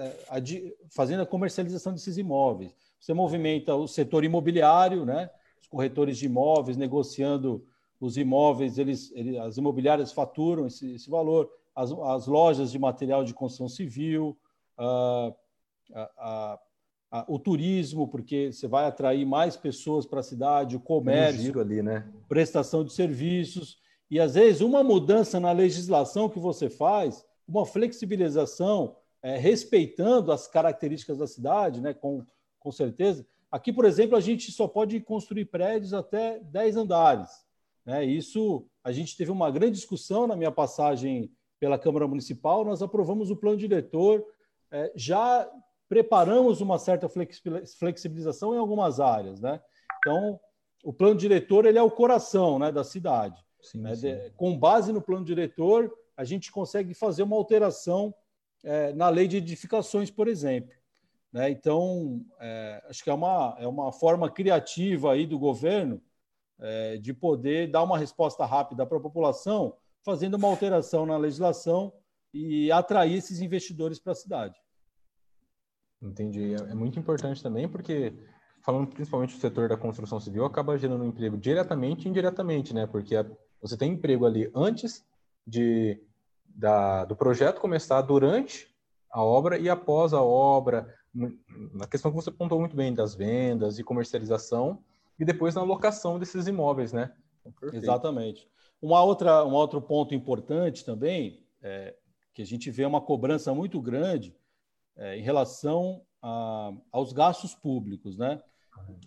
é, 0.00 0.74
fazendo 0.88 1.22
a 1.22 1.26
comercialização 1.26 1.92
desses 1.92 2.16
imóveis. 2.16 2.74
Você 2.98 3.12
movimenta 3.12 3.74
o 3.74 3.86
setor 3.86 4.24
imobiliário, 4.24 5.04
né, 5.04 5.28
os 5.60 5.66
corretores 5.66 6.16
de 6.16 6.24
imóveis 6.24 6.78
negociando 6.78 7.66
os 8.00 8.16
imóveis, 8.16 8.78
eles, 8.78 9.12
eles 9.14 9.36
as 9.36 9.58
imobiliárias 9.58 10.10
faturam 10.10 10.66
esse, 10.66 10.94
esse 10.94 11.10
valor 11.10 11.50
as, 11.76 11.92
as 11.92 12.26
lojas 12.26 12.72
de 12.72 12.78
material 12.78 13.24
de 13.24 13.34
construção 13.34 13.68
civil, 13.68 14.38
uh, 14.78 15.34
o 17.28 17.38
turismo, 17.38 18.08
porque 18.08 18.52
você 18.52 18.66
vai 18.66 18.86
atrair 18.86 19.26
mais 19.26 19.54
pessoas 19.56 20.06
para 20.06 20.20
a 20.20 20.22
cidade, 20.22 20.76
o 20.76 20.80
comércio, 20.80 21.60
ali, 21.60 21.82
né? 21.82 22.08
prestação 22.26 22.82
de 22.82 22.92
serviços. 22.92 23.78
E 24.10 24.18
às 24.18 24.34
vezes 24.34 24.62
uma 24.62 24.82
mudança 24.82 25.38
na 25.38 25.52
legislação 25.52 26.28
que 26.28 26.38
você 26.38 26.70
faz, 26.70 27.24
uma 27.46 27.66
flexibilização, 27.66 28.96
é, 29.22 29.36
respeitando 29.36 30.32
as 30.32 30.46
características 30.46 31.18
da 31.18 31.26
cidade, 31.26 31.80
né? 31.80 31.94
com, 31.94 32.24
com 32.58 32.72
certeza. 32.72 33.26
Aqui, 33.50 33.72
por 33.72 33.84
exemplo, 33.84 34.16
a 34.16 34.20
gente 34.20 34.50
só 34.50 34.66
pode 34.66 35.00
construir 35.00 35.46
prédios 35.46 35.94
até 35.94 36.40
10 36.40 36.76
andares. 36.76 37.30
Né? 37.84 38.04
Isso 38.04 38.66
a 38.82 38.92
gente 38.92 39.16
teve 39.16 39.30
uma 39.30 39.50
grande 39.50 39.76
discussão 39.76 40.26
na 40.26 40.36
minha 40.36 40.52
passagem 40.52 41.30
pela 41.60 41.78
Câmara 41.78 42.06
Municipal, 42.06 42.64
nós 42.64 42.82
aprovamos 42.82 43.30
o 43.30 43.36
plano 43.36 43.56
diretor, 43.56 44.24
é, 44.70 44.92
já 44.94 45.50
preparamos 45.88 46.60
uma 46.60 46.78
certa 46.78 47.08
flexibilização 47.78 48.54
em 48.54 48.58
algumas 48.58 49.00
áreas, 49.00 49.40
né? 49.40 49.60
Então, 49.98 50.38
o 50.82 50.92
plano 50.92 51.16
diretor 51.16 51.64
ele 51.64 51.78
é 51.78 51.82
o 51.82 51.90
coração, 51.90 52.58
né, 52.58 52.70
da 52.70 52.84
cidade. 52.84 53.42
Sim, 53.62 53.80
né? 53.80 53.94
sim. 53.94 54.14
Com 54.36 54.58
base 54.58 54.92
no 54.92 55.00
plano 55.00 55.24
diretor, 55.24 55.90
a 56.16 56.24
gente 56.24 56.50
consegue 56.50 56.94
fazer 56.94 57.22
uma 57.22 57.36
alteração 57.36 58.14
é, 58.62 58.92
na 58.92 59.08
lei 59.08 59.28
de 59.28 59.36
edificações, 59.36 60.10
por 60.10 60.28
exemplo. 60.28 60.74
Né? 61.32 61.50
Então, 61.50 62.24
é, 62.40 62.82
acho 62.88 63.02
que 63.02 63.10
é 63.10 63.14
uma, 63.14 63.56
é 63.58 63.66
uma 63.66 63.92
forma 63.92 64.30
criativa 64.30 65.12
aí 65.12 65.26
do 65.26 65.38
governo 65.38 66.00
é, 66.58 66.96
de 66.96 67.12
poder 67.12 67.70
dar 67.70 67.82
uma 67.82 67.98
resposta 67.98 68.44
rápida 68.46 68.86
para 68.86 68.98
a 68.98 69.02
população, 69.02 69.76
fazendo 70.04 70.34
uma 70.34 70.48
alteração 70.48 71.04
na 71.04 71.16
legislação 71.16 71.92
e 72.32 72.70
atrair 72.70 73.16
esses 73.16 73.40
investidores 73.40 73.98
para 73.98 74.12
a 74.12 74.16
cidade. 74.16 74.58
Entendi. 76.00 76.54
É, 76.54 76.70
é 76.70 76.74
muito 76.74 76.98
importante 76.98 77.42
também, 77.42 77.68
porque 77.68 78.12
falando 78.64 78.86
principalmente 78.88 79.34
do 79.34 79.40
setor 79.40 79.68
da 79.68 79.76
construção 79.76 80.18
civil, 80.18 80.44
acaba 80.44 80.78
gerando 80.78 81.04
emprego 81.04 81.36
diretamente 81.36 82.06
e 82.06 82.10
indiretamente, 82.10 82.72
né? 82.72 82.86
Porque 82.86 83.14
você 83.60 83.76
tem 83.76 83.92
emprego 83.92 84.24
ali 84.24 84.50
antes 84.54 85.04
de, 85.46 86.00
da, 86.46 87.04
do 87.04 87.16
projeto 87.16 87.60
começar, 87.60 88.00
durante 88.02 88.68
a 89.10 89.22
obra 89.22 89.58
e 89.58 89.68
após 89.68 90.12
a 90.12 90.22
obra, 90.22 90.92
na 91.14 91.86
questão 91.86 92.10
que 92.10 92.16
você 92.16 92.30
apontou 92.30 92.58
muito 92.58 92.74
bem, 92.74 92.92
das 92.92 93.14
vendas 93.14 93.78
e 93.78 93.84
comercialização, 93.84 94.82
e 95.18 95.24
depois 95.24 95.54
na 95.54 95.62
locação 95.62 96.18
desses 96.18 96.46
imóveis, 96.46 96.92
né? 96.92 97.12
Perfeito. 97.60 97.76
Exatamente. 97.84 98.48
Uma 98.82 99.02
outra, 99.02 99.44
um 99.44 99.52
outro 99.52 99.80
ponto 99.80 100.14
importante 100.14 100.84
também 100.84 101.46
é 101.62 101.94
que 102.34 102.42
a 102.42 102.46
gente 102.46 102.70
vê 102.70 102.84
uma 102.84 103.00
cobrança 103.00 103.54
muito 103.54 103.80
grande 103.80 104.36
é, 104.96 105.16
em 105.16 105.22
relação 105.22 106.02
a, 106.20 106.72
aos 106.90 107.12
gastos 107.12 107.54
públicos, 107.54 108.18
né? 108.18 108.42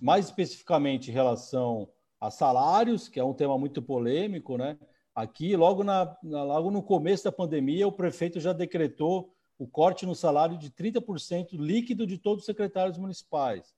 Mais 0.01 0.25
especificamente 0.25 1.11
em 1.11 1.13
relação 1.13 1.89
a 2.19 2.31
salários, 2.31 3.09
que 3.09 3.19
é 3.19 3.23
um 3.23 3.33
tema 3.33 3.57
muito 3.57 3.81
polêmico, 3.81 4.57
né? 4.57 4.77
Aqui, 5.17 5.55
logo, 5.55 5.83
na, 5.83 6.15
logo 6.21 6.69
no 6.69 6.83
começo 6.83 7.23
da 7.23 7.31
pandemia, 7.31 7.87
o 7.87 7.91
prefeito 7.91 8.39
já 8.39 8.53
decretou 8.53 9.33
o 9.57 9.65
corte 9.65 10.05
no 10.05 10.13
salário 10.13 10.55
de 10.59 10.69
30% 10.69 11.53
líquido 11.53 12.05
de 12.05 12.19
todos 12.19 12.43
os 12.43 12.45
secretários 12.45 12.99
municipais. 12.99 13.73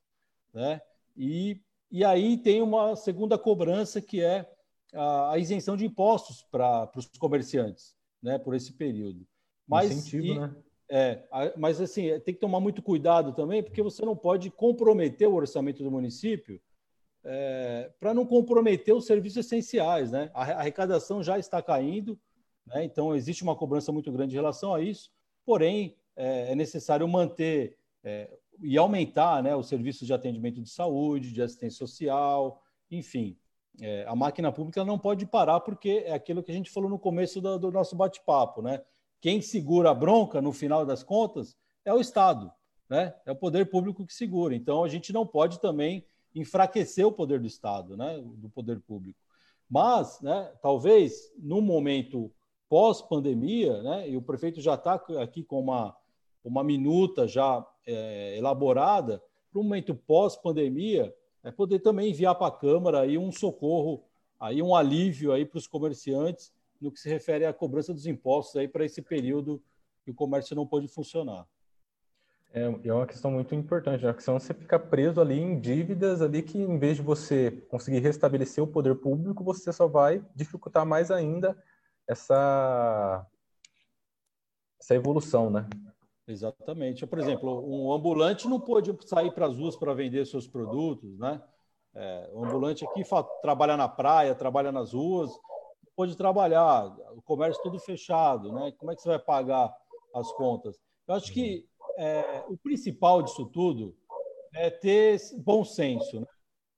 Né? 0.54 0.82
E, 1.16 1.62
e 1.90 2.04
aí 2.04 2.36
tem 2.36 2.62
uma 2.62 2.94
segunda 2.98 3.38
cobrança, 3.38 4.02
que 4.02 4.22
é 4.22 4.52
a, 4.94 5.32
a 5.32 5.38
isenção 5.38 5.78
de 5.78 5.86
impostos 5.86 6.46
para 6.52 6.92
os 6.94 7.08
comerciantes, 7.18 7.96
né? 8.22 8.38
por 8.38 8.54
esse 8.54 8.74
período. 8.74 9.26
Mas, 9.66 9.92
Incentivo, 9.92 10.26
e, 10.26 10.40
né? 10.40 10.54
É, 10.90 11.24
mas 11.56 11.80
assim, 11.80 12.20
tem 12.20 12.34
que 12.34 12.42
tomar 12.42 12.60
muito 12.60 12.82
cuidado 12.82 13.32
também, 13.32 13.64
porque 13.64 13.82
você 13.82 14.04
não 14.04 14.14
pode 14.14 14.52
comprometer 14.52 15.30
o 15.30 15.36
orçamento 15.36 15.84
do 15.86 15.90
município 15.90 16.60
é, 17.24 17.92
para 18.00 18.14
não 18.14 18.26
comprometer 18.26 18.94
os 18.94 19.06
serviços 19.06 19.46
essenciais. 19.46 20.12
Né? 20.12 20.30
A 20.34 20.44
arrecadação 20.44 21.22
já 21.24 21.38
está 21.38 21.62
caindo, 21.62 22.20
né? 22.66 22.84
então 22.84 23.16
existe 23.16 23.44
uma 23.44 23.56
cobrança 23.56 23.92
muito 23.92 24.12
grande 24.12 24.34
em 24.34 24.38
relação 24.38 24.74
a 24.74 24.82
isso, 24.82 25.12
porém 25.46 25.96
é, 26.16 26.52
é 26.52 26.56
necessário 26.56 27.08
manter 27.08 27.78
é, 28.04 28.30
e 28.62 28.78
aumentar 28.78 29.42
né, 29.42 29.56
os 29.56 29.68
serviços 29.68 30.06
de 30.06 30.14
atendimento 30.14 30.62
de 30.62 30.70
saúde, 30.70 31.32
de 31.32 31.42
assistência 31.42 31.78
social, 31.78 32.62
enfim. 32.92 33.38
É, 33.82 34.06
a 34.08 34.16
máquina 34.16 34.52
pública 34.52 34.84
não 34.84 35.00
pode 35.00 35.26
parar, 35.26 35.62
porque 35.62 36.04
é 36.06 36.14
aquilo 36.14 36.44
que 36.44 36.52
a 36.52 36.56
gente 36.56 36.70
falou 36.70 36.90
no 36.90 37.00
começo 37.00 37.40
do, 37.40 37.58
do 37.58 37.72
nosso 37.72 37.96
bate-papo, 37.96 38.62
né? 38.62 38.82
quem 39.22 39.42
segura 39.42 39.92
a 39.92 39.94
bronca, 39.94 40.42
no 40.42 40.52
final 40.52 40.86
das 40.86 41.04
contas, 41.04 41.58
é 41.84 41.94
o 41.94 42.00
Estado, 42.00 42.52
né? 42.90 43.14
É 43.26 43.32
o 43.32 43.36
poder 43.36 43.70
público 43.70 44.06
que 44.06 44.14
segura. 44.14 44.56
Então, 44.56 44.84
a 44.84 44.88
gente 44.88 45.12
não 45.12 45.26
pode 45.26 45.60
também 45.60 46.06
enfraquecer 46.40 47.06
o 47.06 47.12
poder 47.12 47.40
do 47.40 47.48
Estado, 47.48 47.98
né? 47.98 48.22
Do 48.24 48.50
poder 48.50 48.80
público. 48.82 49.20
Mas, 49.70 50.20
né, 50.22 50.52
talvez, 50.62 51.32
no 51.38 51.62
momento 51.62 52.32
pós-pandemia, 52.68 53.82
né, 53.84 54.10
e 54.10 54.18
o 54.18 54.22
prefeito 54.22 54.62
já 54.62 54.74
está 54.74 54.96
aqui 55.22 55.44
com 55.44 55.60
uma, 55.60 55.96
uma 56.44 56.64
minuta 56.64 57.28
já 57.28 57.66
é, 57.86 58.38
elaborada, 58.38 59.22
para 59.52 59.60
o 59.60 59.64
momento 59.64 59.94
pós-pandemia, 59.94 61.14
é 61.44 61.52
poder 61.52 61.80
também 61.80 62.12
enviar 62.12 62.36
para 62.36 62.48
a 62.48 62.52
Câmara 62.52 63.02
aí 63.02 63.18
um 63.18 63.32
socorro, 63.32 64.04
aí 64.40 64.62
um 64.62 64.76
alívio 64.76 65.32
aí 65.32 65.46
para 65.46 65.58
os 65.58 65.68
comerciantes 65.68 66.52
no 66.80 66.92
que 66.92 67.00
se 67.00 67.10
refere 67.10 67.46
à 67.46 67.54
cobrança 67.54 67.94
dos 67.94 68.06
impostos 68.06 68.56
aí 68.56 68.68
para 68.68 68.86
esse 68.86 69.02
período 69.02 69.62
que 70.04 70.12
o 70.12 70.16
comércio 70.16 70.56
não 70.56 70.66
pôde 70.66 70.88
funcionar. 70.88 71.48
É, 72.52 72.64
é 72.64 72.94
uma 72.94 73.06
questão 73.06 73.30
muito 73.30 73.54
importante, 73.54 74.04
né? 74.04 74.16
senão 74.18 74.40
você 74.40 74.56
fica 74.56 74.80
preso 74.80 75.22
ali 75.22 75.40
em 75.40 75.60
dívidas 75.60 76.20
ali 76.20 76.42
que, 76.42 76.58
em 76.58 76.80
vez 76.80 76.98
de 76.98 77.04
você 77.04 77.52
conseguir 77.70 78.00
restabelecer 78.00 78.64
o 78.64 78.68
poder 78.68 78.96
público, 78.96 79.44
você 79.44 79.72
só 79.72 79.88
vai 79.88 80.26
dificultar 80.36 80.84
mais 80.84 81.12
ainda 81.12 81.56
essa, 82.08 83.24
essa 84.82 84.96
evolução, 84.96 85.52
né? 85.52 85.70
Exatamente. 86.28 87.06
Por 87.06 87.20
exemplo, 87.20 87.64
um 87.68 87.94
ambulante 87.94 88.48
não 88.48 88.60
pôde 88.60 88.98
sair 89.06 89.32
para 89.32 89.46
as 89.46 89.56
ruas 89.56 89.76
para 89.76 89.94
vender 89.94 90.26
seus 90.26 90.48
produtos, 90.48 91.20
né? 91.20 91.42
É, 91.94 92.30
o 92.34 92.46
ambulante 92.46 92.84
aqui 92.84 93.04
trabalha 93.44 93.78
na 93.78 93.88
praia, 93.88 94.34
trabalha 94.34 94.72
nas 94.72 94.94
ruas, 94.94 95.32
pode 95.96 96.16
trabalhar, 96.16 96.86
o 97.16 97.22
comércio 97.22 97.62
todo 97.62 97.80
fechado, 97.80 98.52
né? 98.54 98.72
Como 98.78 98.92
é 98.92 98.96
que 98.96 99.04
você 99.04 99.10
vai 99.10 99.20
pagar 99.20 99.72
as 100.16 100.32
contas? 100.32 100.80
Eu 101.08 101.14
acho 101.14 101.32
que 101.32 101.69
é, 102.00 102.46
o 102.48 102.58
principal 102.58 103.22
disso 103.22 103.46
tudo 103.46 103.94
é 104.54 104.70
ter 104.70 105.20
bom 105.38 105.66
senso, 105.66 106.22
né? 106.22 106.28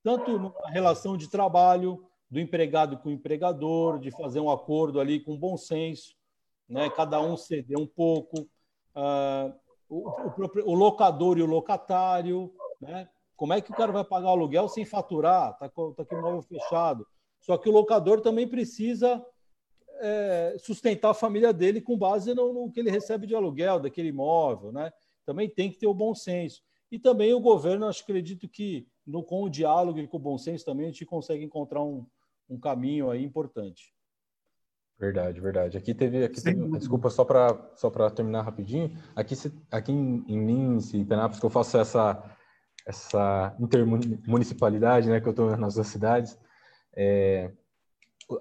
tanto 0.04 0.40
na 0.40 0.70
relação 0.70 1.16
de 1.16 1.30
trabalho 1.30 2.04
do 2.30 2.40
empregado 2.40 2.98
com 2.98 3.10
o 3.10 3.12
empregador, 3.12 4.00
de 4.00 4.10
fazer 4.10 4.40
um 4.40 4.50
acordo 4.50 5.00
ali 5.00 5.20
com 5.20 5.38
bom 5.38 5.56
senso, 5.58 6.16
né? 6.68 6.90
Cada 6.90 7.22
um 7.22 7.38
ceder 7.38 7.78
um 7.78 7.86
pouco, 7.86 8.50
uh, 8.96 9.54
o, 9.88 10.10
o, 10.10 10.72
o, 10.72 10.74
locador 10.74 11.38
e 11.38 11.44
o 11.44 11.46
locatário, 11.46 12.52
né? 12.80 13.08
Como 13.36 13.54
é 13.54 13.62
que 13.62 13.72
o 13.72 13.76
cara 13.76 13.92
vai 13.92 14.04
pagar 14.04 14.30
o 14.30 14.32
aluguel 14.32 14.68
sem 14.70 14.86
faturar? 14.86 15.58
Tá, 15.58 15.70
tá 15.70 16.04
aqui 16.04 16.16
o 16.16 16.22
móvel 16.22 16.42
fechado. 16.42 17.06
Só 17.40 17.58
que 17.58 17.70
o 17.70 17.72
locador 17.72 18.22
também 18.22 18.48
precisa 18.48 19.24
é, 20.00 20.56
sustentar 20.60 21.12
a 21.12 21.16
família 21.16 21.52
dele 21.52 21.82
com 21.82 21.98
base 21.98 22.34
no, 22.34 22.54
no, 22.54 22.72
que 22.72 22.80
ele 22.80 22.90
recebe 22.90 23.28
de 23.28 23.36
aluguel 23.36 23.80
daquele 23.80 24.10
imóvel, 24.10 24.72
né? 24.72 24.92
Também 25.26 25.50
tem 25.50 25.72
que 25.72 25.78
ter 25.78 25.88
o 25.88 25.94
bom 25.94 26.14
senso. 26.14 26.62
E 26.92 27.00
também 27.00 27.34
o 27.34 27.40
governo, 27.40 27.88
acho, 27.88 28.04
acredito 28.04 28.50
que 28.50 28.88
no, 29.06 29.24
com 29.24 29.44
o 29.44 29.50
diálogo 29.50 30.00
e 30.00 30.08
com 30.08 30.18
o 30.18 30.20
bom 30.20 30.38
senso 30.38 30.66
também 30.66 30.88
a 30.88 30.90
gente 30.90 31.06
consegue 31.06 31.44
encontrar 31.44 31.82
um, 31.82 32.06
um 32.50 32.60
caminho 32.60 33.10
aí 33.10 33.24
importante. 33.24 33.94
Verdade, 35.00 35.42
verdade. 35.42 35.78
Aqui 35.78 35.96
teve, 35.96 36.24
aqui 36.24 36.42
teve 36.44 36.78
desculpa 36.78 37.10
só 37.10 37.26
para 37.26 37.72
só 37.76 37.90
para 37.90 38.12
terminar 38.12 38.44
rapidinho. 38.44 38.96
Aqui 39.16 39.34
aqui 39.72 39.92
em, 39.92 40.24
em 40.28 40.46
Lins 40.46 40.94
e 40.94 41.04
Penápolis 41.04 41.40
que 41.40 41.46
eu 41.46 41.50
faço 41.50 41.78
essa 41.78 42.38
essa 42.86 43.56
intermunicipalidade, 43.60 45.10
né, 45.10 45.22
que 45.22 45.28
eu 45.28 45.32
estou 45.32 45.56
nas 45.58 45.76
duas 45.76 45.88
cidades. 45.88 46.38
É, 46.96 47.52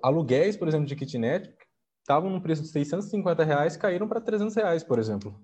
aluguéis, 0.02 0.56
por 0.56 0.68
exemplo, 0.68 0.86
de 0.86 0.96
kitnet 0.96 1.54
estavam 2.00 2.30
no 2.30 2.42
preço 2.42 2.62
de 2.62 2.68
650 2.68 3.44
reais, 3.44 3.76
caíram 3.76 4.08
para 4.08 4.20
300 4.20 4.54
reais, 4.54 4.82
por 4.82 4.98
exemplo. 4.98 5.38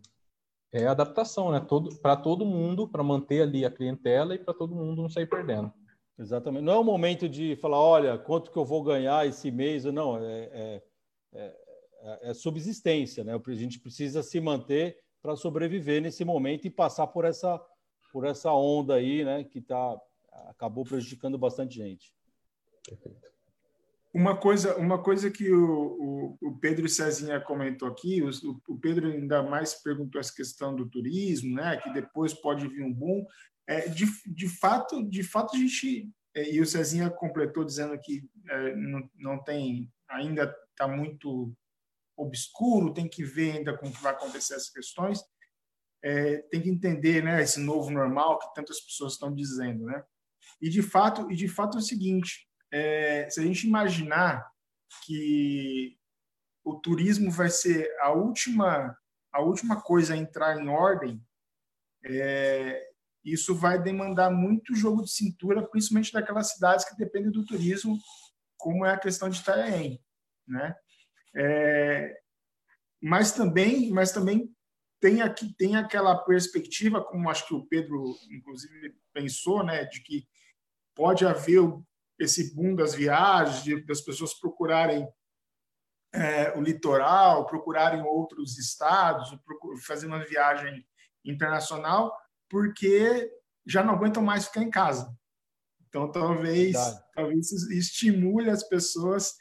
É 0.76 0.86
adaptação, 0.86 1.50
né? 1.50 1.58
Todo, 1.58 1.96
para 1.96 2.14
todo 2.16 2.44
mundo, 2.44 2.86
para 2.86 3.02
manter 3.02 3.40
ali 3.40 3.64
a 3.64 3.70
clientela 3.70 4.34
e 4.34 4.38
para 4.38 4.52
todo 4.52 4.74
mundo 4.74 5.00
não 5.00 5.08
sair 5.08 5.26
perdendo. 5.26 5.72
Exatamente. 6.18 6.64
Não 6.64 6.72
é 6.74 6.78
o 6.78 6.84
momento 6.84 7.26
de 7.26 7.56
falar, 7.56 7.80
olha, 7.80 8.18
quanto 8.18 8.50
que 8.50 8.58
eu 8.58 8.64
vou 8.64 8.82
ganhar 8.82 9.26
esse 9.26 9.50
mês. 9.50 9.84
Não, 9.84 10.18
é, 10.18 10.50
é, 10.52 10.82
é, 11.32 12.30
é 12.30 12.34
subsistência, 12.34 13.24
né? 13.24 13.32
A 13.34 13.54
gente 13.54 13.80
precisa 13.80 14.22
se 14.22 14.38
manter 14.38 14.98
para 15.22 15.34
sobreviver 15.34 16.02
nesse 16.02 16.26
momento 16.26 16.66
e 16.66 16.70
passar 16.70 17.06
por 17.06 17.24
essa, 17.24 17.58
por 18.12 18.26
essa 18.26 18.52
onda 18.52 18.96
aí, 18.96 19.24
né? 19.24 19.44
Que 19.44 19.62
tá, 19.62 19.98
acabou 20.48 20.84
prejudicando 20.84 21.38
bastante 21.38 21.76
gente. 21.76 22.12
Perfeito. 22.86 23.36
Uma 24.16 24.34
coisa, 24.34 24.74
uma 24.78 25.02
coisa 25.02 25.30
que 25.30 25.52
o, 25.52 26.38
o, 26.40 26.48
o 26.48 26.58
Pedro 26.58 26.88
Cezinha 26.88 27.38
comentou 27.38 27.86
aqui, 27.86 28.22
o, 28.22 28.30
o, 28.66 28.78
Pedro 28.78 29.08
ainda 29.08 29.42
mais 29.42 29.74
perguntou 29.74 30.18
essa 30.18 30.34
questão 30.34 30.74
do 30.74 30.88
turismo, 30.88 31.54
né, 31.54 31.76
que 31.76 31.92
depois 31.92 32.32
pode 32.32 32.66
vir 32.66 32.82
um 32.82 32.90
boom. 32.90 33.26
É, 33.68 33.86
de, 33.90 34.06
de 34.26 34.48
fato, 34.48 35.06
de 35.06 35.22
fato 35.22 35.54
a 35.54 35.58
gente 35.58 36.10
é, 36.34 36.50
e 36.50 36.62
o 36.62 36.66
Cezinha 36.66 37.10
completou 37.10 37.62
dizendo 37.62 37.94
que 38.00 38.26
é, 38.48 38.74
não, 38.74 39.10
não 39.16 39.44
tem 39.44 39.92
ainda 40.08 40.50
está 40.70 40.88
muito 40.88 41.54
obscuro, 42.16 42.94
tem 42.94 43.06
que 43.06 43.22
ver 43.22 43.58
ainda 43.58 43.76
como 43.76 43.92
vai 43.92 44.12
acontecer 44.12 44.54
essas 44.54 44.70
questões. 44.70 45.20
É, 46.02 46.38
tem 46.50 46.62
que 46.62 46.70
entender, 46.70 47.22
né, 47.22 47.42
esse 47.42 47.60
novo 47.60 47.90
normal 47.90 48.38
que 48.38 48.54
tantas 48.54 48.80
pessoas 48.80 49.12
estão 49.12 49.34
dizendo, 49.34 49.84
né? 49.84 50.02
E 50.58 50.70
de 50.70 50.80
fato, 50.80 51.30
e 51.30 51.36
de 51.36 51.48
fato 51.48 51.76
é 51.76 51.80
o 51.80 51.84
seguinte, 51.84 52.45
é, 52.76 53.30
se 53.30 53.40
a 53.40 53.42
gente 53.42 53.66
imaginar 53.66 54.52
que 55.04 55.96
o 56.62 56.74
turismo 56.74 57.30
vai 57.30 57.48
ser 57.48 57.90
a 58.00 58.12
última 58.12 58.96
a 59.32 59.40
última 59.40 59.82
coisa 59.82 60.14
a 60.14 60.16
entrar 60.16 60.58
em 60.58 60.68
ordem, 60.68 61.22
é, 62.02 62.88
isso 63.22 63.54
vai 63.54 63.82
demandar 63.82 64.30
muito 64.30 64.74
jogo 64.74 65.02
de 65.02 65.10
cintura, 65.10 65.66
principalmente 65.66 66.10
daquelas 66.10 66.52
cidades 66.52 66.86
que 66.86 66.96
dependem 66.96 67.30
do 67.30 67.44
turismo, 67.44 67.98
como 68.56 68.86
é 68.86 68.92
a 68.92 68.98
questão 68.98 69.28
de 69.28 69.40
Itanhaém, 69.40 70.02
né? 70.48 70.74
É, 71.34 72.18
mas 73.02 73.32
também, 73.32 73.90
mas 73.90 74.10
também 74.10 74.50
tem 75.00 75.20
aqui 75.20 75.54
tem 75.58 75.76
aquela 75.76 76.16
perspectiva, 76.24 77.04
como 77.04 77.28
acho 77.28 77.46
que 77.46 77.54
o 77.54 77.66
Pedro 77.66 78.16
inclusive 78.30 78.94
pensou, 79.12 79.62
né, 79.62 79.84
de 79.84 80.02
que 80.02 80.26
pode 80.94 81.26
haver 81.26 81.60
esse 82.18 82.54
boom 82.54 82.74
das 82.74 82.94
viagens, 82.94 83.84
das 83.86 84.00
pessoas 84.00 84.34
procurarem 84.34 85.06
é, 86.12 86.56
o 86.56 86.62
litoral, 86.62 87.46
procurarem 87.46 88.02
outros 88.02 88.58
estados, 88.58 89.36
fazer 89.86 90.06
uma 90.06 90.24
viagem 90.24 90.84
internacional, 91.24 92.16
porque 92.48 93.30
já 93.66 93.82
não 93.82 93.94
aguentam 93.94 94.22
mais 94.22 94.46
ficar 94.46 94.62
em 94.62 94.70
casa. 94.70 95.14
Então, 95.88 96.10
talvez, 96.10 96.76
talvez 97.14 97.52
estimule 97.70 98.50
as 98.50 98.62
pessoas 98.62 99.34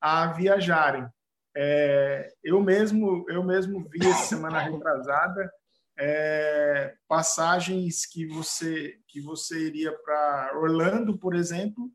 a 0.00 0.28
viajarem. 0.32 1.06
É, 1.54 2.32
eu 2.42 2.62
mesmo 2.62 3.26
eu 3.28 3.44
mesmo 3.44 3.86
vi 3.90 4.06
essa 4.06 4.24
semana 4.24 4.58
retrasada 4.64 5.52
é, 5.98 6.94
passagens 7.06 8.06
que 8.06 8.26
você 8.26 8.98
que 9.06 9.20
você 9.20 9.66
iria 9.66 9.92
para 9.92 10.52
Orlando, 10.58 11.18
por 11.18 11.34
exemplo, 11.34 11.90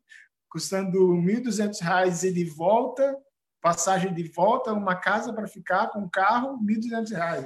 custando 0.49 1.13
R$ 1.13 1.41
1.200 1.41 2.23
e 2.23 2.33
de 2.33 2.45
volta, 2.45 3.17
passagem 3.61 4.13
de 4.13 4.23
volta, 4.31 4.73
uma 4.73 4.95
casa 4.95 5.33
para 5.33 5.47
ficar 5.47 5.87
com 5.89 6.09
carro, 6.09 6.57
R$ 6.57 6.75
1.200 6.75 7.45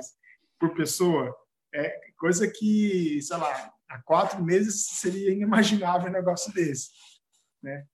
por 0.59 0.73
pessoa. 0.73 1.35
É 1.73 2.11
coisa 2.17 2.47
que, 2.47 3.19
sei 3.21 3.37
lá, 3.37 3.73
há 3.89 4.01
quatro 4.03 4.43
meses 4.43 4.85
seria 4.99 5.31
inimaginável 5.31 6.09
um 6.09 6.13
negócio 6.13 6.53
desse, 6.53 6.89
né? 7.63 7.85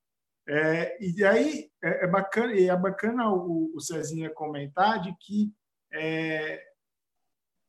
É, 0.50 0.98
e 1.02 1.26
aí 1.26 1.70
é, 1.84 2.06
é, 2.06 2.08
bacana, 2.08 2.54
é 2.58 2.76
bacana 2.76 3.30
o, 3.30 3.74
o 3.76 3.82
Cezinha 3.82 4.34
comentar 4.34 5.02
de 5.02 5.14
que 5.20 5.54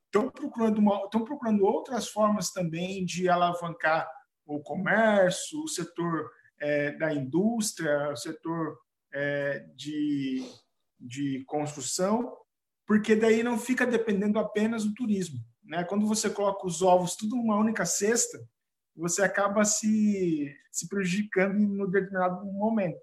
estão 0.06 0.26
é, 0.26 0.30
procurando 0.30 0.80
estão 1.04 1.24
procurando 1.24 1.64
outras 1.64 2.08
formas 2.08 2.52
também 2.52 3.04
de 3.04 3.28
alavancar 3.28 4.08
o 4.46 4.60
comércio, 4.60 5.60
o 5.60 5.68
setor 5.68 6.30
é, 6.60 6.92
da 6.92 7.12
indústria, 7.12 8.10
o 8.10 8.16
setor 8.16 8.78
é, 9.12 9.66
de, 9.74 10.44
de 10.98 11.44
construção, 11.46 12.36
porque 12.86 13.14
daí 13.14 13.42
não 13.42 13.58
fica 13.58 13.86
dependendo 13.86 14.38
apenas 14.38 14.84
do 14.84 14.94
turismo. 14.94 15.38
Né? 15.64 15.84
Quando 15.84 16.06
você 16.06 16.30
coloca 16.30 16.66
os 16.66 16.82
ovos 16.82 17.16
tudo 17.16 17.36
numa 17.36 17.56
única 17.56 17.84
cesta, 17.84 18.38
você 18.96 19.22
acaba 19.22 19.64
se, 19.64 20.54
se 20.72 20.88
prejudicando 20.88 21.56
em 21.56 21.82
um 21.82 21.88
determinado 21.88 22.44
momento. 22.46 23.00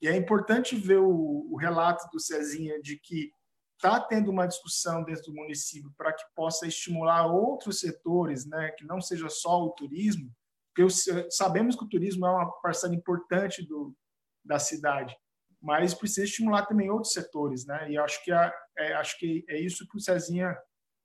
E 0.00 0.06
é 0.06 0.14
importante 0.14 0.76
ver 0.76 0.98
o, 0.98 1.48
o 1.50 1.56
relato 1.56 2.08
do 2.12 2.20
Cezinha 2.20 2.80
de 2.80 2.98
que 2.98 3.30
está 3.76 4.00
tendo 4.00 4.30
uma 4.30 4.46
discussão 4.46 5.04
dentro 5.04 5.24
do 5.24 5.34
município 5.34 5.92
para 5.96 6.12
que 6.12 6.22
possa 6.34 6.66
estimular 6.66 7.26
outros 7.26 7.80
setores, 7.80 8.46
né, 8.46 8.70
que 8.76 8.84
não 8.84 9.00
seja 9.00 9.28
só 9.28 9.64
o 9.64 9.70
turismo, 9.70 10.30
porque 10.76 10.92
sabemos 11.30 11.74
que 11.74 11.84
o 11.84 11.88
turismo 11.88 12.26
é 12.26 12.30
uma 12.30 12.52
parcela 12.60 12.94
importante 12.94 13.66
do, 13.66 13.96
da 14.44 14.58
cidade, 14.58 15.16
mas 15.60 15.94
precisa 15.94 16.24
estimular 16.24 16.66
também 16.66 16.90
outros 16.90 17.14
setores, 17.14 17.64
né? 17.64 17.90
E 17.90 17.96
acho 17.96 18.22
que 18.22 18.30
é, 18.30 18.52
é 18.76 18.92
acho 18.92 19.18
que 19.18 19.42
é 19.48 19.58
isso 19.58 19.88
que 19.88 19.96
o 19.96 20.00
Cezinha 20.00 20.54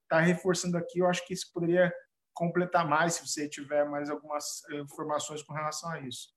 está 0.04 0.20
reforçando 0.20 0.78
aqui. 0.78 1.00
Eu 1.00 1.08
acho 1.08 1.26
que 1.26 1.34
isso 1.34 1.50
poderia 1.54 1.92
completar 2.34 2.86
mais 2.86 3.14
se 3.14 3.26
você 3.26 3.48
tiver 3.48 3.86
mais 3.86 4.10
algumas 4.10 4.62
eh, 4.72 4.80
informações 4.80 5.42
com 5.42 5.54
relação 5.54 5.90
a 5.90 6.02
isso. 6.02 6.30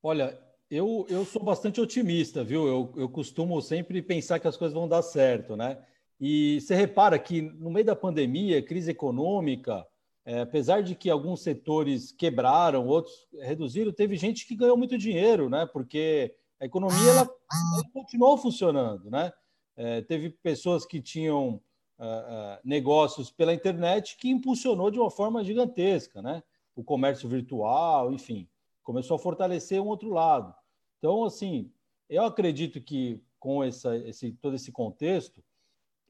Olha, 0.00 0.40
eu, 0.70 1.06
eu 1.08 1.24
sou 1.24 1.42
bastante 1.42 1.80
otimista, 1.80 2.44
viu? 2.44 2.68
Eu, 2.68 2.94
eu 2.96 3.08
costumo 3.08 3.60
sempre 3.60 4.00
pensar 4.00 4.38
que 4.38 4.46
as 4.46 4.56
coisas 4.56 4.74
vão 4.74 4.88
dar 4.88 5.02
certo, 5.02 5.56
né? 5.56 5.84
E 6.20 6.60
você 6.60 6.74
repara 6.76 7.18
que 7.18 7.42
no 7.42 7.70
meio 7.70 7.84
da 7.84 7.96
pandemia, 7.96 8.64
crise 8.64 8.92
econômica, 8.92 9.84
é, 10.26 10.40
apesar 10.40 10.82
de 10.82 10.96
que 10.96 11.08
alguns 11.08 11.40
setores 11.40 12.10
quebraram, 12.10 12.84
outros 12.88 13.28
reduziram, 13.38 13.92
teve 13.92 14.16
gente 14.16 14.44
que 14.44 14.56
ganhou 14.56 14.76
muito 14.76 14.98
dinheiro, 14.98 15.48
né? 15.48 15.64
Porque 15.72 16.34
a 16.58 16.66
economia 16.66 17.10
ela, 17.10 17.20
ela 17.20 17.84
continuou 17.92 18.36
funcionando, 18.36 19.08
né? 19.08 19.32
É, 19.76 20.02
teve 20.02 20.30
pessoas 20.30 20.84
que 20.84 21.00
tinham 21.00 21.60
uh, 21.98 22.02
uh, 22.02 22.58
negócios 22.64 23.30
pela 23.30 23.54
internet 23.54 24.16
que 24.16 24.28
impulsionou 24.28 24.90
de 24.90 24.98
uma 24.98 25.12
forma 25.12 25.44
gigantesca, 25.44 26.20
né? 26.20 26.42
O 26.74 26.82
comércio 26.82 27.28
virtual, 27.28 28.12
enfim, 28.12 28.48
começou 28.82 29.14
a 29.14 29.20
fortalecer 29.20 29.80
um 29.80 29.86
outro 29.86 30.10
lado. 30.10 30.52
Então, 30.98 31.24
assim, 31.24 31.70
eu 32.08 32.24
acredito 32.24 32.80
que 32.80 33.22
com 33.38 33.62
essa, 33.62 33.96
esse, 33.96 34.32
todo 34.32 34.56
esse 34.56 34.72
contexto 34.72 35.40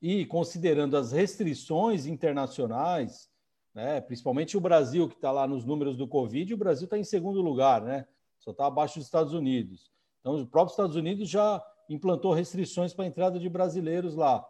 e 0.01 0.25
considerando 0.25 0.97
as 0.97 1.13
restrições 1.13 2.07
internacionais 2.07 3.29
né? 3.77 4.01
principalmente 4.01 4.57
o 4.57 4.61
Brasil, 4.61 5.07
que 5.07 5.17
está 5.17 5.31
lá 5.31 5.47
nos 5.47 5.67
números 5.67 5.99
do 5.99 6.09
Covid, 6.09 6.55
o 6.55 6.57
Brasil 6.57 6.87
está 6.87 6.97
em 6.97 7.05
segundo 7.05 7.43
lugar, 7.43 7.83
né? 7.83 8.07
só 8.39 8.51
está 8.51 8.67
abaixo 8.67 8.99
dos 8.99 9.07
Estados 9.07 9.35
Unidos. 9.35 9.93
Então, 10.19 10.35
os 10.35 10.47
próprios 10.47 10.73
Estados 10.73 10.97
Unidos 10.97 11.29
já 11.29 11.63
implantou 11.87 12.33
restrições 12.33 12.95
para 12.95 13.05
a 13.05 13.09
entrada 13.09 13.39
de 13.39 13.51
brasileiros 13.51 14.17
lá. 14.17 14.43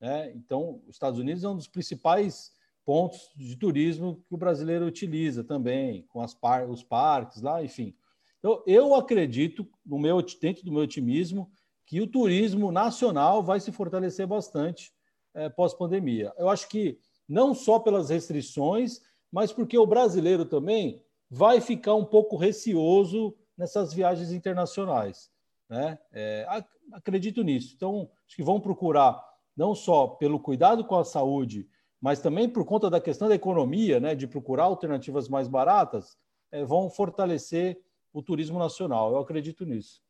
Né? 0.00 0.30
Então, 0.36 0.80
os 0.86 0.94
Estados 0.94 1.18
Unidos 1.18 1.42
é 1.42 1.48
um 1.48 1.56
dos 1.56 1.66
principais 1.66 2.52
pontos 2.84 3.32
de 3.36 3.56
turismo 3.56 4.22
que 4.28 4.34
o 4.34 4.38
brasileiro 4.38 4.86
utiliza 4.86 5.42
também, 5.42 6.04
com 6.04 6.24
par 6.40 6.70
os 6.70 6.84
parques 6.84 7.42
lá, 7.42 7.62
enfim. 7.62 7.96
Então, 8.38 8.62
eu 8.64 8.94
acredito, 8.94 9.68
no 9.84 9.98
meu, 9.98 10.22
dentro 10.40 10.64
do 10.64 10.70
meu 10.70 10.82
otimismo, 10.82 11.50
que 11.84 12.00
o 12.00 12.06
turismo 12.06 12.70
nacional 12.70 13.42
vai 13.42 13.58
se 13.58 13.72
fortalecer 13.72 14.24
bastante 14.24 14.92
é, 15.34 15.48
pós-pandemia. 15.48 16.32
Eu 16.38 16.48
acho 16.48 16.68
que 16.68 16.96
não 17.28 17.54
só 17.54 17.78
pelas 17.78 18.08
restrições, 18.10 19.02
mas 19.30 19.52
porque 19.52 19.76
o 19.76 19.86
brasileiro 19.86 20.44
também 20.44 21.02
vai 21.30 21.60
ficar 21.60 21.94
um 21.94 22.04
pouco 22.04 22.36
receoso 22.36 23.36
nessas 23.56 23.92
viagens 23.92 24.32
internacionais. 24.32 25.30
Né? 25.68 25.98
É, 26.12 26.46
acredito 26.92 27.42
nisso. 27.42 27.74
Então, 27.76 28.10
acho 28.26 28.36
que 28.36 28.42
vão 28.42 28.60
procurar, 28.60 29.22
não 29.56 29.74
só 29.74 30.06
pelo 30.06 30.40
cuidado 30.40 30.84
com 30.84 30.96
a 30.96 31.04
saúde, 31.04 31.68
mas 32.00 32.20
também 32.20 32.48
por 32.48 32.64
conta 32.64 32.88
da 32.88 33.00
questão 33.00 33.28
da 33.28 33.34
economia, 33.34 34.00
né, 34.00 34.14
de 34.14 34.26
procurar 34.26 34.64
alternativas 34.64 35.28
mais 35.28 35.48
baratas, 35.48 36.16
é, 36.50 36.64
vão 36.64 36.88
fortalecer 36.88 37.82
o 38.12 38.22
turismo 38.22 38.58
nacional. 38.58 39.12
Eu 39.12 39.18
acredito 39.18 39.66
nisso. 39.66 40.00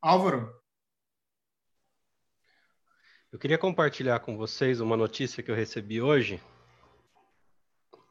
Álvaro. 0.00 0.59
Eu 3.32 3.38
queria 3.38 3.56
compartilhar 3.56 4.18
com 4.18 4.36
vocês 4.36 4.80
uma 4.80 4.96
notícia 4.96 5.40
que 5.40 5.48
eu 5.48 5.54
recebi 5.54 6.02
hoje 6.02 6.40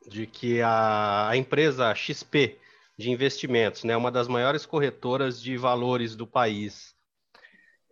de 0.07 0.25
que 0.25 0.61
a, 0.61 1.27
a 1.27 1.35
empresa 1.35 1.93
XP 1.93 2.57
de 2.97 3.11
investimentos, 3.11 3.83
né, 3.83 3.97
uma 3.97 4.09
das 4.09 4.29
maiores 4.29 4.65
corretoras 4.65 5.41
de 5.41 5.57
valores 5.57 6.15
do 6.15 6.25
país, 6.25 6.95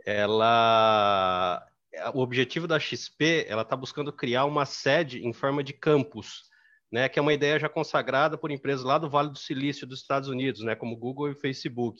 ela 0.05 1.67
o 2.13 2.21
objetivo 2.21 2.65
da 2.65 2.79
XP, 2.79 3.45
ela 3.49 3.63
está 3.63 3.75
buscando 3.75 4.13
criar 4.13 4.45
uma 4.45 4.65
sede 4.65 5.25
em 5.25 5.33
forma 5.33 5.61
de 5.61 5.73
campus, 5.73 6.43
né, 6.89 7.09
que 7.09 7.19
é 7.19 7.21
uma 7.21 7.33
ideia 7.33 7.59
já 7.59 7.67
consagrada 7.67 8.37
por 8.37 8.51
empresas 8.51 8.85
lá 8.85 8.97
do 8.97 9.09
Vale 9.09 9.31
do 9.31 9.37
Silício 9.37 9.85
dos 9.85 9.99
Estados 9.99 10.29
Unidos, 10.29 10.61
né, 10.61 10.75
como 10.75 10.95
Google 10.95 11.29
e 11.29 11.35
Facebook. 11.35 11.99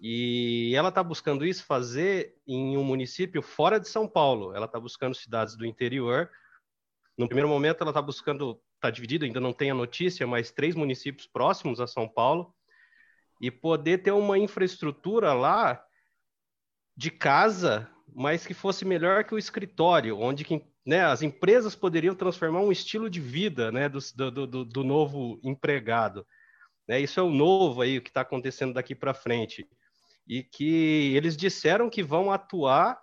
E 0.00 0.72
ela 0.76 0.90
está 0.90 1.02
buscando 1.02 1.44
isso 1.44 1.64
fazer 1.64 2.36
em 2.46 2.76
um 2.76 2.84
município 2.84 3.42
fora 3.42 3.80
de 3.80 3.88
São 3.88 4.06
Paulo. 4.06 4.54
Ela 4.54 4.66
está 4.66 4.78
buscando 4.78 5.14
cidades 5.14 5.56
do 5.56 5.66
interior. 5.66 6.30
No 7.16 7.26
primeiro 7.26 7.48
momento, 7.48 7.80
ela 7.80 7.90
está 7.90 8.00
buscando, 8.00 8.60
está 8.76 8.90
dividida, 8.90 9.26
ainda 9.26 9.40
não 9.40 9.52
tem 9.52 9.70
a 9.70 9.74
notícia, 9.74 10.26
mas 10.26 10.52
três 10.52 10.76
municípios 10.76 11.26
próximos 11.26 11.80
a 11.80 11.86
São 11.86 12.08
Paulo 12.08 12.54
e 13.40 13.50
poder 13.50 13.98
ter 13.98 14.12
uma 14.12 14.38
infraestrutura 14.38 15.32
lá 15.32 15.84
de 16.96 17.10
casa, 17.10 17.88
mas 18.14 18.46
que 18.46 18.54
fosse 18.54 18.84
melhor 18.84 19.24
que 19.24 19.34
o 19.34 19.38
escritório, 19.38 20.18
onde 20.18 20.44
que, 20.44 20.64
né, 20.86 21.04
as 21.04 21.22
empresas 21.22 21.74
poderiam 21.74 22.14
transformar 22.14 22.60
um 22.60 22.72
estilo 22.72 23.10
de 23.10 23.20
vida 23.20 23.70
né, 23.70 23.88
do, 23.88 23.98
do, 24.30 24.46
do, 24.46 24.64
do 24.64 24.84
novo 24.84 25.40
empregado. 25.42 26.26
Né, 26.86 27.00
isso 27.00 27.18
é 27.18 27.22
o 27.22 27.30
novo 27.30 27.82
aí, 27.82 27.98
o 27.98 28.02
que 28.02 28.10
está 28.10 28.22
acontecendo 28.22 28.74
daqui 28.74 28.94
para 28.94 29.14
frente 29.14 29.68
e 30.28 30.42
que 30.42 31.16
eles 31.16 31.36
disseram 31.36 31.88
que 31.88 32.02
vão 32.02 32.30
atuar 32.30 33.00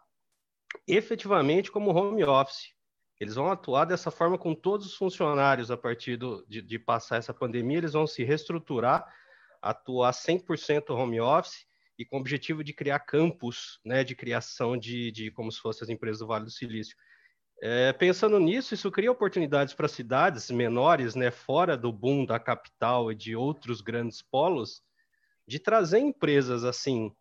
efetivamente 0.88 1.72
como 1.72 1.92
home 1.92 2.24
office. 2.24 2.76
Eles 3.20 3.36
vão 3.36 3.50
atuar 3.50 3.86
dessa 3.86 4.12
forma 4.12 4.38
com 4.38 4.54
todos 4.54 4.86
os 4.86 4.96
funcionários 4.96 5.72
a 5.72 5.78
partir 5.78 6.18
do, 6.18 6.46
de, 6.48 6.62
de 6.62 6.78
passar 6.78 7.18
essa 7.18 7.34
pandemia, 7.34 7.80
eles 7.80 7.94
vão 7.94 8.06
se 8.06 8.24
reestruturar, 8.24 9.06
atuar 9.62 10.12
100% 10.12 10.90
home 10.92 11.20
office 11.20 11.66
e 11.98 12.06
com 12.06 12.18
o 12.18 12.20
objetivo 12.20 12.64
de 12.64 12.74
criar 12.74 13.00
campos 13.00 13.80
né, 13.84 14.04
de 14.04 14.16
criação 14.16 14.78
de, 14.78 15.12
de 15.12 15.32
como 15.32 15.52
se 15.52 15.60
fossem 15.60 15.86
as 15.86 15.90
empresas 15.90 16.20
do 16.20 16.28
Vale 16.28 16.46
do 16.46 16.52
Silício. 16.52 16.96
É, 17.64 17.94
pensando 17.94 18.38
nisso, 18.38 18.74
isso 18.74 18.92
cria 18.92 19.12
oportunidades 19.12 19.74
para 19.74 19.88
cidades 19.88 20.52
menores, 20.52 21.16
né, 21.16 21.32
fora 21.32 21.78
do 21.78 21.92
boom 21.92 22.26
da 22.26 22.38
capital 22.38 23.12
e 23.12 23.16
de 23.16 23.34
outros 23.34 23.80
grandes 23.80 24.22
polos, 24.22 24.84
de 25.48 25.60
trazer 25.60 26.00
empresas 26.00 26.64
assim 26.64 27.12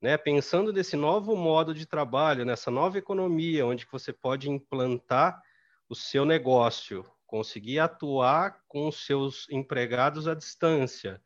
né? 0.00 0.16
Pensando 0.16 0.72
nesse 0.72 0.96
novo 0.96 1.36
modo 1.36 1.74
de 1.74 1.86
trabalho, 1.86 2.44
nessa 2.44 2.70
nova 2.70 2.98
economia, 2.98 3.66
onde 3.66 3.86
você 3.90 4.12
pode 4.12 4.48
implantar 4.48 5.42
o 5.88 5.94
seu 5.94 6.24
negócio, 6.24 7.04
conseguir 7.26 7.78
atuar 7.78 8.62
com 8.68 8.88
os 8.88 9.04
seus 9.04 9.48
empregados 9.50 10.28
à 10.28 10.34
distância. 10.34 11.20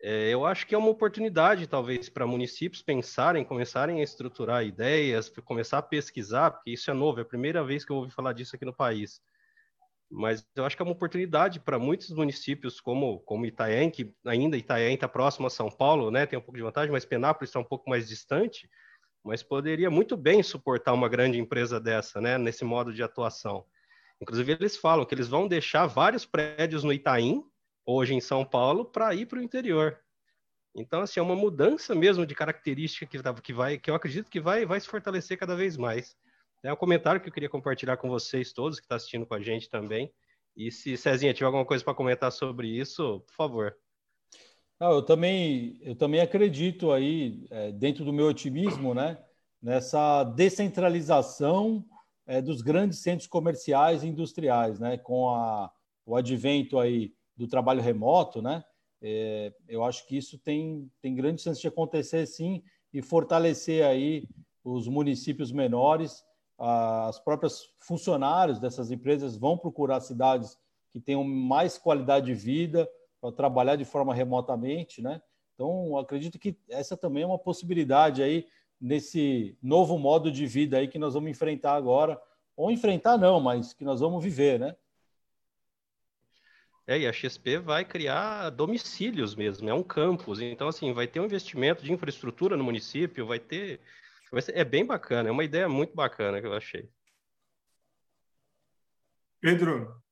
É, 0.00 0.30
eu 0.30 0.46
acho 0.46 0.64
que 0.64 0.76
é 0.76 0.78
uma 0.78 0.90
oportunidade, 0.90 1.66
talvez, 1.66 2.08
para 2.08 2.26
municípios 2.26 2.82
pensarem, 2.82 3.44
começarem 3.44 4.00
a 4.00 4.04
estruturar 4.04 4.64
ideias, 4.64 5.28
começar 5.44 5.78
a 5.78 5.82
pesquisar, 5.82 6.52
porque 6.52 6.70
isso 6.70 6.88
é 6.88 6.94
novo, 6.94 7.18
é 7.18 7.22
a 7.22 7.26
primeira 7.26 7.64
vez 7.64 7.84
que 7.84 7.90
eu 7.90 7.96
ouvi 7.96 8.12
falar 8.12 8.32
disso 8.32 8.54
aqui 8.54 8.64
no 8.64 8.72
país. 8.72 9.20
Mas 10.10 10.46
eu 10.56 10.64
acho 10.64 10.74
que 10.74 10.82
é 10.82 10.84
uma 10.84 10.92
oportunidade 10.92 11.60
para 11.60 11.78
muitos 11.78 12.10
municípios, 12.10 12.80
como, 12.80 13.20
como 13.20 13.44
Itanhaém, 13.44 13.90
que 13.90 14.14
ainda 14.24 14.56
Itanhaém 14.56 14.94
está 14.94 15.06
próximo 15.06 15.46
a 15.46 15.50
São 15.50 15.70
Paulo, 15.70 16.10
né, 16.10 16.24
tem 16.24 16.38
um 16.38 16.42
pouco 16.42 16.56
de 16.56 16.62
vantagem, 16.62 16.90
mas 16.90 17.04
Penápolis 17.04 17.50
está 17.50 17.60
um 17.60 17.64
pouco 17.64 17.90
mais 17.90 18.08
distante, 18.08 18.70
mas 19.22 19.42
poderia 19.42 19.90
muito 19.90 20.16
bem 20.16 20.42
suportar 20.42 20.94
uma 20.94 21.08
grande 21.08 21.38
empresa 21.38 21.78
dessa, 21.78 22.20
né, 22.20 22.38
nesse 22.38 22.64
modo 22.64 22.92
de 22.92 23.02
atuação. 23.02 23.66
Inclusive, 24.20 24.52
eles 24.52 24.76
falam 24.76 25.04
que 25.04 25.14
eles 25.14 25.28
vão 25.28 25.46
deixar 25.46 25.86
vários 25.86 26.24
prédios 26.24 26.82
no 26.82 26.92
Itaim, 26.92 27.44
hoje 27.84 28.14
em 28.14 28.20
São 28.20 28.44
Paulo, 28.44 28.84
para 28.84 29.14
ir 29.14 29.26
para 29.26 29.38
o 29.38 29.42
interior. 29.42 29.98
Então, 30.74 31.00
assim, 31.00 31.20
é 31.20 31.22
uma 31.22 31.36
mudança 31.36 31.94
mesmo 31.94 32.24
de 32.24 32.34
característica 32.34 33.06
que, 33.06 33.22
tá, 33.22 33.34
que, 33.34 33.52
vai, 33.52 33.78
que 33.78 33.90
eu 33.90 33.94
acredito 33.94 34.30
que 34.30 34.40
vai, 34.40 34.64
vai 34.64 34.80
se 34.80 34.88
fortalecer 34.88 35.38
cada 35.38 35.56
vez 35.56 35.76
mais. 35.76 36.16
É 36.64 36.72
um 36.72 36.76
comentário 36.76 37.20
que 37.20 37.28
eu 37.28 37.32
queria 37.32 37.48
compartilhar 37.48 37.96
com 37.96 38.08
vocês 38.08 38.52
todos 38.52 38.78
que 38.78 38.84
estão 38.84 38.96
tá 38.96 38.98
assistindo 38.98 39.26
com 39.26 39.34
a 39.34 39.40
gente 39.40 39.70
também. 39.70 40.12
E 40.56 40.72
se 40.72 40.96
Cezinha 40.96 41.32
tiver 41.32 41.46
alguma 41.46 41.64
coisa 41.64 41.84
para 41.84 41.94
comentar 41.94 42.32
sobre 42.32 42.66
isso, 42.68 43.20
por 43.20 43.34
favor. 43.34 43.76
Não, 44.80 44.90
eu 44.92 45.02
também 45.02 45.78
eu 45.82 45.94
também 45.94 46.20
acredito 46.20 46.90
aí 46.90 47.46
é, 47.50 47.70
dentro 47.72 48.04
do 48.04 48.12
meu 48.12 48.26
otimismo, 48.26 48.92
né, 48.92 49.18
nessa 49.62 50.24
descentralização 50.24 51.84
é, 52.26 52.42
dos 52.42 52.60
grandes 52.60 52.98
centros 52.98 53.28
comerciais 53.28 54.02
e 54.02 54.08
industriais, 54.08 54.80
né, 54.80 54.98
com 54.98 55.30
a, 55.30 55.70
o 56.04 56.16
advento 56.16 56.78
aí 56.78 57.12
do 57.36 57.46
trabalho 57.46 57.80
remoto, 57.80 58.42
né, 58.42 58.64
é, 59.00 59.52
eu 59.68 59.84
acho 59.84 60.06
que 60.06 60.16
isso 60.16 60.38
tem 60.38 60.90
tem 61.00 61.14
grande 61.14 61.42
chance 61.42 61.60
de 61.60 61.68
acontecer 61.68 62.26
sim 62.26 62.62
e 62.92 63.00
fortalecer 63.00 63.84
aí 63.84 64.28
os 64.64 64.88
municípios 64.88 65.52
menores 65.52 66.24
as 66.58 67.18
próprias 67.20 67.70
funcionários 67.78 68.58
dessas 68.58 68.90
empresas 68.90 69.36
vão 69.36 69.56
procurar 69.56 70.00
cidades 70.00 70.58
que 70.90 70.98
tenham 70.98 71.22
mais 71.22 71.78
qualidade 71.78 72.26
de 72.26 72.34
vida 72.34 72.88
para 73.20 73.32
trabalhar 73.32 73.76
de 73.76 73.84
forma 73.84 74.12
remotamente, 74.12 75.00
né? 75.00 75.22
Então, 75.54 75.96
acredito 75.96 76.38
que 76.38 76.56
essa 76.68 76.96
também 76.96 77.22
é 77.22 77.26
uma 77.26 77.38
possibilidade 77.38 78.22
aí 78.22 78.46
nesse 78.80 79.56
novo 79.62 79.98
modo 79.98 80.30
de 80.30 80.46
vida 80.46 80.78
aí 80.78 80.88
que 80.88 80.98
nós 80.98 81.14
vamos 81.14 81.30
enfrentar 81.30 81.74
agora, 81.74 82.20
ou 82.56 82.70
enfrentar 82.70 83.16
não, 83.16 83.40
mas 83.40 83.72
que 83.72 83.84
nós 83.84 84.00
vamos 84.00 84.22
viver, 84.22 84.58
né? 84.58 84.76
É, 86.86 86.98
e 86.98 87.06
a 87.06 87.12
XP 87.12 87.58
vai 87.58 87.84
criar 87.84 88.50
domicílios 88.50 89.34
mesmo, 89.34 89.68
é 89.68 89.74
um 89.74 89.82
campus. 89.82 90.40
Então, 90.40 90.68
assim, 90.68 90.92
vai 90.92 91.06
ter 91.06 91.20
um 91.20 91.26
investimento 91.26 91.84
de 91.84 91.92
infraestrutura 91.92 92.56
no 92.56 92.64
município, 92.64 93.26
vai 93.26 93.38
ter 93.38 93.78
é 94.48 94.64
bem 94.64 94.84
bacana, 94.84 95.28
é 95.28 95.32
uma 95.32 95.44
ideia 95.44 95.68
muito 95.68 95.94
bacana 95.94 96.40
que 96.40 96.46
eu 96.46 96.52
achei. 96.52 96.88
Pedro. 99.40 100.02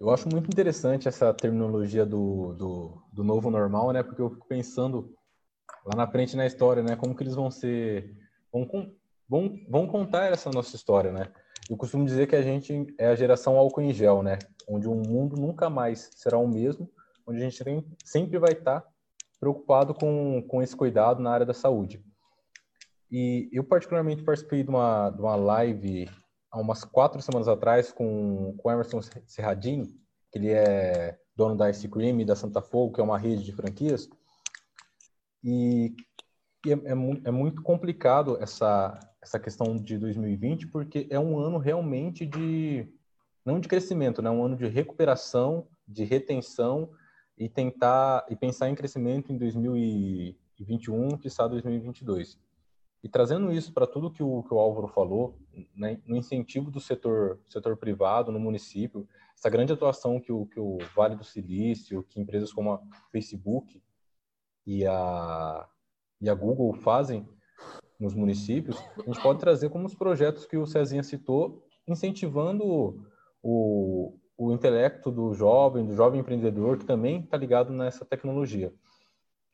Eu 0.00 0.10
acho 0.10 0.28
muito 0.28 0.46
interessante 0.46 1.08
essa 1.08 1.34
terminologia 1.34 2.06
do, 2.06 2.54
do, 2.54 3.02
do, 3.12 3.24
novo 3.24 3.50
normal, 3.50 3.92
né? 3.92 4.02
Porque 4.02 4.22
eu 4.22 4.30
fico 4.30 4.46
pensando 4.46 5.12
lá 5.84 5.96
na 5.96 6.06
frente 6.06 6.36
na 6.36 6.46
história, 6.46 6.82
né? 6.82 6.94
Como 6.94 7.16
que 7.16 7.22
eles 7.24 7.34
vão 7.34 7.50
ser... 7.50 8.16
Vão, 8.52 8.94
vão, 9.28 9.58
vão 9.68 9.86
contar 9.88 10.26
essa 10.26 10.50
nossa 10.50 10.76
história, 10.76 11.10
né? 11.10 11.32
Eu 11.68 11.76
costumo 11.76 12.04
dizer 12.04 12.28
que 12.28 12.36
a 12.36 12.42
gente 12.42 12.86
é 12.96 13.08
a 13.08 13.16
geração 13.16 13.56
álcool 13.56 13.82
em 13.82 13.92
gel, 13.92 14.22
né? 14.22 14.38
Onde 14.68 14.86
o 14.86 14.94
mundo 14.94 15.36
nunca 15.36 15.68
mais 15.68 16.10
será 16.14 16.38
o 16.38 16.46
mesmo, 16.46 16.88
onde 17.26 17.38
a 17.38 17.42
gente 17.42 17.62
sempre 18.04 18.38
vai 18.38 18.52
estar 18.52 18.86
preocupado 19.40 19.94
com, 19.94 20.42
com 20.48 20.62
esse 20.62 20.76
cuidado 20.76 21.22
na 21.22 21.30
área 21.30 21.46
da 21.46 21.54
saúde. 21.54 22.04
E 23.10 23.48
eu, 23.52 23.64
particularmente, 23.64 24.22
participei 24.22 24.62
de 24.62 24.68
uma, 24.68 25.10
de 25.10 25.20
uma 25.20 25.36
live 25.36 26.08
há 26.50 26.58
umas 26.58 26.84
quatro 26.84 27.20
semanas 27.22 27.48
atrás 27.48 27.92
com, 27.92 28.54
com 28.58 28.70
Emerson 28.70 29.00
Serradini, 29.26 29.86
que 30.30 30.38
ele 30.38 30.50
é 30.50 31.18
dono 31.34 31.56
da 31.56 31.70
Ice 31.70 31.88
Cream 31.88 32.20
e 32.20 32.24
da 32.24 32.36
Santa 32.36 32.60
Fogo, 32.60 32.94
que 32.94 33.00
é 33.00 33.04
uma 33.04 33.18
rede 33.18 33.44
de 33.44 33.52
franquias. 33.52 34.08
E, 35.42 35.94
e 36.66 36.72
é, 36.72 36.74
é, 36.74 36.92
é, 37.24 37.30
muito 37.30 37.62
complicado 37.62 38.36
essa, 38.40 38.98
essa 39.22 39.38
questão 39.38 39.76
de 39.76 39.96
2020, 39.96 40.66
porque 40.66 41.06
é 41.10 41.18
um 41.18 41.38
ano 41.38 41.58
realmente 41.58 42.26
de, 42.26 42.92
não 43.44 43.60
de 43.60 43.68
crescimento, 43.68 44.20
né? 44.20 44.28
um 44.28 44.44
ano 44.44 44.56
de 44.56 44.66
recuperação, 44.66 45.68
de 45.86 46.04
retenção 46.04 46.90
e 47.38 47.48
tentar 47.48 48.26
e 48.28 48.34
pensar 48.34 48.68
em 48.68 48.74
crescimento 48.74 49.32
em 49.32 49.38
2021, 49.38 51.16
que 51.18 51.28
está 51.28 51.46
2022. 51.46 52.38
E 53.02 53.08
trazendo 53.08 53.52
isso 53.52 53.72
para 53.72 53.86
tudo 53.86 54.10
que 54.10 54.22
o, 54.22 54.42
que 54.42 54.52
o 54.52 54.58
Álvaro 54.58 54.88
falou, 54.88 55.38
né, 55.74 56.00
no 56.04 56.16
incentivo 56.16 56.68
do 56.70 56.80
setor, 56.80 57.38
setor 57.48 57.76
privado 57.76 58.32
no 58.32 58.40
município, 58.40 59.08
essa 59.36 59.48
grande 59.48 59.72
atuação 59.72 60.20
que 60.20 60.32
o, 60.32 60.46
que 60.46 60.58
o 60.58 60.78
Vale 60.96 61.14
do 61.14 61.22
Silício, 61.22 62.02
que 62.02 62.20
empresas 62.20 62.52
como 62.52 62.72
a 62.72 62.82
Facebook 63.12 63.80
e 64.66 64.84
a, 64.84 65.68
e 66.20 66.28
a 66.28 66.34
Google 66.34 66.74
fazem 66.74 67.26
nos 68.00 68.14
municípios, 68.14 68.76
a 68.96 69.02
gente 69.02 69.22
pode 69.22 69.38
trazer 69.38 69.70
como 69.70 69.86
os 69.86 69.94
projetos 69.94 70.44
que 70.44 70.56
o 70.56 70.66
Cezinha 70.66 71.04
citou, 71.04 71.64
incentivando 71.86 73.06
o, 73.40 74.17
o 74.38 74.52
intelecto 74.52 75.10
do 75.10 75.34
jovem, 75.34 75.84
do 75.84 75.96
jovem 75.96 76.20
empreendedor, 76.20 76.78
que 76.78 76.84
também 76.84 77.20
está 77.20 77.36
ligado 77.36 77.72
nessa 77.72 78.04
tecnologia. 78.04 78.72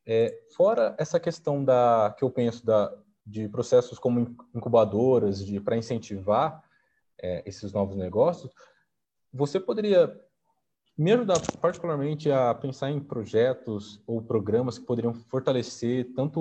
É, 0.07 0.39
fora 0.55 0.95
essa 0.99 1.18
questão 1.18 1.64
da 1.64 2.14
que 2.18 2.22
eu 2.22 2.30
penso 2.30 2.64
da, 2.66 2.95
de 3.26 3.49
processos 3.49 3.99
como 3.99 4.37
incubadoras, 4.55 5.45
de 5.45 5.59
para 5.59 5.78
incentivar 5.78 6.62
é, 7.18 7.43
esses 7.47 7.72
novos 7.72 7.97
negócios, 7.97 8.53
você 9.32 9.59
poderia 9.59 10.14
me 10.97 11.12
ajudar 11.12 11.41
particularmente 11.61 12.30
a 12.30 12.55
pensar 12.55 12.91
em 12.91 13.01
projetos 13.01 14.01
ou 14.07 14.20
programas 14.20 14.78
que 14.78 14.85
poderiam 14.85 15.14
fortalecer 15.14 16.12
tanto 16.14 16.41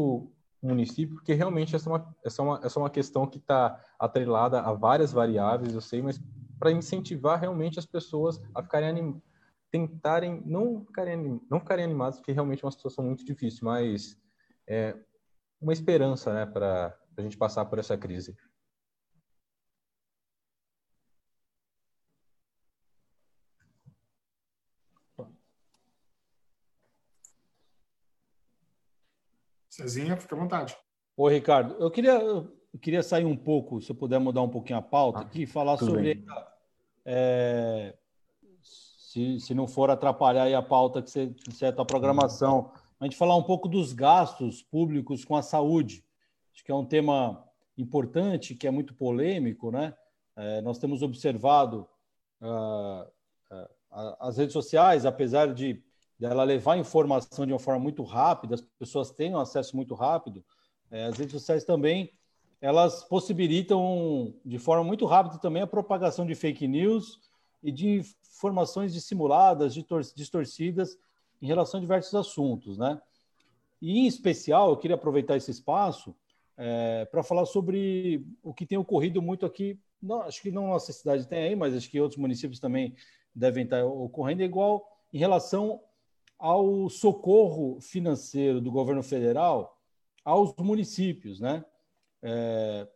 o 0.61 0.67
município, 0.67 1.15
porque 1.15 1.33
realmente 1.33 1.75
essa 1.75 1.89
é 1.89 1.93
uma, 1.93 2.15
essa 2.23 2.41
é 2.41 2.45
uma, 2.45 2.59
essa 2.63 2.79
é 2.79 2.81
uma 2.81 2.89
questão 2.89 3.25
que 3.25 3.37
está 3.37 3.79
atrelada 3.97 4.59
a 4.59 4.73
várias 4.73 5.11
variáveis, 5.11 5.73
eu 5.73 5.81
sei, 5.81 6.01
mas 6.01 6.21
para 6.63 6.71
incentivar 6.71 7.41
realmente 7.41 7.77
as 7.77 7.85
pessoas 7.85 8.41
a 8.55 8.63
ficarem 8.63 8.87
anim... 8.87 9.21
tentarem 9.69 10.41
não 10.45 10.85
ficarem, 10.85 11.13
anim... 11.13 11.41
não 11.51 11.59
ficarem 11.59 11.83
animadas, 11.83 12.19
porque 12.19 12.31
realmente 12.31 12.63
é 12.63 12.65
uma 12.65 12.71
situação 12.71 13.03
muito 13.03 13.25
difícil, 13.25 13.65
mas 13.65 14.17
é 14.65 14.95
uma 15.59 15.73
esperança 15.73 16.33
né, 16.33 16.45
para 16.45 16.97
a 17.17 17.21
gente 17.21 17.37
passar 17.37 17.65
por 17.65 17.79
essa 17.79 17.97
crise. 17.97 18.33
Cezinha, 29.69 30.15
fica 30.15 30.33
à 30.33 30.39
vontade. 30.39 30.77
Ô, 31.17 31.27
Ricardo, 31.27 31.75
eu 31.77 31.91
queria, 31.91 32.13
eu 32.73 32.79
queria 32.79 33.03
sair 33.03 33.25
um 33.25 33.37
pouco, 33.37 33.79
se 33.81 33.91
eu 33.91 33.95
puder 33.95 34.19
mudar 34.19 34.41
um 34.41 34.49
pouquinho 34.49 34.79
a 34.79 34.81
pauta 34.81 35.19
ah, 35.19 35.21
aqui, 35.21 35.45
falar 35.45 35.77
sobre 35.77 36.25
é, 37.05 37.95
se, 38.61 39.39
se 39.39 39.53
não 39.53 39.67
for 39.67 39.89
atrapalhar 39.89 40.53
a 40.57 40.61
pauta 40.61 41.01
que 41.01 41.09
você 41.09 41.33
certa 41.51 41.81
a 41.81 41.85
programação, 41.85 42.71
a 42.99 43.05
gente 43.05 43.17
falar 43.17 43.35
um 43.35 43.43
pouco 43.43 43.67
dos 43.67 43.93
gastos 43.93 44.63
públicos 44.63 45.25
com 45.25 45.35
a 45.35 45.41
saúde. 45.41 46.03
Acho 46.53 46.63
que 46.63 46.71
é 46.71 46.75
um 46.75 46.85
tema 46.85 47.43
importante, 47.77 48.55
que 48.55 48.67
é 48.67 48.71
muito 48.71 48.93
polêmico, 48.93 49.71
né? 49.71 49.93
É, 50.35 50.61
nós 50.61 50.79
temos 50.79 51.01
observado 51.01 51.87
uh, 52.41 53.03
uh, 53.51 54.15
as 54.19 54.37
redes 54.37 54.53
sociais, 54.53 55.05
apesar 55.05 55.53
de 55.53 55.83
dela 56.17 56.43
levar 56.43 56.77
informação 56.77 57.45
de 57.45 57.51
uma 57.51 57.59
forma 57.59 57.81
muito 57.81 58.03
rápida, 58.03 58.55
as 58.55 58.61
pessoas 58.79 59.11
têm 59.11 59.35
um 59.35 59.39
acesso 59.39 59.75
muito 59.75 59.93
rápido, 59.93 60.43
é, 60.89 61.05
as 61.05 61.17
redes 61.17 61.33
sociais 61.33 61.63
também 61.63 62.11
elas 62.63 63.03
possibilitam 63.03 64.33
de 64.45 64.57
forma 64.57 64.85
muito 64.85 65.05
rápida 65.05 65.37
também 65.37 65.61
a 65.61 65.67
propagação 65.67 66.25
de 66.25 66.33
fake 66.33 66.65
news 66.65 67.19
e 67.61 67.69
de 67.73 68.01
informações 68.37 68.93
dissimuladas, 68.93 69.73
distorcidas 70.15 70.97
em 71.41 71.45
relação 71.45 71.77
a 71.77 71.81
diversos 71.81 72.15
assuntos, 72.15 72.77
né? 72.77 73.01
E, 73.81 73.99
em 73.99 74.07
especial, 74.07 74.69
eu 74.69 74.77
queria 74.77 74.95
aproveitar 74.95 75.35
esse 75.35 75.51
espaço 75.51 76.15
é, 76.55 77.03
para 77.11 77.21
falar 77.21 77.45
sobre 77.45 78.25
o 78.41 78.53
que 78.53 78.65
tem 78.65 78.77
ocorrido 78.77 79.21
muito 79.21 79.45
aqui, 79.45 79.77
não, 80.01 80.21
acho 80.21 80.41
que 80.41 80.49
não 80.49 80.69
nossa 80.69 80.93
cidade 80.93 81.27
tem 81.27 81.39
aí, 81.39 81.55
mas 81.57 81.75
acho 81.75 81.89
que 81.89 81.99
outros 81.99 82.17
municípios 82.17 82.61
também 82.61 82.95
devem 83.35 83.65
estar 83.65 83.83
ocorrendo, 83.83 84.41
igual 84.41 84.87
em 85.11 85.17
relação 85.17 85.81
ao 86.39 86.87
socorro 86.89 87.81
financeiro 87.81 88.61
do 88.61 88.71
governo 88.71 89.03
federal 89.03 89.77
aos 90.23 90.55
municípios, 90.55 91.41
né? 91.41 91.65
É, 92.23 92.87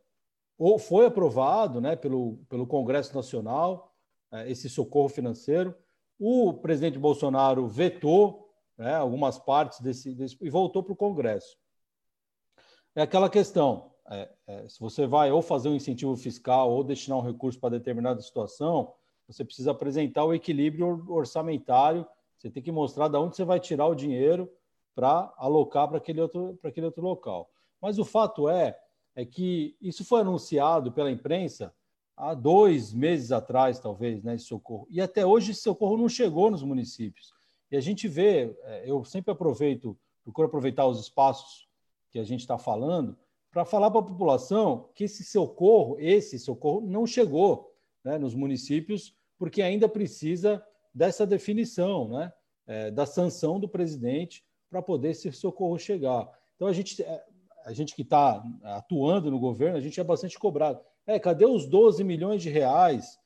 ou 0.58 0.80
foi 0.80 1.06
aprovado, 1.06 1.80
né, 1.80 1.96
pelo, 1.96 2.38
pelo 2.50 2.66
Congresso 2.66 3.14
Nacional 3.16 3.94
é, 4.32 4.50
esse 4.50 4.70
socorro 4.70 5.10
financeiro. 5.10 5.76
O 6.20 6.54
presidente 6.54 6.98
Bolsonaro 6.98 7.68
vetou 7.68 8.50
né, 8.78 8.96
algumas 8.96 9.38
partes 9.38 9.80
desse, 9.82 10.16
desse 10.16 10.38
e 10.42 10.50
voltou 10.50 10.82
para 10.82 10.94
o 10.94 10.98
Congresso. 10.98 11.58
É 12.96 13.04
aquela 13.04 13.30
questão: 13.30 13.92
é, 14.10 14.30
é, 14.48 14.68
se 14.68 14.80
você 14.80 15.06
vai 15.06 15.32
ou 15.32 15.42
fazer 15.42 15.70
um 15.70 15.76
incentivo 15.76 16.16
fiscal 16.16 16.72
ou 16.72 16.84
destinar 16.84 17.20
um 17.20 17.22
recurso 17.22 17.60
para 17.60 17.78
determinada 17.78 18.22
situação, 18.22 18.94
você 19.28 19.44
precisa 19.44 19.72
apresentar 19.72 20.24
o 20.26 20.34
equilíbrio 20.34 21.06
orçamentário. 21.10 22.08
Você 22.38 22.50
tem 22.50 22.64
que 22.64 22.72
mostrar 22.72 23.08
de 23.08 23.18
onde 23.18 23.36
você 23.36 23.44
vai 23.44 23.60
tirar 23.60 23.88
o 23.88 23.96
dinheiro 23.96 24.52
para 24.96 25.32
alocar 25.38 25.88
para 25.88 25.98
aquele 25.98 26.22
outro 26.22 26.58
para 26.62 26.70
aquele 26.70 26.86
outro 26.88 27.04
local. 27.04 27.50
Mas 27.80 28.00
o 28.00 28.06
fato 28.06 28.50
é 28.50 28.78
é 29.18 29.26
que 29.26 29.76
isso 29.82 30.06
foi 30.06 30.22
anunciado 30.22 30.92
pela 30.92 31.10
imprensa 31.10 31.74
há 32.16 32.36
dois 32.36 32.94
meses 32.94 33.32
atrás, 33.32 33.80
talvez, 33.80 34.24
né, 34.24 34.36
esse 34.36 34.46
socorro. 34.46 34.88
E 34.92 35.02
até 35.02 35.26
hoje 35.26 35.52
esse 35.52 35.62
socorro 35.62 35.98
não 35.98 36.08
chegou 36.08 36.52
nos 36.52 36.62
municípios. 36.62 37.34
E 37.72 37.76
a 37.76 37.82
gente 37.82 38.08
vê, 38.08 38.56
é, 38.62 38.84
eu 38.86 39.04
sempre 39.04 39.32
aproveito, 39.32 39.98
procuro 40.24 40.48
aproveitar 40.48 40.86
os 40.86 41.00
espaços 41.00 41.68
que 42.12 42.20
a 42.20 42.24
gente 42.24 42.42
está 42.42 42.60
falando, 42.60 43.18
para 43.52 43.66
falar 43.66 43.90
para 43.90 44.02
a 44.02 44.04
população 44.04 44.92
que 44.94 45.06
esse 45.06 45.24
socorro, 45.24 45.98
esse 46.00 46.38
socorro, 46.38 46.82
não 46.82 47.08
chegou 47.08 47.74
né, 48.04 48.20
nos 48.20 48.36
municípios, 48.36 49.16
porque 49.36 49.64
ainda 49.64 49.90
precisa 49.90 50.64
dessa 50.94 51.26
definição, 51.26 52.08
né, 52.10 52.32
é, 52.68 52.92
da 52.92 53.08
sanção 53.08 53.60
do 53.60 53.68
presidente 53.68 54.46
para 54.70 54.80
poder 54.80 55.10
esse 55.10 55.32
socorro 55.32 55.80
chegar. 55.80 56.30
Então, 56.56 56.68
a 56.68 56.74
gente, 56.74 57.02
é, 57.02 57.26
a 57.68 57.74
gente 57.74 57.94
que 57.94 58.02
está 58.02 58.42
atuando 58.64 59.30
no 59.30 59.38
governo, 59.38 59.76
a 59.76 59.82
gente 59.82 60.00
é 60.00 60.04
bastante 60.04 60.40
cobrado. 60.40 60.80
É, 61.06 61.20
cadê 61.20 61.46
os 61.46 61.68
12 61.68 62.02
milhões 62.02 62.42
de 62.42 62.50
reais 62.50 63.20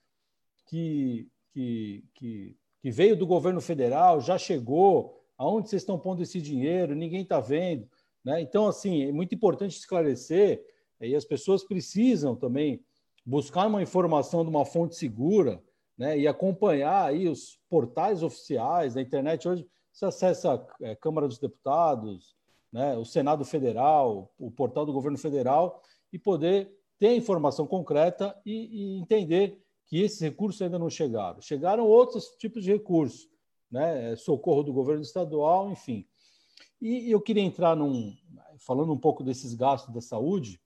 que, 0.65 1.29
que, 1.51 2.03
que, 2.15 2.57
que 2.81 2.89
veio 2.89 3.15
do 3.15 3.27
governo 3.27 3.61
federal, 3.61 4.19
já 4.19 4.39
chegou? 4.39 5.15
Aonde 5.37 5.69
vocês 5.69 5.83
estão 5.83 5.99
pondo 5.99 6.23
esse 6.23 6.41
dinheiro? 6.41 6.95
Ninguém 6.95 7.21
está 7.21 7.39
vendo. 7.39 7.87
Né? 8.25 8.41
Então, 8.41 8.65
assim, 8.65 9.03
é 9.03 9.11
muito 9.11 9.35
importante 9.35 9.77
esclarecer, 9.77 10.65
e 10.99 11.15
as 11.15 11.23
pessoas 11.25 11.63
precisam 11.63 12.35
também 12.35 12.83
buscar 13.23 13.67
uma 13.67 13.83
informação 13.83 14.43
de 14.43 14.49
uma 14.49 14.65
fonte 14.65 14.95
segura 14.95 15.63
né? 15.95 16.17
e 16.17 16.27
acompanhar 16.27 17.05
aí 17.05 17.29
os 17.29 17.59
portais 17.69 18.23
oficiais 18.23 18.95
da 18.95 19.01
internet. 19.03 19.47
Hoje 19.47 19.67
você 19.93 20.05
acessa 20.05 20.55
a 20.55 20.87
é, 20.87 20.95
Câmara 20.95 21.27
dos 21.27 21.37
Deputados, 21.37 22.35
né? 22.71 22.95
o 22.97 23.05
Senado 23.05 23.43
Federal, 23.43 24.33
o 24.37 24.49
portal 24.49 24.85
do 24.85 24.93
governo 24.93 25.17
federal, 25.17 25.81
e 26.11 26.19
poder 26.19 26.71
ter 26.99 27.15
informação 27.15 27.65
concreta 27.65 28.39
e, 28.45 28.51
e 28.95 28.99
entender 28.99 29.61
que 29.87 29.99
esses 30.01 30.19
recursos 30.21 30.61
ainda 30.61 30.79
não 30.79 30.89
chegaram. 30.89 31.41
Chegaram 31.41 31.85
outros 31.85 32.27
tipos 32.37 32.63
de 32.63 32.71
recursos, 32.71 33.27
né? 33.69 34.11
É, 34.11 34.15
socorro 34.15 34.63
do 34.63 34.71
governo 34.71 35.01
estadual, 35.01 35.71
enfim. 35.71 36.07
E 36.81 37.11
eu 37.11 37.21
queria 37.21 37.43
entrar 37.43 37.75
num. 37.75 38.15
falando 38.57 38.91
um 38.93 38.97
pouco 38.97 39.23
desses 39.23 39.53
gastos 39.53 39.93
da 39.93 40.01
saúde, 40.01 40.59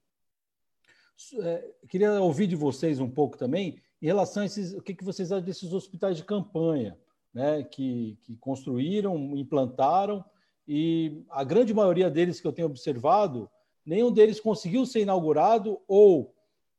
é, 1.41 1.73
queria 1.89 2.21
ouvir 2.21 2.47
de 2.47 2.55
vocês 2.55 2.99
um 2.99 3.09
pouco 3.09 3.37
também 3.37 3.81
em 4.01 4.05
relação 4.05 4.43
a 4.43 4.45
esses. 4.45 4.73
O 4.73 4.81
que, 4.81 4.93
que 4.93 5.03
vocês 5.03 5.31
acham 5.31 5.45
desses 5.45 5.73
hospitais 5.73 6.17
de 6.17 6.23
campanha, 6.23 6.97
né, 7.33 7.63
que, 7.63 8.17
que 8.23 8.35
construíram, 8.37 9.35
implantaram, 9.35 10.23
e 10.67 11.23
a 11.29 11.43
grande 11.43 11.73
maioria 11.73 12.09
deles 12.09 12.39
que 12.39 12.47
eu 12.47 12.53
tenho 12.53 12.67
observado, 12.67 13.49
nenhum 13.85 14.11
deles 14.11 14.39
conseguiu 14.39 14.85
ser 14.85 15.01
inaugurado 15.01 15.79
ou, 15.87 16.33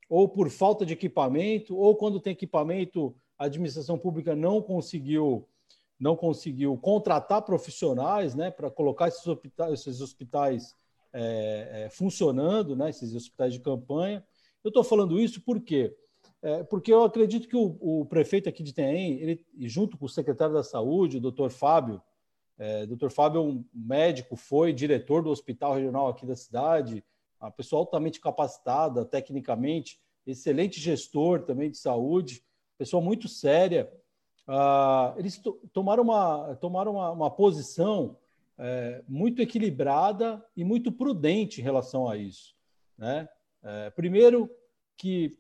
ou 0.09 0.29
por 0.29 0.51
falta 0.51 0.85
de 0.85 0.93
equipamento, 0.93 1.77
ou 1.77 1.95
quando 1.95 2.21
tem 2.21 2.33
equipamento, 2.33 3.15
a 3.39 3.45
administração 3.45 3.99
pública 3.99 4.35
não 4.35 4.61
conseguiu 4.61 5.47
não 5.99 6.15
conseguiu 6.15 6.77
contratar 6.77 7.41
profissionais 7.41 8.35
né, 8.35 8.51
para 8.51 8.71
colocar 8.71 9.09
esses 9.09 9.27
hospitais, 9.27 9.73
esses 9.73 10.03
hospitais 10.03 10.75
é, 11.11 11.85
é, 11.85 11.91
funcionando, 11.91 12.77
né, 12.77 12.91
esses 12.91 13.15
hospitais 13.15 13.55
de 13.55 13.61
campanha. 13.61 14.23
Eu 14.63 14.69
estou 14.69 14.85
falando 14.85 15.19
isso 15.19 15.41
por 15.41 15.59
quê? 15.59 15.97
É, 16.43 16.63
porque 16.65 16.93
eu 16.93 17.03
acredito 17.03 17.49
que 17.49 17.57
o, 17.57 17.79
o, 17.81 18.05
prefeito 18.05 18.47
aqui 18.47 18.63
de 18.63 18.75
Tem, 18.75 19.19
ele, 19.21 19.47
junto 19.61 19.97
com 19.97 20.05
o 20.05 20.09
secretário 20.09 20.55
da 20.55 20.63
Saúde, 20.63 21.17
o 21.17 21.21
doutor 21.21 21.51
Fábio, 21.51 22.01
é, 22.59 22.87
doutor 22.87 23.11
Fábio 23.11 23.41
é 23.41 23.45
um 23.45 23.65
médico, 23.73 24.37
foi 24.37 24.73
diretor 24.73 25.23
do 25.23 25.31
hospital 25.31 25.75
regional 25.75 26.09
aqui 26.09 26.25
da 26.25 26.37
cidade, 26.37 27.05
uma 27.41 27.51
pessoa 27.51 27.81
altamente 27.81 28.21
capacitada 28.21 29.05
tecnicamente, 29.05 30.01
excelente 30.27 30.81
gestor 30.81 31.43
também 31.43 31.71
de 31.71 31.77
saúde, 31.77 32.43
pessoa 32.79 33.03
muito 33.03 33.29
séria, 33.29 33.93
ah, 34.47 35.15
eles 35.17 35.41
tomaram 35.73 36.05
uma, 36.05 36.55
tomaram 36.57 36.93
uma, 36.93 37.11
uma 37.11 37.31
posição 37.31 38.17
é, 38.59 39.03
muito 39.09 39.43
equilibrada 39.43 40.45
e 40.57 40.65
muito 40.65 40.93
prudente 40.93 41.61
em 41.61 41.65
relação 41.65 42.09
a 42.09 42.17
isso. 42.17 42.55
Né? 42.97 43.29
É, 43.63 43.91
primeiro, 43.91 44.51
que 44.97 45.37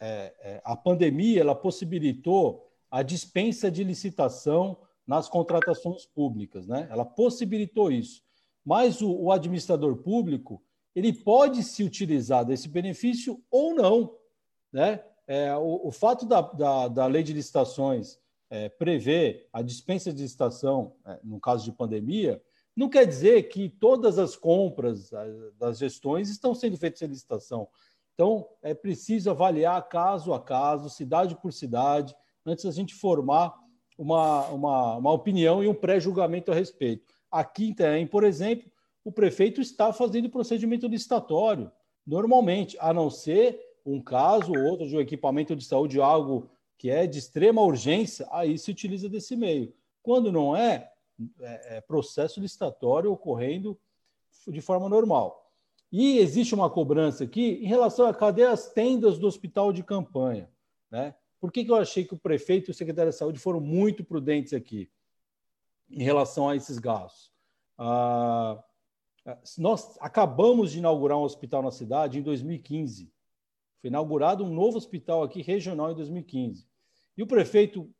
é, 0.00 0.34
é, 0.40 0.62
a 0.64 0.74
pandemia 0.74 1.42
ela 1.42 1.54
possibilitou 1.54 2.72
a 2.90 3.02
dispensa 3.02 3.70
de 3.70 3.84
licitação 3.84 4.78
nas 5.06 5.28
contratações 5.28 6.06
públicas, 6.06 6.66
né? 6.66 6.86
Ela 6.90 7.04
possibilitou 7.04 7.90
isso. 7.90 8.22
Mas 8.64 9.00
o, 9.00 9.10
o 9.10 9.32
administrador 9.32 9.96
público 9.96 10.62
ele 10.94 11.12
pode 11.12 11.62
se 11.62 11.82
utilizar 11.82 12.44
desse 12.44 12.68
benefício 12.68 13.42
ou 13.50 13.74
não, 13.74 14.16
né? 14.72 15.04
É, 15.26 15.56
o, 15.56 15.86
o, 15.86 15.92
fato 15.92 16.26
da, 16.26 16.40
da, 16.40 16.88
da, 16.88 17.06
lei 17.06 17.22
de 17.22 17.32
licitações 17.32 18.18
é, 18.50 18.68
prevê 18.68 19.46
a 19.52 19.62
dispensa 19.62 20.12
de 20.12 20.22
licitação, 20.22 20.96
é, 21.06 21.20
no 21.22 21.38
caso 21.38 21.64
de 21.64 21.70
pandemia, 21.70 22.42
não 22.74 22.88
quer 22.88 23.06
dizer 23.06 23.44
que 23.44 23.68
todas 23.68 24.18
as 24.18 24.34
compras 24.34 25.10
das 25.56 25.78
gestões 25.78 26.28
estão 26.30 26.54
sendo 26.54 26.76
feitas 26.76 27.02
em 27.02 27.06
licitação. 27.06 27.68
Então, 28.14 28.48
é 28.60 28.74
preciso 28.74 29.30
avaliar 29.30 29.88
caso 29.88 30.32
a 30.32 30.40
caso, 30.40 30.90
cidade 30.90 31.36
por 31.36 31.52
cidade, 31.52 32.14
antes 32.44 32.64
da 32.64 32.70
gente 32.70 32.94
formar 32.94 33.54
uma, 34.00 34.46
uma, 34.46 34.96
uma 34.96 35.12
opinião 35.12 35.62
e 35.62 35.68
um 35.68 35.74
pré-julgamento 35.74 36.50
a 36.50 36.54
respeito. 36.54 37.14
Aqui 37.30 37.66
em 37.66 37.70
Itaém, 37.72 38.06
por 38.06 38.24
exemplo, 38.24 38.70
o 39.04 39.12
prefeito 39.12 39.60
está 39.60 39.92
fazendo 39.92 40.30
procedimento 40.30 40.86
licitatório, 40.86 41.70
normalmente, 42.06 42.78
a 42.80 42.94
não 42.94 43.10
ser 43.10 43.60
um 43.84 44.00
caso 44.00 44.52
ou 44.52 44.64
outro 44.64 44.88
de 44.88 44.96
um 44.96 45.00
equipamento 45.00 45.54
de 45.54 45.66
saúde, 45.66 46.00
algo 46.00 46.50
que 46.78 46.88
é 46.88 47.06
de 47.06 47.18
extrema 47.18 47.60
urgência, 47.60 48.26
aí 48.30 48.56
se 48.56 48.70
utiliza 48.70 49.06
desse 49.06 49.36
meio. 49.36 49.74
Quando 50.02 50.32
não 50.32 50.56
é, 50.56 50.90
é, 51.38 51.76
é 51.76 51.80
processo 51.82 52.40
licitatório 52.40 53.12
ocorrendo 53.12 53.78
de 54.48 54.62
forma 54.62 54.88
normal. 54.88 55.46
E 55.92 56.16
existe 56.18 56.54
uma 56.54 56.70
cobrança 56.70 57.24
aqui 57.24 57.60
em 57.62 57.66
relação 57.66 58.06
a 58.06 58.14
cadê 58.14 58.44
as 58.44 58.72
tendas 58.72 59.18
do 59.18 59.26
hospital 59.26 59.74
de 59.74 59.82
campanha. 59.82 60.48
Né? 60.90 61.14
Por 61.40 61.50
que, 61.50 61.64
que 61.64 61.70
eu 61.70 61.76
achei 61.76 62.04
que 62.04 62.14
o 62.14 62.18
prefeito 62.18 62.68
e 62.68 62.72
o 62.72 62.74
secretário 62.74 63.10
de 63.10 63.16
saúde 63.16 63.38
foram 63.38 63.60
muito 63.60 64.04
prudentes 64.04 64.52
aqui 64.52 64.90
em 65.88 66.02
relação 66.02 66.48
a 66.48 66.54
esses 66.54 66.78
gastos? 66.78 67.32
Ah, 67.78 68.62
nós 69.58 69.96
acabamos 70.00 70.72
de 70.72 70.78
inaugurar 70.78 71.18
um 71.18 71.22
hospital 71.22 71.62
na 71.62 71.70
cidade 71.70 72.18
em 72.18 72.22
2015. 72.22 73.10
Foi 73.80 73.88
inaugurado 73.88 74.44
um 74.44 74.52
novo 74.52 74.76
hospital 74.76 75.22
aqui 75.22 75.40
regional 75.40 75.90
em 75.90 75.94
2015. 75.94 76.68
E 77.16 77.22
o 77.22 77.26
prefeito, 77.26 77.90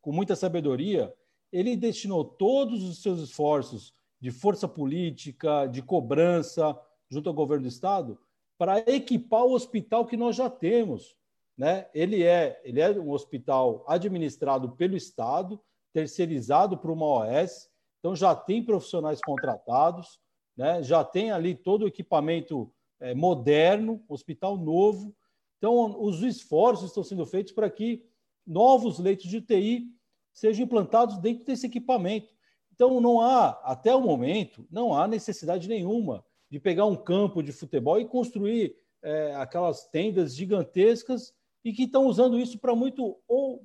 com 0.00 0.12
muita 0.12 0.34
sabedoria, 0.34 1.14
ele 1.52 1.76
destinou 1.76 2.24
todos 2.24 2.82
os 2.82 3.02
seus 3.02 3.20
esforços 3.20 3.94
de 4.20 4.30
força 4.30 4.68
política, 4.68 5.66
de 5.66 5.80
cobrança, 5.80 6.78
junto 7.08 7.28
ao 7.28 7.34
governo 7.34 7.62
do 7.62 7.68
estado, 7.68 8.18
para 8.58 8.78
equipar 8.80 9.44
o 9.44 9.52
hospital 9.52 10.04
que 10.04 10.16
nós 10.16 10.36
já 10.36 10.50
temos. 10.50 11.16
Né? 11.60 11.86
Ele, 11.92 12.22
é, 12.22 12.58
ele 12.64 12.80
é 12.80 12.90
um 12.92 13.10
hospital 13.10 13.84
administrado 13.86 14.70
pelo 14.76 14.96
estado, 14.96 15.60
terceirizado 15.92 16.78
por 16.78 16.90
uma 16.90 17.04
OS, 17.04 17.68
então 17.98 18.16
já 18.16 18.34
tem 18.34 18.64
profissionais 18.64 19.20
contratados, 19.20 20.18
né? 20.56 20.82
já 20.82 21.04
tem 21.04 21.30
ali 21.30 21.54
todo 21.54 21.82
o 21.82 21.86
equipamento 21.86 22.72
é, 22.98 23.14
moderno, 23.14 24.02
hospital 24.08 24.56
novo. 24.56 25.14
Então, 25.58 26.02
os 26.02 26.22
esforços 26.22 26.88
estão 26.88 27.04
sendo 27.04 27.26
feitos 27.26 27.52
para 27.52 27.68
que 27.68 28.06
novos 28.46 28.98
leitos 28.98 29.28
de 29.28 29.36
UTI 29.36 29.84
sejam 30.32 30.64
implantados 30.64 31.18
dentro 31.18 31.44
desse 31.44 31.66
equipamento. 31.66 32.32
Então, 32.72 33.02
não 33.02 33.20
há, 33.20 33.50
até 33.64 33.94
o 33.94 34.00
momento, 34.00 34.66
não 34.70 34.94
há 34.96 35.06
necessidade 35.06 35.68
nenhuma 35.68 36.24
de 36.50 36.58
pegar 36.58 36.86
um 36.86 36.96
campo 36.96 37.42
de 37.42 37.52
futebol 37.52 38.00
e 38.00 38.08
construir 38.08 38.74
é, 39.02 39.34
aquelas 39.34 39.86
tendas 39.88 40.34
gigantescas 40.34 41.34
e 41.64 41.72
que 41.72 41.84
estão 41.84 42.06
usando 42.06 42.38
isso 42.38 42.58
para 42.58 42.74
muito, 42.74 43.18
ou 43.28 43.62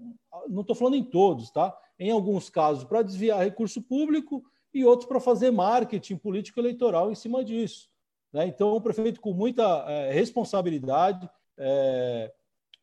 não 0.49 0.61
estou 0.61 0.75
falando 0.75 0.95
em 0.95 1.03
todos, 1.03 1.49
tá? 1.51 1.75
Em 1.97 2.11
alguns 2.11 2.49
casos 2.49 2.83
para 2.83 3.01
desviar 3.01 3.43
recurso 3.43 3.81
público 3.81 4.43
e 4.73 4.83
outros 4.83 5.07
para 5.07 5.19
fazer 5.19 5.51
marketing 5.51 6.17
político 6.17 6.59
eleitoral 6.59 7.11
em 7.11 7.15
cima 7.15 7.43
disso. 7.43 7.89
Né? 8.33 8.47
Então, 8.47 8.75
o 8.75 8.81
prefeito, 8.81 9.21
com 9.21 9.33
muita 9.33 9.63
é, 9.87 10.11
responsabilidade, 10.11 11.29
é, 11.57 12.33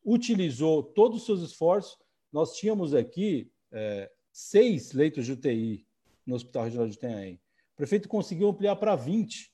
utilizou 0.02 0.82
todos 0.82 1.18
os 1.18 1.26
seus 1.26 1.42
esforços. 1.42 1.98
Nós 2.32 2.56
tínhamos 2.56 2.94
aqui 2.94 3.52
é, 3.70 4.10
seis 4.32 4.92
leitos 4.92 5.26
de 5.26 5.32
UTI 5.32 5.86
no 6.26 6.36
Hospital 6.36 6.64
Regional 6.64 6.88
de 6.88 6.94
Itanhaém. 6.94 7.34
O 7.34 7.76
prefeito 7.76 8.08
conseguiu 8.08 8.48
ampliar 8.48 8.76
para 8.76 8.96
20, 8.96 9.52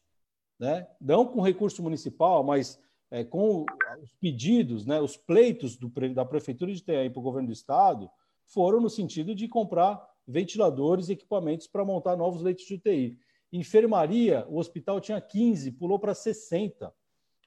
né? 0.60 0.86
não 1.00 1.26
com 1.26 1.40
recurso 1.40 1.82
municipal, 1.82 2.44
mas 2.44 2.80
é, 3.10 3.24
com 3.24 3.64
os 4.02 4.12
pedidos, 4.20 4.84
né, 4.84 5.00
os 5.00 5.16
pleitos 5.16 5.76
do, 5.76 5.90
da 6.14 6.24
Prefeitura 6.24 6.72
de 6.72 6.78
Itanhaém 6.78 7.10
para 7.10 7.20
o 7.20 7.22
governo 7.22 7.48
do 7.48 7.52
Estado 7.52 8.10
foram 8.46 8.80
no 8.80 8.90
sentido 8.90 9.34
de 9.34 9.48
comprar 9.48 10.06
ventiladores 10.26 11.08
e 11.08 11.12
equipamentos 11.12 11.66
para 11.66 11.84
montar 11.84 12.16
novos 12.16 12.42
leitos 12.42 12.64
de 12.64 12.74
UTI. 12.74 13.18
Enfermaria, 13.52 14.46
o 14.48 14.58
hospital 14.58 15.00
tinha 15.00 15.20
15, 15.20 15.72
pulou 15.72 15.98
para 15.98 16.14
60. 16.14 16.92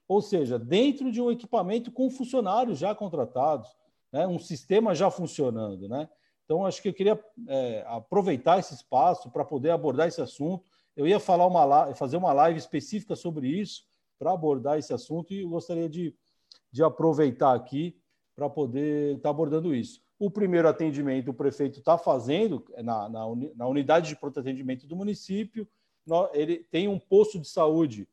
Ou 0.08 0.22
seja, 0.22 0.58
dentro 0.58 1.12
de 1.12 1.22
um 1.22 1.32
equipamento 1.32 1.92
com 1.92 2.10
funcionários 2.10 2.80
já 2.80 2.94
contratados, 2.96 3.70
né, 4.12 4.28
um 4.28 4.40
sistema 4.40 4.96
já 4.96 5.10
funcionando. 5.12 5.88
Né? 5.88 6.10
Então, 6.44 6.66
acho 6.66 6.82
que 6.82 6.90
eu 6.90 6.94
queria 6.94 7.24
é, 7.48 7.86
aproveitar 7.88 8.60
esse 8.60 8.74
espaço 8.74 9.30
para 9.32 9.46
poder 9.46 9.70
abordar 9.70 10.08
esse 10.08 10.22
assunto. 10.22 10.66
Eu 10.98 11.08
ia 11.08 11.20
falar 11.20 11.46
uma, 11.46 11.94
fazer 11.94 12.18
uma 12.18 12.34
live 12.34 12.60
específica 12.60 13.16
sobre 13.16 13.48
isso, 13.48 13.84
para 14.22 14.34
abordar 14.34 14.78
esse 14.78 14.94
assunto, 14.94 15.34
e 15.34 15.44
gostaria 15.44 15.90
de, 15.90 16.16
de 16.72 16.84
aproveitar 16.84 17.56
aqui 17.56 18.00
para 18.36 18.48
poder 18.48 19.16
estar 19.16 19.24
tá 19.24 19.30
abordando 19.32 19.74
isso. 19.74 20.00
O 20.20 20.30
primeiro 20.30 20.68
atendimento 20.68 21.32
o 21.32 21.34
prefeito 21.34 21.80
está 21.80 21.98
fazendo 21.98 22.64
na, 22.84 23.10
na, 23.10 23.26
na, 23.56 23.68
unidade 23.68 24.10
de 24.10 24.16
pronto 24.16 24.40
atendimento 24.40 24.86
do 24.86 24.96
município. 24.96 25.68
Ele 26.34 26.58
tem 26.70 26.88
um 26.88 27.00
posto 27.00 27.40
de 27.40 27.48
saúde, 27.48 28.08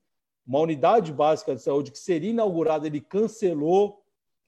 uma 0.46 0.61
unidade 0.61 1.12
básica 1.12 1.54
de 1.54 1.61
saúde 1.61 1.92
que 1.92 1.98
seria 1.98 2.30
inaugurada, 2.30 2.86
ele 2.86 3.02
cancelou 3.02 4.02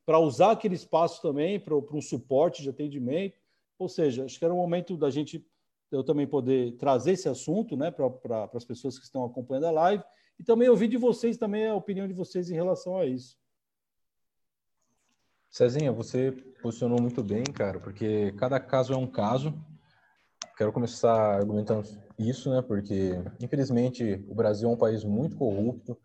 para 0.06 0.18
usar 0.18 0.52
aquele 0.52 0.76
espaço 0.76 1.20
também 1.20 1.61
para, 1.61 1.76
um 1.76 2.00
suporte 2.00 2.62
de 2.62 2.70
atendimento. 2.70 3.38
Ou 3.78 3.86
seja, 3.86 4.24
acho 4.24 4.38
que 4.38 4.44
era 4.46 4.54
o 4.54 4.56
momento 4.56 4.96
da 4.96 5.11
gente 5.11 5.46
eu 5.92 6.02
também 6.02 6.26
poder 6.26 6.76
trazer 6.78 7.12
esse 7.12 7.28
assunto 7.28 7.76
né, 7.76 7.90
para, 7.90 8.08
para 8.08 8.48
as 8.54 8.64
pessoas 8.64 8.96
que 8.98 9.04
estão 9.04 9.24
acompanhando 9.24 9.66
a 9.66 9.70
live 9.72 10.04
e 10.41 10.43
também 10.43 10.70
ouvir 10.70 10.88
de 10.88 10.97
vocês 10.97 11.36
também 11.36 11.68
a 11.68 11.74
opinião 11.74 12.09
de 12.09 12.14
vocês 12.14 12.51
em 12.51 12.55
relação 12.55 12.97
a 12.97 13.05
isso. 13.05 13.36
Cezinha, 15.51 15.93
você 15.93 16.32
posicionou 16.62 16.99
muito 16.99 17.22
bem, 17.22 17.45
cara, 17.45 17.78
porque 17.78 18.32
cada 18.38 18.59
caso 18.59 18.95
é 18.95 18.97
um 18.97 19.07
caso. 19.07 19.53
Quero 20.57 20.72
começar 20.72 21.34
argumentando 21.36 21.86
isso, 22.18 22.49
né? 22.49 22.62
Porque, 22.62 23.22
infelizmente, 23.38 24.24
o 24.28 24.34
Brasil 24.34 24.70
é 24.70 24.72
um 24.72 24.78
país 24.78 25.05
muito 25.05 25.36
corrupto 25.36 25.99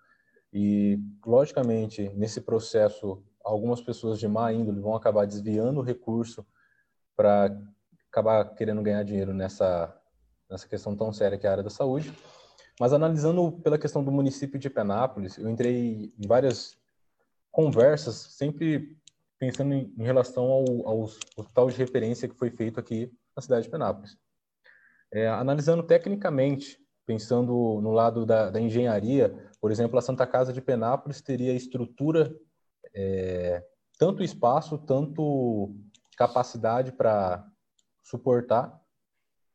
e, 0.51 0.99
logicamente, 1.25 2.09
nesse 2.09 2.41
processo, 2.41 3.23
algumas 3.41 3.79
pessoas 3.79 4.19
de 4.19 4.27
má 4.27 4.51
índole 4.51 4.81
vão 4.81 4.95
acabar 4.95 5.25
desviando 5.25 5.79
o 5.79 5.83
recurso 5.83 6.45
para 7.15 7.57
acabar 8.11 8.53
querendo 8.53 8.81
ganhar 8.81 9.03
dinheiro 9.03 9.33
nessa, 9.33 9.97
nessa 10.49 10.67
questão 10.67 10.93
tão 10.93 11.13
séria 11.13 11.37
que 11.37 11.45
é 11.45 11.49
a 11.49 11.53
área 11.53 11.63
da 11.63 11.69
saúde. 11.69 12.13
Mas 12.79 12.91
analisando 12.91 13.51
pela 13.63 13.77
questão 13.77 14.03
do 14.03 14.11
município 14.11 14.59
de 14.59 14.69
Penápolis, 14.69 15.37
eu 15.37 15.49
entrei 15.49 16.13
em 16.17 16.27
várias 16.27 16.77
conversas, 17.51 18.15
sempre 18.15 18.97
pensando 19.39 19.73
em, 19.73 19.93
em 19.97 20.03
relação 20.03 20.45
ao, 20.45 20.87
ao 20.87 20.99
hospital 21.01 21.69
de 21.69 21.77
referência 21.77 22.27
que 22.27 22.35
foi 22.35 22.49
feito 22.49 22.79
aqui 22.79 23.11
na 23.35 23.41
cidade 23.41 23.65
de 23.65 23.71
Penápolis. 23.71 24.17
É, 25.11 25.27
analisando 25.27 25.83
tecnicamente, 25.83 26.77
pensando 27.05 27.79
no 27.81 27.91
lado 27.91 28.25
da, 28.25 28.49
da, 28.49 28.59
engenharia, 28.59 29.33
por 29.61 29.71
exemplo, 29.71 29.97
a 29.97 30.01
Santa 30.01 30.27
Casa 30.27 30.51
de 30.51 30.61
Penápolis 30.61 31.21
teria 31.21 31.53
estrutura, 31.53 32.35
é, 32.93 33.63
tanto 33.97 34.23
espaço, 34.23 34.77
tanto 34.77 35.73
capacidade 36.17 36.91
para 36.91 37.45
suportar 38.03 38.81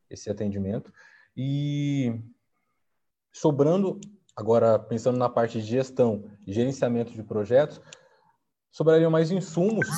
esse 0.08 0.30
atendimento. 0.30 0.92
E 1.36 2.22
sobrando, 3.32 4.00
agora 4.36 4.78
pensando 4.78 5.18
na 5.18 5.28
parte 5.28 5.60
de 5.60 5.66
gestão 5.66 6.24
e 6.46 6.52
gerenciamento 6.52 7.12
de 7.12 7.22
projetos, 7.22 7.80
sobrariam 8.70 9.10
mais 9.10 9.30
insumos 9.30 9.88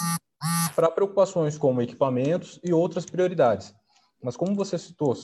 para 0.74 0.90
preocupações 0.90 1.58
como 1.58 1.82
equipamentos 1.82 2.58
e 2.64 2.72
outras 2.72 3.04
prioridades. 3.04 3.74
Mas 4.22 4.36
como 4.36 4.54
você 4.54 4.78
citou, 4.78 5.14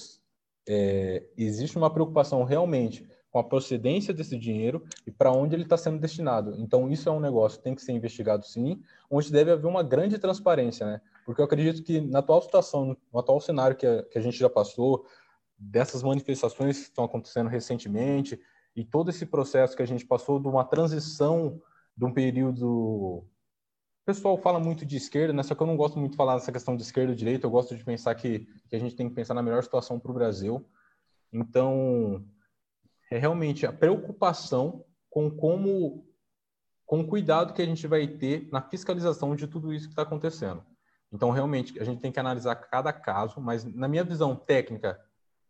é, 0.69 1.27
existe 1.37 1.77
uma 1.77 1.93
preocupação 1.93 2.45
realmente 2.45 3.09
com 3.31 3.39
a 3.39 3.45
procedência 3.45 4.13
desse 4.13 4.39
dinheiro 4.39 4.85
e 5.07 5.11
para 5.11 5.31
onde 5.31 5.55
ele 5.55 5.63
está 5.63 5.77
sendo 5.77 5.99
destinado. 5.99 6.55
Então, 6.59 6.91
isso 6.91 7.09
é 7.09 7.13
um 7.13 7.21
negócio 7.21 7.59
que 7.59 7.65
tem 7.65 7.75
que 7.75 7.83
ser 7.83 7.93
investigado 7.93 8.45
sim, 8.47 8.81
onde 9.11 9.31
deve 9.31 9.51
haver 9.51 9.67
uma 9.67 9.83
grande 9.83 10.19
transparência, 10.19 10.87
né? 10.87 11.01
Porque 11.27 11.41
eu 11.41 11.45
acredito 11.45 11.83
que 11.83 12.01
na 12.01 12.21
atual 12.21 12.41
situação, 12.41 12.97
no 13.13 13.21
atual 13.21 13.41
cenário 13.41 13.77
que 13.77 13.87
a, 13.87 14.03
que 14.03 14.19
a 14.19 14.21
gente 14.21 14.39
já 14.39 14.49
passou, 14.49 15.05
dessas 15.59 16.03
manifestações 16.03 16.79
que 16.79 16.85
estão 16.85 17.05
acontecendo 17.05 17.49
recentemente, 17.49 18.41
e 18.77 18.85
todo 18.85 19.11
esse 19.11 19.27
processo 19.27 19.77
que 19.77 19.83
a 19.83 19.87
gente 19.87 20.07
passou 20.07 20.39
de 20.39 20.47
uma 20.47 20.65
transição 20.65 21.61
de 21.97 22.05
um 22.05 22.13
período 22.13 23.27
pessoal 24.07 24.39
fala 24.39 24.59
muito 24.59 24.87
de 24.87 24.97
esquerda, 24.97 25.35
né? 25.35 25.43
Só 25.43 25.55
que 25.55 25.63
eu 25.63 25.67
não 25.67 25.77
gosto 25.77 25.99
muito 25.99 26.13
de 26.13 26.17
falar 26.17 26.37
dessa 26.37 26.51
questão 26.51 26.75
de 26.75 26.83
esquerda 26.83 27.13
e 27.13 27.17
direita. 27.17 27.47
Eu 27.47 27.51
gosto 27.51 27.77
de 27.77 27.85
pensar 27.85 28.15
que, 28.15 28.49
que 28.69 28.75
a 28.75 28.79
gente 28.79 28.97
tem 28.97 29.07
que 29.07 29.15
pensar 29.15 29.35
na 29.35 29.43
melhor 29.43 29.63
situação 29.63 30.01
para 30.01 30.11
o 30.11 30.15
Brasil. 30.15 30.67
Então, 31.31 32.25
é 33.11 33.19
realmente 33.19 33.67
a 33.67 33.73
preocupação 33.73 34.83
com 35.11 35.31
como, 35.31 36.07
com 36.87 37.01
o 37.01 37.07
cuidado 37.07 37.53
que 37.53 37.61
a 37.61 37.67
gente 37.67 37.87
vai 37.87 38.07
ter 38.07 38.49
na 38.51 38.63
fiscalização 38.63 39.37
de 39.37 39.47
tudo 39.47 39.75
isso 39.75 39.89
que 39.89 39.93
está 39.93 40.03
acontecendo. 40.03 40.65
Então, 41.13 41.31
realmente, 41.31 41.79
a 41.79 41.85
gente 41.85 42.01
tem 42.01 42.13
que 42.13 42.21
analisar 42.21 42.55
cada 42.57 42.93
caso, 42.93 43.41
mas 43.41 43.65
na 43.65 43.89
minha 43.89 44.05
visão 44.05 44.35
técnica, 44.35 44.99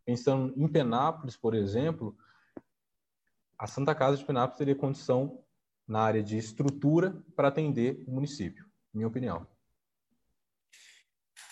pensando 0.08 0.54
em 0.56 0.66
Penápolis, 0.66 1.36
por 1.36 1.54
exemplo, 1.54 2.16
a 3.58 3.66
Santa 3.66 3.94
Casa 3.94 4.16
de 4.16 4.24
Penápolis 4.24 4.56
teria 4.56 4.74
condição 4.74 5.44
na 5.86 6.00
área 6.00 6.22
de 6.22 6.38
estrutura 6.38 7.22
para 7.36 7.48
atender 7.48 8.02
o 8.06 8.12
município, 8.12 8.64
minha 8.94 9.06
opinião. 9.06 9.46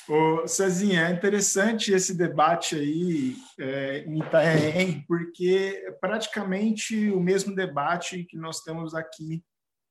Ô, 0.09 0.49
Cezinha, 0.49 1.07
é 1.07 1.13
interessante 1.13 1.93
esse 1.93 2.17
debate 2.17 2.77
aí 2.77 3.37
é, 3.61 4.05
em 4.07 4.21
Itaém, 4.21 5.05
porque 5.07 5.83
é 5.85 5.91
praticamente 5.91 7.11
o 7.11 7.21
mesmo 7.21 7.55
debate 7.55 8.25
que 8.25 8.39
nós 8.39 8.63
temos 8.63 8.95
aqui 8.95 9.45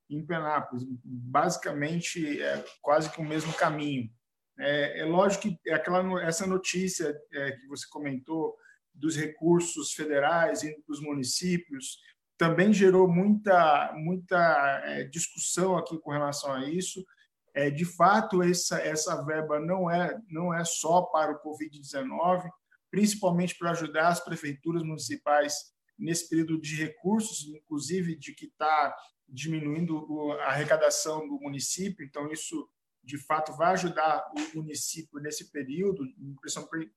em 0.10 0.26
Penápolis. 0.26 0.84
Basicamente, 1.04 2.42
é 2.42 2.66
quase 2.82 3.12
que 3.12 3.22
o 3.22 3.28
mesmo 3.28 3.54
caminho. 3.54 4.10
É, 4.58 5.02
é 5.02 5.06
lógico 5.06 5.44
que 5.62 5.72
aquela, 5.72 6.24
essa 6.24 6.48
notícia 6.48 7.16
é, 7.34 7.52
que 7.52 7.68
você 7.68 7.86
comentou 7.90 8.56
dos 8.94 9.16
recursos 9.16 9.94
federais 9.94 10.64
indo 10.64 10.82
para 10.84 10.94
os 10.94 11.02
municípios 11.02 12.00
também 12.38 12.74
gerou 12.74 13.08
muita, 13.08 13.94
muita 13.96 14.82
é, 14.86 15.04
discussão 15.06 15.78
aqui 15.78 15.98
com 16.00 16.12
relação 16.12 16.52
a 16.52 16.70
isso. 16.70 17.06
É, 17.54 17.70
de 17.70 17.86
fato, 17.86 18.44
essa, 18.44 18.78
essa 18.80 19.24
verba 19.24 19.60
não 19.60 19.90
é, 19.90 20.18
não 20.30 20.54
é 20.54 20.64
só 20.66 21.04
para 21.04 21.32
o 21.32 21.42
Covid-19, 21.42 22.50
principalmente 22.92 23.58
para 23.58 23.72
ajudar 23.72 24.10
as 24.10 24.20
prefeituras 24.20 24.84
municipais 24.84 25.74
nesse 25.98 26.28
período 26.28 26.60
de 26.60 26.76
recursos, 26.76 27.46
inclusive 27.48 28.18
de 28.18 28.34
que 28.34 28.48
está 28.48 28.94
diminuindo 29.28 30.32
a 30.42 30.48
arrecadação 30.48 31.28
do 31.28 31.40
município. 31.40 32.06
Então, 32.06 32.30
isso, 32.30 32.70
de 33.06 33.18
fato, 33.18 33.56
vai 33.56 33.74
ajudar 33.74 34.26
o 34.36 34.58
município 34.58 35.20
nesse 35.20 35.52
período, 35.52 36.04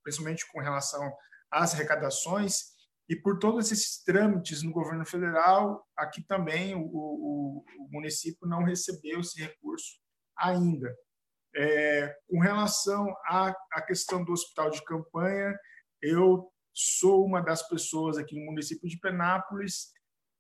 principalmente 0.03 0.51
com 0.51 0.61
relação 0.61 1.13
às 1.51 1.75
arrecadações. 1.75 2.77
E 3.09 3.17
por 3.17 3.39
todos 3.39 3.71
esses 3.71 4.03
trâmites 4.03 4.63
no 4.63 4.73
governo 4.73 5.05
federal, 5.05 5.87
aqui 5.97 6.23
também 6.27 6.75
o, 6.75 6.81
o, 6.81 7.65
o 7.81 7.89
município 7.91 8.47
não 8.47 8.65
recebeu 8.65 9.21
esse 9.21 9.41
recurso 9.41 9.99
ainda. 10.37 10.95
É, 11.57 12.15
com 12.29 12.39
relação 12.41 13.07
à, 13.27 13.55
à 13.73 13.83
questão 13.83 14.23
do 14.25 14.33
hospital 14.33 14.71
de 14.71 14.85
campanha, 14.85 15.59
eu 16.03 16.51
sou 16.75 17.25
uma 17.25 17.41
das 17.41 17.67
pessoas 17.67 18.19
aqui 18.19 18.39
no 18.39 18.47
município 18.47 18.89
de 18.89 18.99
Penápolis 18.99 19.91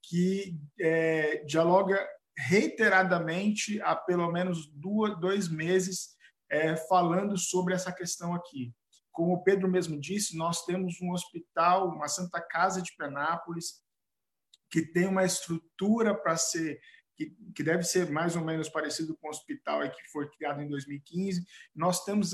que 0.04 0.56
é, 0.80 1.42
dialoga 1.44 1.98
reiteradamente 2.38 3.80
há 3.82 3.96
pelo 3.96 4.30
menos 4.30 4.70
duas, 4.72 5.18
dois 5.18 5.48
meses 5.48 6.16
é, 6.48 6.76
falando 6.76 7.36
sobre 7.36 7.74
essa 7.74 7.92
questão 7.92 8.34
aqui. 8.34 8.72
Como 9.10 9.34
o 9.34 9.42
Pedro 9.42 9.68
mesmo 9.68 10.00
disse, 10.00 10.36
nós 10.36 10.64
temos 10.64 11.00
um 11.02 11.10
hospital, 11.10 11.88
uma 11.88 12.06
Santa 12.06 12.40
Casa 12.40 12.80
de 12.80 12.94
Penápolis, 12.96 13.82
que 14.70 14.82
tem 14.82 15.06
uma 15.06 15.24
estrutura 15.24 16.14
para 16.14 16.36
ser 16.36 16.78
que, 17.16 17.34
que, 17.52 17.64
deve 17.64 17.82
ser 17.82 18.08
mais 18.10 18.36
ou 18.36 18.44
menos 18.44 18.68
parecido 18.68 19.16
com 19.16 19.26
o 19.26 19.30
hospital 19.30 19.80
que 19.90 20.10
foi 20.12 20.30
criado 20.30 20.62
em 20.62 20.68
2015. 20.68 21.44
Nós 21.74 22.04
temos 22.04 22.32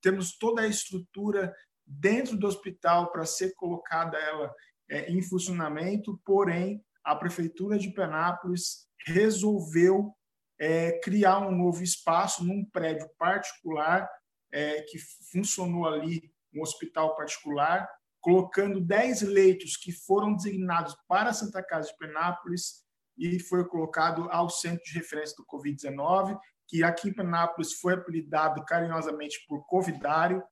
temos 0.00 0.38
toda 0.38 0.62
a 0.62 0.68
estrutura 0.68 1.52
dentro 1.84 2.36
do 2.36 2.46
hospital 2.46 3.10
para 3.10 3.26
ser 3.26 3.54
colocada 3.54 4.16
ela 4.16 4.54
é, 4.88 5.10
em 5.10 5.20
funcionamento, 5.20 6.20
porém 6.24 6.84
a 7.04 7.14
prefeitura 7.16 7.78
de 7.78 7.92
Penápolis 7.92 8.88
resolveu 9.06 10.14
é, 10.58 10.98
criar 11.00 11.40
um 11.40 11.50
novo 11.50 11.82
espaço 11.82 12.44
num 12.44 12.64
prédio 12.64 13.08
particular 13.18 14.08
é, 14.52 14.82
que 14.82 14.98
funcionou 15.32 15.86
ali, 15.86 16.30
um 16.54 16.62
hospital 16.62 17.16
particular, 17.16 17.88
colocando 18.20 18.80
10 18.80 19.22
leitos 19.22 19.76
que 19.76 19.92
foram 19.92 20.34
designados 20.34 20.94
para 21.08 21.32
Santa 21.32 21.62
Casa 21.62 21.88
de 21.88 21.96
Penápolis 21.96 22.84
e 23.16 23.38
foi 23.38 23.66
colocado 23.66 24.28
ao 24.30 24.50
centro 24.50 24.82
de 24.84 24.92
referência 24.92 25.36
do 25.36 25.46
Covid-19, 25.46 26.38
que 26.68 26.84
aqui 26.84 27.08
em 27.08 27.14
Penápolis 27.14 27.72
foi 27.74 27.94
apelidado 27.94 28.64
carinhosamente 28.64 29.44
por 29.48 29.66
Covidário. 29.66 30.42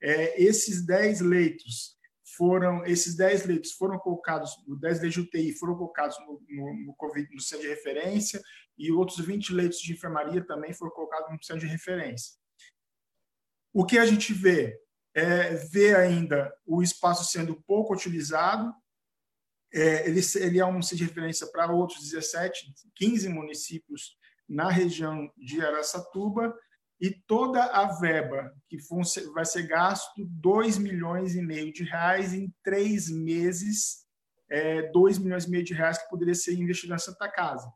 É, 0.00 0.40
esses 0.40 0.84
10 0.84 1.20
leitos 1.22 1.95
foram 2.34 2.84
esses 2.84 3.16
10 3.16 3.46
leitos 3.46 3.72
foram 3.72 3.98
colocados, 3.98 4.50
10 4.66 5.00
leitos 5.00 5.14
de 5.14 5.20
UTI 5.20 5.52
foram 5.52 5.76
colocados 5.76 6.18
no, 6.20 6.42
no, 6.48 6.86
no, 6.86 6.94
COVID, 6.94 7.32
no 7.32 7.40
centro 7.40 7.64
de 7.64 7.70
referência 7.70 8.42
e 8.76 8.90
outros 8.90 9.24
20 9.24 9.52
leitos 9.52 9.78
de 9.78 9.92
enfermaria 9.92 10.44
também 10.44 10.72
foram 10.72 10.92
colocados 10.92 11.30
no 11.30 11.42
centro 11.42 11.66
de 11.66 11.72
referência. 11.72 12.34
O 13.72 13.84
que 13.84 13.98
a 13.98 14.06
gente 14.06 14.32
vê 14.32 14.80
é, 15.14 15.54
vê 15.54 15.94
ainda 15.94 16.54
o 16.66 16.82
espaço 16.82 17.24
sendo 17.30 17.62
pouco 17.62 17.94
utilizado. 17.94 18.74
É, 19.72 20.08
ele, 20.08 20.20
ele 20.36 20.58
é 20.58 20.66
um 20.66 20.82
centro 20.82 20.98
de 20.98 21.04
referência 21.04 21.46
para 21.46 21.72
outros 21.72 22.02
17, 22.02 22.72
15 22.94 23.28
municípios 23.28 24.16
na 24.48 24.70
região 24.70 25.30
de 25.36 25.64
Araçatuba 25.64 26.54
e 27.00 27.10
toda 27.10 27.62
a 27.64 27.86
verba 27.98 28.54
que 28.68 28.78
vai 29.34 29.44
ser 29.44 29.66
gasto 29.66 30.24
2 30.26 30.78
milhões 30.78 31.34
e 31.34 31.42
meio 31.42 31.72
de 31.72 31.84
reais 31.84 32.32
em 32.32 32.52
três 32.62 33.10
meses, 33.10 34.06
é, 34.50 34.90
2 34.90 35.18
milhões 35.18 35.44
e 35.44 35.50
meio 35.50 35.64
de 35.64 35.74
reais 35.74 35.98
que 35.98 36.08
poderia 36.08 36.34
ser 36.34 36.54
investido 36.54 36.90
na 36.90 36.98
Santa 36.98 37.28
Casa. 37.30 37.70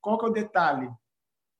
Qual 0.00 0.18
que 0.18 0.24
é 0.24 0.28
o 0.28 0.32
detalhe? 0.32 0.88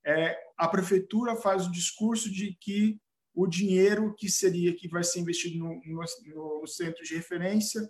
É, 0.05 0.37
a 0.57 0.67
prefeitura 0.69 1.37
faz 1.37 1.67
o 1.67 1.73
discurso 1.73 2.31
de 2.31 2.57
que 2.61 2.99
o 3.35 3.47
dinheiro 3.47 4.15
que 4.15 4.29
seria 4.29 4.75
que 4.75 4.89
vai 4.89 5.05
ser 5.05 5.21
investido 5.21 5.59
no, 5.59 5.81
no, 5.85 6.61
no 6.61 6.67
centro 6.67 7.03
de 7.05 7.15
referência, 7.15 7.81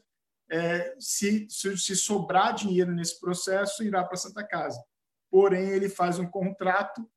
é, 0.51 0.95
se, 0.99 1.47
se, 1.49 1.77
se, 1.79 1.97
sobrar 1.97 2.55
dinheiro 2.55 2.93
nesse 2.93 3.19
processo, 3.19 3.83
irá 3.83 4.05
para 4.05 4.15
a 4.15 4.19
Santa 4.19 4.47
Casa. 4.47 4.83
Porém, 5.31 5.71
ele 5.71 5.89
faz 5.89 6.19
um 6.19 6.29
contrato 6.29 7.09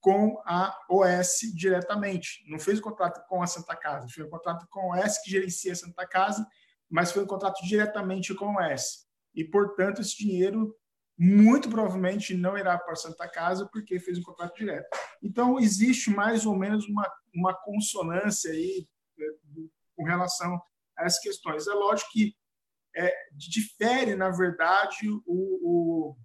com 0.00 0.40
a 0.46 0.76
OS 0.88 1.40
diretamente. 1.54 2.42
Não 2.48 2.58
fez 2.58 2.78
o 2.78 2.82
contrato 2.82 3.26
com 3.28 3.42
a 3.42 3.46
Santa 3.46 3.76
Casa, 3.76 4.08
fez 4.08 4.26
um 4.26 4.30
contrato 4.30 4.66
com 4.70 4.92
a 4.92 5.00
OS 5.00 5.18
que 5.18 5.30
gerencia 5.30 5.72
a 5.72 5.76
Santa 5.76 6.06
Casa, 6.06 6.46
mas 6.88 7.12
foi 7.12 7.22
um 7.22 7.26
contrato 7.26 7.62
diretamente 7.64 8.34
com 8.34 8.58
a 8.58 8.72
OS. 8.72 9.06
E, 9.34 9.44
portanto, 9.44 10.00
esse 10.00 10.16
dinheiro 10.16 10.74
muito 11.18 11.68
provavelmente 11.68 12.34
não 12.34 12.56
irá 12.56 12.78
para 12.78 12.94
a 12.94 12.96
Santa 12.96 13.28
Casa 13.28 13.68
porque 13.70 14.00
fez 14.00 14.18
um 14.18 14.22
contrato 14.22 14.56
direto. 14.56 14.88
Então, 15.22 15.58
existe 15.60 16.10
mais 16.10 16.46
ou 16.46 16.56
menos 16.56 16.88
uma, 16.88 17.06
uma 17.34 17.54
consonância 17.54 18.50
aí 18.50 18.88
é, 19.18 19.24
com 19.94 20.04
relação 20.04 20.58
a 20.96 21.04
essas 21.04 21.20
questões. 21.20 21.66
É 21.66 21.74
lógico 21.74 22.10
que 22.10 22.34
é, 22.96 23.12
difere, 23.32 24.16
na 24.16 24.30
verdade, 24.30 25.08
o, 25.10 25.22
o, 25.26 26.16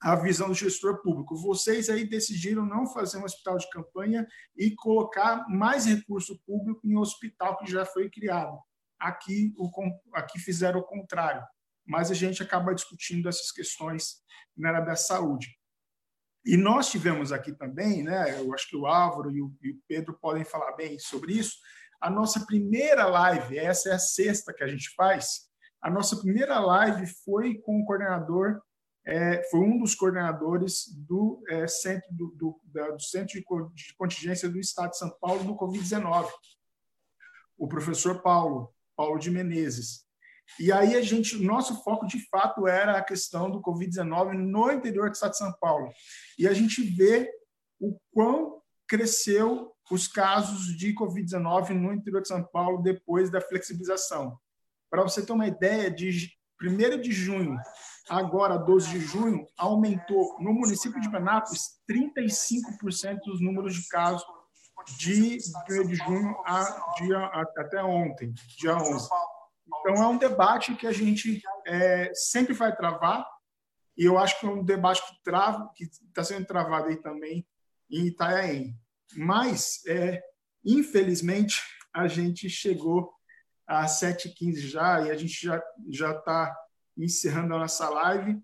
a 0.00 0.14
visão 0.16 0.48
do 0.48 0.54
gestor 0.54 1.02
público. 1.02 1.36
Vocês 1.36 1.88
aí 1.88 2.08
decidiram 2.08 2.64
não 2.64 2.86
fazer 2.86 3.18
um 3.18 3.24
hospital 3.24 3.56
de 3.56 3.68
campanha 3.70 4.26
e 4.56 4.74
colocar 4.74 5.48
mais 5.48 5.86
recurso 5.86 6.38
público 6.46 6.86
em 6.86 6.96
um 6.96 7.00
hospital 7.00 7.56
que 7.58 7.70
já 7.70 7.84
foi 7.84 8.10
criado. 8.10 8.58
Aqui, 8.98 9.52
o, 9.56 9.70
aqui 10.14 10.38
fizeram 10.38 10.80
o 10.80 10.84
contrário 10.84 11.42
mas 11.86 12.10
a 12.10 12.14
gente 12.14 12.42
acaba 12.42 12.74
discutindo 12.74 13.28
essas 13.28 13.52
questões 13.52 14.16
na 14.56 14.70
área 14.70 14.84
da 14.84 14.96
saúde. 14.96 15.56
E 16.44 16.56
nós 16.56 16.90
tivemos 16.90 17.32
aqui 17.32 17.52
também, 17.52 18.02
né, 18.02 18.40
eu 18.40 18.52
acho 18.52 18.68
que 18.68 18.76
o 18.76 18.86
Álvaro 18.86 19.30
e 19.30 19.40
o, 19.40 19.52
e 19.62 19.70
o 19.70 19.80
Pedro 19.88 20.18
podem 20.20 20.44
falar 20.44 20.72
bem 20.72 20.98
sobre 20.98 21.32
isso, 21.32 21.56
a 22.00 22.10
nossa 22.10 22.44
primeira 22.44 23.06
live, 23.06 23.58
essa 23.58 23.90
é 23.90 23.92
a 23.92 23.98
sexta 23.98 24.52
que 24.52 24.62
a 24.62 24.66
gente 24.66 24.90
faz, 24.94 25.46
a 25.80 25.90
nossa 25.90 26.16
primeira 26.16 26.58
live 26.58 27.06
foi 27.24 27.58
com 27.58 27.80
o 27.80 27.84
coordenador, 27.84 28.60
é, 29.06 29.42
foi 29.50 29.60
um 29.60 29.78
dos 29.78 29.94
coordenadores 29.94 30.88
do, 31.06 31.40
é, 31.48 31.68
centro, 31.68 32.12
do, 32.12 32.26
do, 32.32 32.60
da, 32.64 32.90
do 32.90 33.00
Centro 33.00 33.38
de 33.38 33.94
Contingência 33.96 34.48
do 34.48 34.58
Estado 34.58 34.90
de 34.90 34.98
São 34.98 35.10
Paulo 35.20 35.44
do 35.44 35.56
Covid-19, 35.56 36.28
o 37.56 37.68
professor 37.68 38.20
Paulo, 38.20 38.74
Paulo 38.96 39.18
de 39.18 39.30
Menezes. 39.30 40.04
E 40.58 40.72
aí 40.72 40.96
a 40.96 41.02
gente, 41.02 41.42
nosso 41.42 41.82
foco 41.84 42.06
de 42.06 42.18
fato 42.28 42.66
era 42.66 42.98
a 42.98 43.04
questão 43.04 43.50
do 43.50 43.60
Covid-19 43.60 44.32
no 44.32 44.72
interior 44.72 45.08
do 45.08 45.14
estado 45.14 45.32
de 45.32 45.38
São 45.38 45.52
Paulo. 45.60 45.88
E 46.38 46.48
a 46.48 46.52
gente 46.52 46.82
vê 46.82 47.30
o 47.78 47.98
quão 48.12 48.60
cresceu 48.88 49.72
os 49.90 50.08
casos 50.08 50.76
de 50.76 50.94
Covid-19 50.94 51.70
no 51.70 51.92
interior 51.92 52.22
de 52.22 52.28
São 52.28 52.42
Paulo 52.42 52.82
depois 52.82 53.30
da 53.30 53.40
flexibilização. 53.40 54.36
Para 54.90 55.02
você 55.02 55.24
ter 55.24 55.32
uma 55.32 55.46
ideia, 55.46 55.90
de 55.90 56.35
1 56.62 57.00
de 57.00 57.12
junho, 57.12 57.56
agora 58.08 58.56
12 58.56 58.90
de 58.90 59.00
junho, 59.00 59.46
aumentou 59.56 60.36
no 60.40 60.52
município 60.52 61.00
de 61.00 61.10
Penápolis 61.10 61.80
35% 61.90 63.18
dos 63.24 63.40
números 63.40 63.74
de 63.74 63.86
casos 63.88 64.24
de 64.98 65.38
1 65.68 65.86
de 65.86 65.94
junho 65.96 66.36
a 66.46 66.94
dia, 66.98 67.18
até 67.56 67.82
ontem, 67.82 68.32
dia 68.58 68.76
11. 68.76 69.08
Então, 69.66 69.94
é 69.94 70.06
um 70.06 70.16
debate 70.16 70.74
que 70.74 70.86
a 70.86 70.92
gente 70.92 71.42
é, 71.66 72.12
sempre 72.14 72.54
vai 72.54 72.74
travar, 72.74 73.26
e 73.96 74.04
eu 74.04 74.18
acho 74.18 74.38
que 74.38 74.46
é 74.46 74.50
um 74.50 74.64
debate 74.64 75.02
que 75.06 75.22
trava, 75.24 75.70
que 75.74 75.84
está 75.84 76.22
sendo 76.22 76.46
travado 76.46 76.88
aí 76.88 76.96
também 76.96 77.46
em 77.90 78.06
Itanhaém. 78.06 78.78
Mas, 79.16 79.80
é, 79.86 80.22
infelizmente, 80.64 81.62
a 81.92 82.06
gente 82.06 82.48
chegou 82.48 83.15
às 83.66 84.00
7h15 84.00 84.56
já, 84.58 85.02
e 85.02 85.10
a 85.10 85.16
gente 85.16 85.34
já 85.90 86.10
está 86.12 86.56
encerrando 86.96 87.54
a 87.54 87.58
nossa 87.58 87.88
live. 87.88 88.40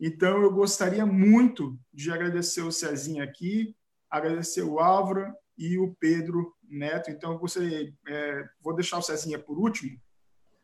Então, 0.00 0.42
eu 0.42 0.52
gostaria 0.52 1.04
muito 1.06 1.78
de 1.92 2.10
agradecer 2.10 2.62
o 2.62 2.72
Cezinha 2.72 3.24
aqui, 3.24 3.76
agradecer 4.10 4.62
o 4.62 4.78
Álvaro 4.78 5.32
e 5.56 5.78
o 5.78 5.94
Pedro 5.98 6.54
Neto. 6.62 7.10
Então, 7.10 7.32
eu 7.32 7.38
gostaria, 7.38 7.92
é, 8.06 8.48
vou 8.60 8.74
deixar 8.74 8.98
o 8.98 9.02
Cezinha 9.02 9.38
por 9.38 9.58
último, 9.58 9.98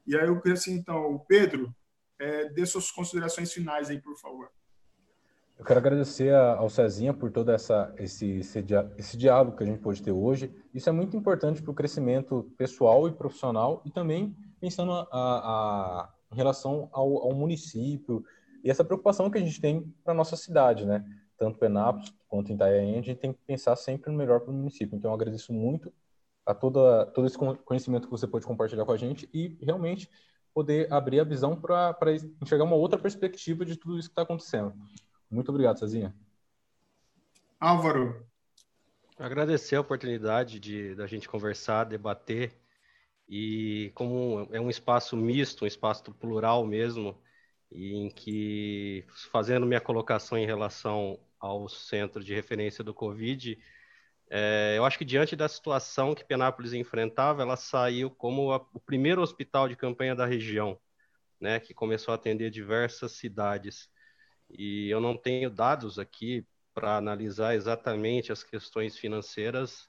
e 0.07 0.16
aí 0.16 0.27
eu 0.27 0.39
queria 0.41 0.55
assim, 0.55 0.75
então, 0.75 1.19
Pedro, 1.27 1.75
é, 2.19 2.49
dê 2.51 2.65
suas 2.66 2.91
considerações 2.91 3.53
finais 3.53 3.89
aí, 3.89 4.01
por 4.01 4.16
favor. 4.19 4.51
Eu 5.59 5.64
quero 5.64 5.78
agradecer 5.78 6.35
ao 6.35 6.68
Cezinha 6.68 7.14
por 7.14 7.31
todo 7.31 7.51
essa, 7.51 7.94
esse, 7.97 8.39
esse, 8.39 8.64
esse 8.98 9.16
diálogo 9.16 9.56
que 9.56 9.62
a 9.62 9.66
gente 9.66 9.78
pôde 9.78 10.02
ter 10.02 10.10
hoje. 10.10 10.52
Isso 10.74 10.89
é 10.89 10.93
muito 10.93 11.16
importante 11.16 11.62
para 11.62 11.70
o 11.70 11.74
crescimento 11.74 12.52
pessoal 12.59 13.06
e 13.06 13.12
profissional 13.12 13.81
e 13.85 13.90
também 13.90 14.36
pensando 14.60 14.93
a, 14.93 15.06
a, 15.12 16.12
em 16.32 16.36
relação 16.36 16.89
ao, 16.93 17.22
ao, 17.22 17.35
município 17.35 18.24
e 18.64 18.70
essa 18.70 18.85
preocupação 18.85 19.31
que 19.31 19.39
a 19.39 19.40
gente 19.40 19.60
tem 19.60 19.82
para 20.02 20.12
a 20.12 20.16
nossa 20.16 20.36
cidade, 20.36 20.85
né? 20.85 21.05
Tanto 21.39 21.59
Penápolis 21.59 22.12
quanto 22.28 22.51
em 22.51 22.56
Itanhaém, 22.56 22.98
a 22.98 23.02
gente 23.02 23.20
tem 23.20 23.32
que 23.32 23.39
pensar 23.47 23.76
sempre 23.76 24.10
no 24.10 24.18
melhor 24.18 24.40
para 24.40 24.51
o 24.51 24.55
município. 24.55 24.97
Então, 24.97 25.10
eu 25.10 25.14
agradeço 25.14 25.52
muito 25.52 25.93
a 26.44 26.52
toda, 26.52 27.06
todo 27.06 27.26
esse 27.26 27.39
conhecimento 27.39 28.06
que 28.06 28.10
você 28.10 28.26
pode 28.26 28.44
compartilhar 28.44 28.85
com 28.85 28.93
a 28.93 28.97
gente 28.97 29.28
e 29.32 29.56
realmente 29.62 30.10
poder 30.52 30.93
abrir 30.93 31.20
a 31.20 31.24
visão 31.24 31.55
para 31.60 31.97
enxergar 32.40 32.64
uma 32.64 32.76
outra 32.76 32.98
perspectiva 32.98 33.64
de 33.64 33.76
tudo 33.76 33.98
isso 33.98 34.09
que 34.09 34.12
está 34.12 34.22
acontecendo. 34.22 34.72
Muito 35.35 35.48
obrigado, 35.51 35.78
Cezinha. 35.78 36.15
Álvaro. 37.59 38.24
Agradecer 39.19 39.77
a 39.77 39.81
oportunidade 39.81 40.61
de 40.61 40.94
da 40.94 41.06
gente 41.06 41.28
conversar, 41.28 41.85
debater 41.85 42.52
e 43.28 43.90
como 43.94 44.48
é 44.52 44.61
um 44.61 44.70
espaço 44.70 45.16
misto, 45.16 45.65
um 45.65 45.66
espaço 45.66 46.05
plural 46.15 46.66
mesmo, 46.66 47.20
e 47.70 47.94
em 47.94 48.09
que 48.11 49.05
fazendo 49.32 49.66
minha 49.66 49.81
colocação 49.81 50.36
em 50.39 50.47
relação 50.47 51.19
ao 51.40 51.69
centro 51.69 52.23
de 52.23 52.35
referência 52.35 52.85
do 52.85 52.94
Covid, 52.94 53.59
é, 54.31 54.74
eu 54.77 54.85
acho 54.85 54.98
que 54.98 55.05
diante 55.05 55.35
da 55.35 55.48
situação 55.48 56.15
que 56.15 56.24
Penápolis 56.24 56.73
enfrentava, 56.73 57.43
ela 57.43 57.56
saiu 57.56 58.11
como 58.11 58.52
a, 58.52 58.56
o 58.73 58.81
primeiro 58.81 59.23
hospital 59.23 59.69
de 59.69 59.77
campanha 59.77 60.15
da 60.15 60.27
região, 60.27 60.78
né, 61.40 61.61
que 61.61 61.74
começou 61.74 62.12
a 62.12 62.15
atender 62.16 62.51
diversas 62.51 63.12
cidades. 63.12 63.89
E 64.56 64.89
eu 64.89 65.01
não 65.01 65.16
tenho 65.16 65.51
dados 65.51 65.98
aqui 65.98 66.47
para 66.72 66.97
analisar 66.97 67.55
exatamente 67.55 68.32
as 68.32 68.43
questões 68.43 68.97
financeiras, 68.97 69.89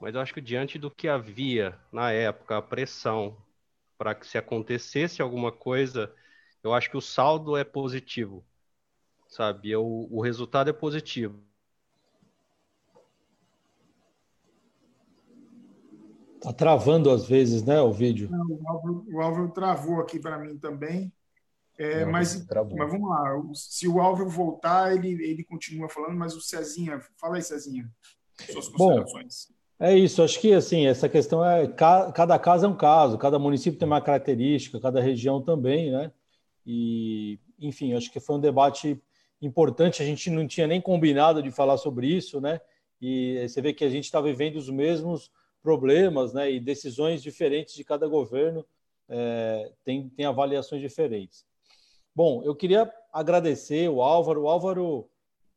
mas 0.00 0.14
eu 0.14 0.20
acho 0.20 0.34
que 0.34 0.40
diante 0.40 0.78
do 0.78 0.90
que 0.90 1.08
havia 1.08 1.78
na 1.90 2.12
época, 2.12 2.56
a 2.56 2.62
pressão 2.62 3.36
para 3.96 4.14
que 4.14 4.26
se 4.26 4.36
acontecesse 4.36 5.22
alguma 5.22 5.50
coisa, 5.50 6.12
eu 6.62 6.74
acho 6.74 6.90
que 6.90 6.96
o 6.96 7.00
saldo 7.00 7.56
é 7.56 7.64
positivo, 7.64 8.44
sabe? 9.26 9.74
O, 9.74 10.08
o 10.10 10.20
resultado 10.20 10.68
é 10.68 10.72
positivo. 10.72 11.42
Tá 16.40 16.52
travando 16.52 17.10
às 17.10 17.26
vezes, 17.26 17.62
né, 17.62 17.80
o 17.80 17.92
vídeo? 17.92 18.28
Não, 18.30 18.46
o, 18.46 18.68
Álvaro, 18.68 19.06
o 19.08 19.20
Álvaro 19.20 19.50
travou 19.50 20.00
aqui 20.00 20.20
para 20.20 20.38
mim 20.38 20.58
também. 20.58 21.12
É, 21.78 22.04
Não, 22.04 22.12
mas, 22.12 22.46
mas 22.46 22.90
vamos 22.90 23.08
lá, 23.08 23.42
se 23.54 23.86
o 23.86 24.00
Álvaro 24.00 24.30
voltar, 24.30 24.94
ele, 24.94 25.10
ele 25.22 25.44
continua 25.44 25.88
falando, 25.88 26.16
mas 26.16 26.34
o 26.34 26.40
Cezinha, 26.40 27.00
fala 27.20 27.36
aí, 27.36 27.42
Cezinha, 27.42 27.90
suas 28.50 28.68
considerações. 28.68 29.48
Bom, 29.50 29.56
é 29.86 29.94
isso, 29.94 30.22
acho 30.22 30.40
que 30.40 30.54
assim, 30.54 30.86
essa 30.86 31.06
questão 31.06 31.44
é 31.44 31.66
cada 31.68 32.38
caso 32.38 32.64
é 32.64 32.68
um 32.68 32.76
caso, 32.76 33.18
cada 33.18 33.38
município 33.38 33.78
tem 33.78 33.86
uma 33.86 34.00
característica, 34.00 34.80
cada 34.80 35.02
região 35.02 35.42
também, 35.42 35.90
né? 35.90 36.10
E, 36.64 37.38
enfim, 37.58 37.92
acho 37.92 38.10
que 38.10 38.18
foi 38.18 38.36
um 38.36 38.40
debate 38.40 39.00
importante, 39.40 40.02
a 40.02 40.06
gente 40.06 40.30
não 40.30 40.46
tinha 40.46 40.66
nem 40.66 40.80
combinado 40.80 41.42
de 41.42 41.50
falar 41.50 41.76
sobre 41.76 42.08
isso, 42.08 42.40
né? 42.40 42.60
E 43.00 43.46
você 43.46 43.60
vê 43.60 43.72
que 43.72 43.84
a 43.84 43.90
gente 43.90 44.04
está 44.04 44.20
vivendo 44.20 44.56
os 44.56 44.70
mesmos 44.70 45.30
problemas, 45.62 46.32
né? 46.32 46.50
E 46.50 46.58
decisões 46.58 47.22
diferentes 47.22 47.74
de 47.74 47.84
cada 47.84 48.08
governo 48.08 48.64
é, 49.08 49.70
tem, 49.84 50.08
tem 50.08 50.26
avaliações 50.26 50.80
diferentes. 50.80 51.44
Bom, 52.16 52.42
eu 52.42 52.54
queria 52.54 52.90
agradecer 53.12 53.90
o 53.90 54.00
Álvaro. 54.00 54.44
O 54.44 54.48
Álvaro, 54.48 55.06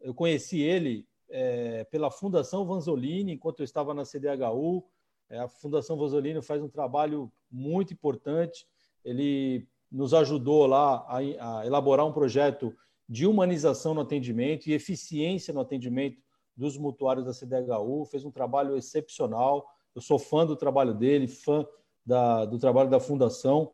eu 0.01 0.13
conheci 0.13 0.59
ele 0.59 1.07
é, 1.29 1.85
pela 1.85 2.11
Fundação 2.11 2.65
Vanzolini, 2.65 3.31
enquanto 3.31 3.61
eu 3.61 3.63
estava 3.63 3.93
na 3.93 4.03
CDHU. 4.03 4.83
É, 5.29 5.39
a 5.39 5.47
Fundação 5.47 5.95
Vanzolini 5.95 6.41
faz 6.41 6.61
um 6.61 6.67
trabalho 6.67 7.31
muito 7.49 7.93
importante. 7.93 8.67
Ele 9.05 9.69
nos 9.89 10.13
ajudou 10.13 10.65
lá 10.65 11.05
a, 11.07 11.19
a 11.59 11.65
elaborar 11.65 12.05
um 12.05 12.11
projeto 12.11 12.75
de 13.07 13.25
humanização 13.25 13.93
no 13.93 14.01
atendimento 14.01 14.67
e 14.67 14.73
eficiência 14.73 15.53
no 15.53 15.61
atendimento 15.61 16.21
dos 16.57 16.77
mutuários 16.77 17.23
da 17.25 17.31
CDHU. 17.33 18.03
Fez 18.03 18.25
um 18.25 18.31
trabalho 18.31 18.75
excepcional. 18.75 19.65
Eu 19.95 20.01
sou 20.01 20.19
fã 20.19 20.45
do 20.45 20.57
trabalho 20.57 20.93
dele, 20.93 21.25
fã 21.25 21.65
da, 22.05 22.43
do 22.43 22.59
trabalho 22.59 22.89
da 22.89 22.99
Fundação. 22.99 23.71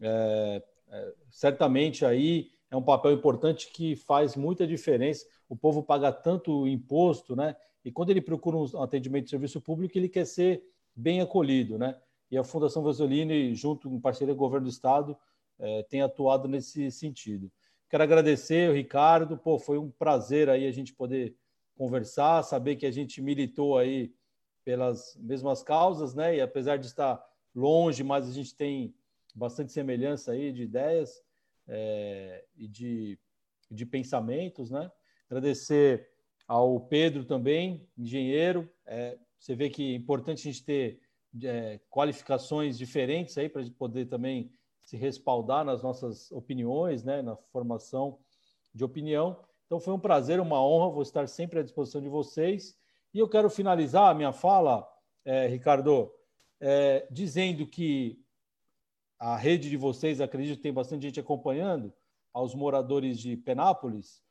É, 0.00 0.62
é, 0.90 1.14
certamente 1.30 2.04
aí 2.04 2.50
é 2.70 2.76
um 2.76 2.82
papel 2.82 3.12
importante 3.12 3.70
que 3.72 3.96
faz 3.96 4.36
muita 4.36 4.66
diferença. 4.66 5.26
O 5.48 5.56
povo 5.56 5.82
paga 5.82 6.12
tanto 6.12 6.66
imposto, 6.66 7.34
né? 7.34 7.56
E 7.84 7.90
quando 7.90 8.10
ele 8.10 8.20
procura 8.20 8.56
um 8.56 8.82
atendimento 8.82 9.24
de 9.24 9.30
serviço 9.30 9.60
público, 9.60 9.96
ele 9.96 10.08
quer 10.08 10.26
ser 10.26 10.62
bem 10.94 11.20
acolhido, 11.20 11.78
né? 11.78 11.96
E 12.30 12.36
a 12.36 12.44
Fundação 12.44 12.82
Vasolini, 12.82 13.54
junto 13.54 13.88
com 13.88 14.00
parceria 14.00 14.34
do 14.34 14.38
governo 14.38 14.66
do 14.66 14.70
Estado, 14.70 15.16
é, 15.58 15.82
tem 15.84 16.02
atuado 16.02 16.46
nesse 16.46 16.90
sentido. 16.90 17.50
Quero 17.88 18.02
agradecer 18.02 18.72
Ricardo, 18.74 19.38
pô, 19.38 19.58
foi 19.58 19.78
um 19.78 19.90
prazer 19.90 20.50
aí 20.50 20.66
a 20.66 20.70
gente 20.70 20.92
poder 20.92 21.34
conversar, 21.74 22.42
saber 22.42 22.76
que 22.76 22.84
a 22.84 22.90
gente 22.90 23.22
militou 23.22 23.78
aí 23.78 24.12
pelas 24.64 25.16
mesmas 25.16 25.62
causas, 25.62 26.14
né? 26.14 26.36
E 26.36 26.40
apesar 26.40 26.76
de 26.76 26.86
estar 26.86 27.24
longe, 27.54 28.04
mas 28.04 28.28
a 28.28 28.32
gente 28.32 28.54
tem 28.54 28.94
bastante 29.38 29.72
semelhança 29.72 30.32
aí 30.32 30.52
de 30.52 30.62
ideias 30.62 31.22
é, 31.66 32.44
e 32.56 32.66
de, 32.66 33.18
de 33.70 33.86
pensamentos, 33.86 34.70
né? 34.70 34.90
Agradecer 35.30 36.08
ao 36.46 36.80
Pedro 36.80 37.24
também, 37.24 37.86
engenheiro. 37.96 38.68
É, 38.86 39.18
você 39.38 39.54
vê 39.54 39.70
que 39.70 39.92
é 39.92 39.96
importante 39.96 40.48
a 40.48 40.52
gente 40.52 40.64
ter 40.64 41.00
é, 41.44 41.78
qualificações 41.90 42.76
diferentes 42.76 43.36
aí 43.38 43.48
para 43.48 43.62
poder 43.78 44.06
também 44.06 44.50
se 44.80 44.96
respaldar 44.96 45.64
nas 45.64 45.82
nossas 45.82 46.32
opiniões, 46.32 47.04
né? 47.04 47.22
Na 47.22 47.36
formação 47.36 48.18
de 48.74 48.82
opinião. 48.84 49.38
Então 49.66 49.78
foi 49.78 49.92
um 49.92 50.00
prazer, 50.00 50.40
uma 50.40 50.64
honra, 50.64 50.90
vou 50.90 51.02
estar 51.02 51.28
sempre 51.28 51.60
à 51.60 51.62
disposição 51.62 52.00
de 52.00 52.08
vocês. 52.08 52.76
E 53.12 53.18
eu 53.18 53.28
quero 53.28 53.50
finalizar 53.50 54.10
a 54.10 54.14
minha 54.14 54.32
fala, 54.32 54.88
é, 55.24 55.46
Ricardo, 55.46 56.10
é, 56.60 57.06
dizendo 57.10 57.66
que 57.66 58.18
a 59.18 59.36
rede 59.36 59.68
de 59.68 59.76
vocês, 59.76 60.20
acredito 60.20 60.56
que 60.56 60.62
tem 60.62 60.72
bastante 60.72 61.02
gente 61.02 61.20
acompanhando, 61.20 61.92
aos 62.32 62.54
moradores 62.54 63.18
de 63.18 63.36
Penápolis, 63.36 64.22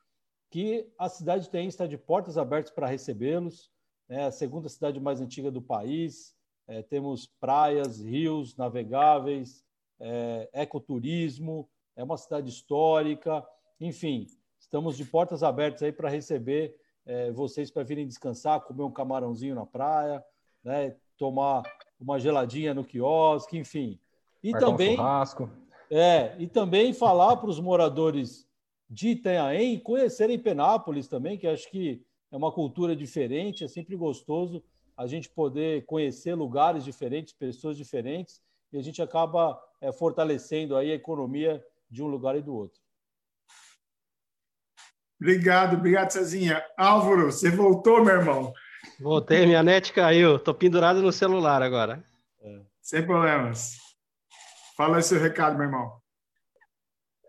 que 0.49 0.89
a 0.97 1.09
cidade 1.09 1.49
tem 1.49 1.67
está 1.67 1.85
de 1.85 1.97
portas 1.97 2.37
abertas 2.37 2.71
para 2.71 2.87
recebê-los. 2.87 3.69
É 4.07 4.23
a 4.23 4.31
segunda 4.31 4.69
cidade 4.69 4.99
mais 4.99 5.19
antiga 5.19 5.51
do 5.51 5.61
país. 5.61 6.33
É, 6.67 6.81
temos 6.81 7.27
praias, 7.39 7.99
rios 7.99 8.55
navegáveis, 8.55 9.65
é, 9.99 10.49
ecoturismo, 10.53 11.69
é 11.95 12.03
uma 12.03 12.17
cidade 12.17 12.49
histórica. 12.49 13.45
Enfim, 13.79 14.27
estamos 14.59 14.95
de 14.95 15.03
portas 15.03 15.43
abertas 15.43 15.83
aí 15.83 15.91
para 15.91 16.09
receber 16.09 16.75
é, 17.05 17.31
vocês 17.31 17.71
para 17.71 17.83
virem 17.83 18.07
descansar, 18.07 18.61
comer 18.61 18.83
um 18.83 18.91
camarãozinho 18.91 19.55
na 19.55 19.65
praia, 19.65 20.23
né, 20.63 20.95
tomar 21.17 21.63
uma 21.99 22.19
geladinha 22.19 22.73
no 22.73 22.85
quiosque, 22.85 23.57
enfim. 23.57 23.99
E 24.43 24.51
também, 24.51 24.93
um 24.93 24.95
churrasco. 24.95 25.49
É, 25.89 26.35
e 26.37 26.47
também 26.47 26.93
falar 26.93 27.37
para 27.37 27.49
os 27.49 27.59
moradores 27.59 28.47
de 28.89 29.09
Itanhaém 29.09 29.79
conhecerem 29.79 30.39
Penápolis 30.39 31.07
também, 31.07 31.37
que 31.37 31.47
acho 31.47 31.69
que 31.69 32.01
é 32.31 32.37
uma 32.37 32.51
cultura 32.51 32.95
diferente, 32.95 33.63
é 33.63 33.67
sempre 33.67 33.95
gostoso 33.95 34.63
a 34.95 35.05
gente 35.05 35.29
poder 35.29 35.85
conhecer 35.85 36.33
lugares 36.33 36.83
diferentes, 36.83 37.33
pessoas 37.33 37.77
diferentes, 37.77 38.41
e 38.73 38.77
a 38.77 38.81
gente 38.81 39.01
acaba 39.01 39.61
é, 39.79 39.91
fortalecendo 39.91 40.75
aí 40.75 40.91
a 40.91 40.95
economia 40.95 41.63
de 41.89 42.01
um 42.01 42.07
lugar 42.07 42.35
e 42.35 42.41
do 42.41 42.53
outro. 42.53 42.79
Obrigado, 45.19 45.75
obrigado, 45.75 46.11
Cezinha. 46.11 46.63
Álvaro, 46.77 47.31
você 47.31 47.49
voltou, 47.49 48.03
meu 48.03 48.15
irmão? 48.15 48.53
Voltei, 48.99 49.45
minha 49.45 49.63
net 49.63 49.91
caiu. 49.93 50.37
Tô 50.37 50.53
pendurado 50.53 51.01
no 51.01 51.11
celular 51.11 51.61
agora. 51.61 52.03
É. 52.41 52.61
Sem 52.81 53.05
problemas. 53.05 53.86
Fala 54.77 54.97
aí 54.97 55.03
seu 55.03 55.19
recado, 55.19 55.57
meu 55.57 55.65
irmão. 55.65 55.99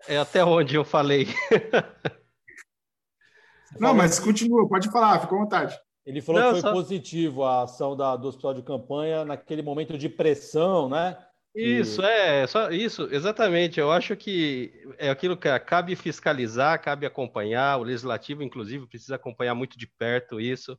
É 0.07 0.19
até 0.19 0.45
onde 0.45 0.77
eu 0.77 0.85
falei. 0.85 1.27
Não, 3.81 3.95
mas 3.95 4.21
continua, 4.21 4.69
pode 4.69 4.91
falar, 4.91 5.21
fica 5.21 5.35
à 5.35 5.39
vontade. 5.39 5.81
Ele 6.05 6.21
falou 6.21 6.43
Não, 6.43 6.49
que 6.49 6.61
foi 6.61 6.71
só... 6.71 6.73
positivo 6.73 7.45
a 7.45 7.63
ação 7.63 7.97
da, 7.97 8.17
do 8.17 8.29
hospital 8.29 8.53
de 8.53 8.63
campanha 8.63 9.25
naquele 9.25 9.63
momento 9.63 9.97
de 9.97 10.11
pressão, 10.11 10.91
né? 10.91 11.17
Isso, 11.55 12.03
é, 12.03 12.47
só 12.47 12.71
isso, 12.71 13.09
exatamente. 13.11 13.81
Eu 13.81 13.91
acho 13.91 14.15
que 14.15 14.71
é 14.99 15.09
aquilo 15.09 15.37
que 15.37 15.59
cabe 15.61 15.97
fiscalizar, 15.97 16.83
cabe 16.83 17.07
acompanhar, 17.07 17.79
o 17.79 17.83
legislativo, 17.83 18.43
inclusive, 18.43 18.87
precisa 18.87 19.17
acompanhar 19.17 19.55
muito 19.55 19.79
de 19.79 19.87
perto 19.87 20.39
isso, 20.39 20.79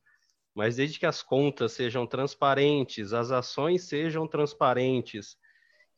mas 0.53 0.75
desde 0.75 0.99
que 0.99 1.05
as 1.07 1.23
contas 1.23 1.71
sejam 1.71 2.05
transparentes, 2.05 3.11
as 3.11 3.31
ações 3.31 3.87
sejam 3.87 4.27
transparentes 4.27 5.35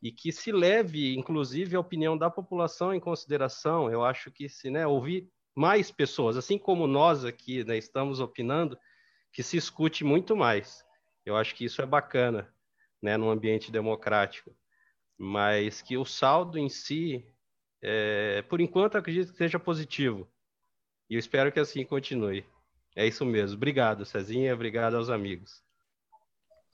e 0.01 0.11
que 0.11 0.31
se 0.31 0.51
leve, 0.51 1.15
inclusive, 1.15 1.75
a 1.75 1.79
opinião 1.79 2.17
da 2.17 2.29
população 2.29 2.93
em 2.93 2.99
consideração. 2.99 3.91
Eu 3.91 4.03
acho 4.03 4.31
que 4.31 4.49
se 4.49 4.69
né, 4.69 4.85
ouvir 4.87 5.29
mais 5.55 5.91
pessoas, 5.91 6.37
assim 6.37 6.57
como 6.57 6.87
nós 6.87 7.23
aqui 7.25 7.63
né, 7.63 7.77
estamos 7.77 8.19
opinando, 8.19 8.77
que 9.31 9.43
se 9.43 9.57
escute 9.57 10.03
muito 10.03 10.35
mais. 10.35 10.83
Eu 11.25 11.35
acho 11.35 11.53
que 11.55 11.65
isso 11.65 11.81
é 11.81 11.85
bacana, 11.85 12.51
né, 13.01 13.15
num 13.17 13.29
ambiente 13.29 13.71
democrático 13.71 14.55
mas 15.21 15.83
que 15.83 15.95
o 15.97 16.03
saldo 16.03 16.57
em 16.57 16.67
si, 16.67 17.23
é, 17.79 18.41
por 18.43 18.59
enquanto, 18.59 18.97
acredito 18.97 19.31
que 19.31 19.37
seja 19.37 19.59
positivo. 19.59 20.27
E 21.07 21.13
eu 21.13 21.19
espero 21.19 21.51
que 21.51 21.59
assim 21.59 21.85
continue. 21.85 22.43
É 22.95 23.05
isso 23.05 23.23
mesmo. 23.23 23.55
Obrigado, 23.55 24.03
Cezinha. 24.03 24.53
Obrigado 24.53 24.97
aos 24.97 25.11
amigos. 25.11 25.63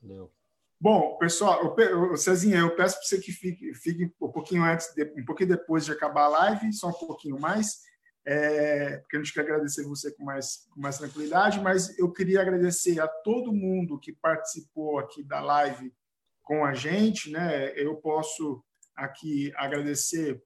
Valeu. 0.02 0.32
Bom, 0.80 1.18
pessoal, 1.18 1.76
eu, 1.76 2.16
Cezinha, 2.16 2.60
eu 2.60 2.76
peço 2.76 2.98
para 2.98 3.08
você 3.08 3.20
que 3.20 3.32
fique, 3.32 3.74
fique, 3.74 4.14
um 4.22 4.32
pouquinho 4.32 4.64
antes, 4.64 4.94
um 5.18 5.26
pouquinho 5.26 5.49
depois 5.49 5.86
de 5.86 5.91
acabar 5.91 6.26
a 6.26 6.28
live, 6.28 6.72
só 6.72 6.90
um 6.90 6.94
pouquinho 6.94 7.40
mais, 7.40 7.82
é, 8.24 8.98
porque 8.98 9.18
a 9.18 9.20
gente 9.20 9.34
quer 9.34 9.41
agradecer 9.41 9.88
você 9.88 10.12
com 10.12 10.24
mais, 10.24 10.68
com 10.70 10.80
mais 10.80 10.99
tranquilidade, 10.99 11.60
mas 11.60 11.98
eu 11.98 12.12
queria 12.12 12.41
agradecer 12.41 12.99
a 12.99 13.08
todo 13.08 13.52
mundo 13.52 13.99
que 13.99 14.14
participou 14.14 14.99
aqui 14.99 15.24
da 15.24 15.40
live 15.40 15.91
com 16.44 16.64
a 16.64 16.76
gente. 16.76 17.32
Né? 17.32 17.72
Eu 17.76 17.95
posso 17.95 18.64
aqui 18.95 19.52
agradecer 19.56 20.40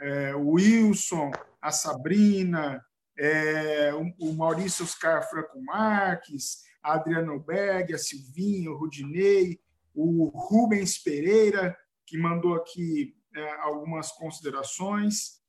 é, 0.00 0.34
o 0.34 0.50
Wilson, 0.52 1.30
a 1.62 1.70
Sabrina, 1.70 2.84
é, 3.16 3.92
o 4.18 4.32
Maurício 4.32 4.84
Oscar 4.84 5.28
Franco 5.30 5.62
Marques, 5.62 6.64
a 6.82 6.94
Adriana 6.94 7.38
Berg, 7.38 7.94
a 7.94 7.98
Silvinha, 7.98 8.70
o 8.70 8.76
Rudinei, 8.76 9.60
o 9.96 10.26
Rubens 10.28 10.98
Pereira, 10.98 11.76
que 12.06 12.18
mandou 12.18 12.54
aqui 12.54 13.16
é, 13.34 13.50
algumas 13.62 14.12
considerações, 14.12 15.40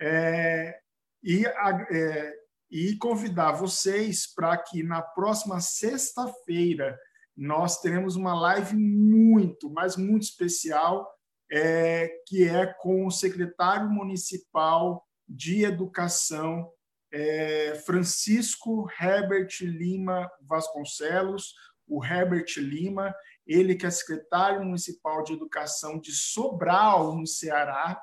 é, 0.00 0.78
e, 1.22 1.44
é, 1.44 2.34
e 2.70 2.96
convidar 2.96 3.52
vocês 3.52 4.32
para 4.32 4.56
que 4.56 4.82
na 4.82 5.02
próxima 5.02 5.60
sexta-feira, 5.60 6.96
nós 7.36 7.80
teremos 7.80 8.16
uma 8.16 8.34
live 8.40 8.76
muito, 8.76 9.68
mas 9.68 9.96
muito 9.96 10.22
especial, 10.22 11.06
é, 11.50 12.08
que 12.26 12.48
é 12.48 12.66
com 12.80 13.06
o 13.06 13.10
secretário 13.10 13.90
municipal 13.90 15.04
de 15.28 15.64
Educação, 15.64 16.70
é, 17.12 17.74
Francisco 17.84 18.88
Herbert 19.00 19.48
Lima 19.60 20.30
Vasconcelos, 20.40 21.54
o 21.86 22.04
Herbert 22.04 22.46
Lima, 22.56 23.14
ele 23.46 23.74
que 23.74 23.86
é 23.86 23.90
secretário 23.90 24.64
municipal 24.64 25.22
de 25.22 25.32
educação 25.32 26.00
de 26.00 26.12
Sobral, 26.12 27.16
no 27.16 27.26
Ceará, 27.26 28.00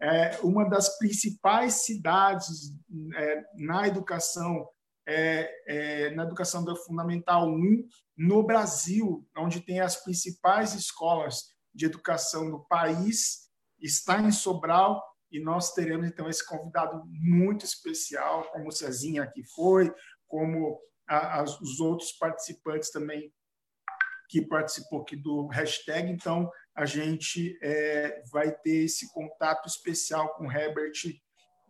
é 0.00 0.38
uma 0.42 0.68
das 0.68 0.98
principais 0.98 1.84
cidades 1.84 2.72
é, 3.16 3.42
na 3.56 3.88
educação 3.88 4.68
é, 5.06 5.50
é, 5.66 6.10
na 6.14 6.22
educação 6.22 6.64
da 6.64 6.74
Fundamental 6.74 7.46
1 7.46 7.86
no 8.16 8.42
Brasil, 8.42 9.26
onde 9.36 9.60
tem 9.60 9.80
as 9.80 10.02
principais 10.02 10.72
escolas 10.74 11.44
de 11.74 11.84
educação 11.84 12.50
do 12.50 12.64
país, 12.64 13.50
está 13.78 14.20
em 14.20 14.30
Sobral 14.30 15.02
e 15.30 15.40
nós 15.40 15.72
teremos 15.72 16.06
então 16.06 16.28
esse 16.28 16.46
convidado 16.46 17.02
muito 17.06 17.64
especial, 17.64 18.44
como 18.52 18.68
o 18.68 18.72
Cezinha 18.72 19.24
aqui 19.24 19.42
foi, 19.54 19.92
como 20.26 20.80
a, 21.08 21.40
a, 21.40 21.42
os 21.42 21.80
outros 21.80 22.12
participantes 22.12 22.90
também 22.90 23.32
que 24.28 24.42
participou 24.42 25.02
aqui 25.02 25.16
do 25.16 25.46
hashtag. 25.48 26.10
Então, 26.10 26.50
a 26.74 26.84
gente 26.84 27.58
é, 27.62 28.22
vai 28.32 28.50
ter 28.50 28.84
esse 28.84 29.12
contato 29.12 29.66
especial 29.68 30.34
com 30.34 30.50
Herbert, 30.50 30.92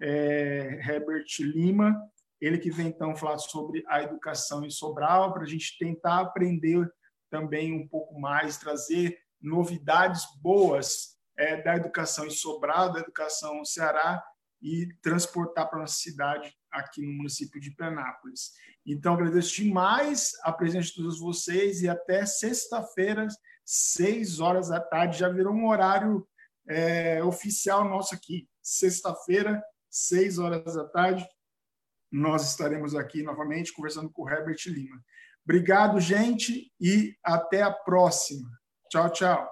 é, 0.01 0.81
Herbert 0.87 1.27
Lima, 1.41 1.95
ele 2.41 2.59
que 2.59 2.71
vem 2.71 2.89
então 2.89 3.17
falar 3.17 3.39
sobre 3.39 3.85
a 3.89 4.03
educação 4.03 4.65
em 4.65 4.71
Sobral, 4.71 5.33
para 5.33 5.43
a 5.43 5.47
gente 5.47 5.79
tentar 5.79 6.21
aprender 6.21 6.87
também 7.31 7.73
um 7.73 7.87
pouco 7.89 8.19
mais, 8.19 8.59
trazer 8.59 9.19
novidades 9.41 10.25
boas 10.43 11.17
é, 11.37 11.61
da 11.63 11.77
educação 11.77 12.27
em 12.27 12.31
Sobral, 12.31 12.93
da 12.93 13.01
educação 13.01 13.59
no 13.59 13.67
Ceará 13.67 14.23
e 14.65 14.89
transportar 15.03 15.69
para 15.69 15.81
a 15.81 15.81
nossa 15.83 15.97
cidade 15.97 16.57
aqui 16.73 17.03
no 17.03 17.13
município 17.13 17.61
de 17.61 17.71
Penápolis. 17.71 18.53
Então, 18.87 19.13
agradeço 19.13 19.55
demais 19.57 20.33
a 20.43 20.51
presença 20.51 20.89
de 20.89 20.95
todos 20.95 21.21
vocês 21.21 21.83
e 21.83 21.89
até 21.89 22.25
sexta-feira, 22.25 23.29
seis 23.63 24.41
horas 24.41 24.71
da 24.71 24.81
tarde, 24.81 25.19
já 25.19 25.29
virou 25.29 25.53
um 25.53 25.69
horário 25.69 26.27
é, 26.67 27.23
oficial 27.23 27.87
nosso 27.87 28.15
aqui. 28.15 28.49
Sexta-feira, 28.63 29.63
seis 29.91 30.39
horas 30.39 30.75
da 30.75 30.89
tarde, 30.89 31.29
nós 32.11 32.49
estaremos 32.49 32.95
aqui 32.95 33.23
novamente 33.23 33.71
conversando 33.71 34.11
com 34.11 34.23
o 34.23 34.31
Herbert 34.31 34.65
Lima. 34.67 34.99
Obrigado, 35.45 36.01
gente, 36.01 36.73
e 36.81 37.15
até 37.23 37.61
a 37.61 37.71
próxima. 37.71 38.49
Tchau, 38.89 39.11
tchau. 39.11 39.47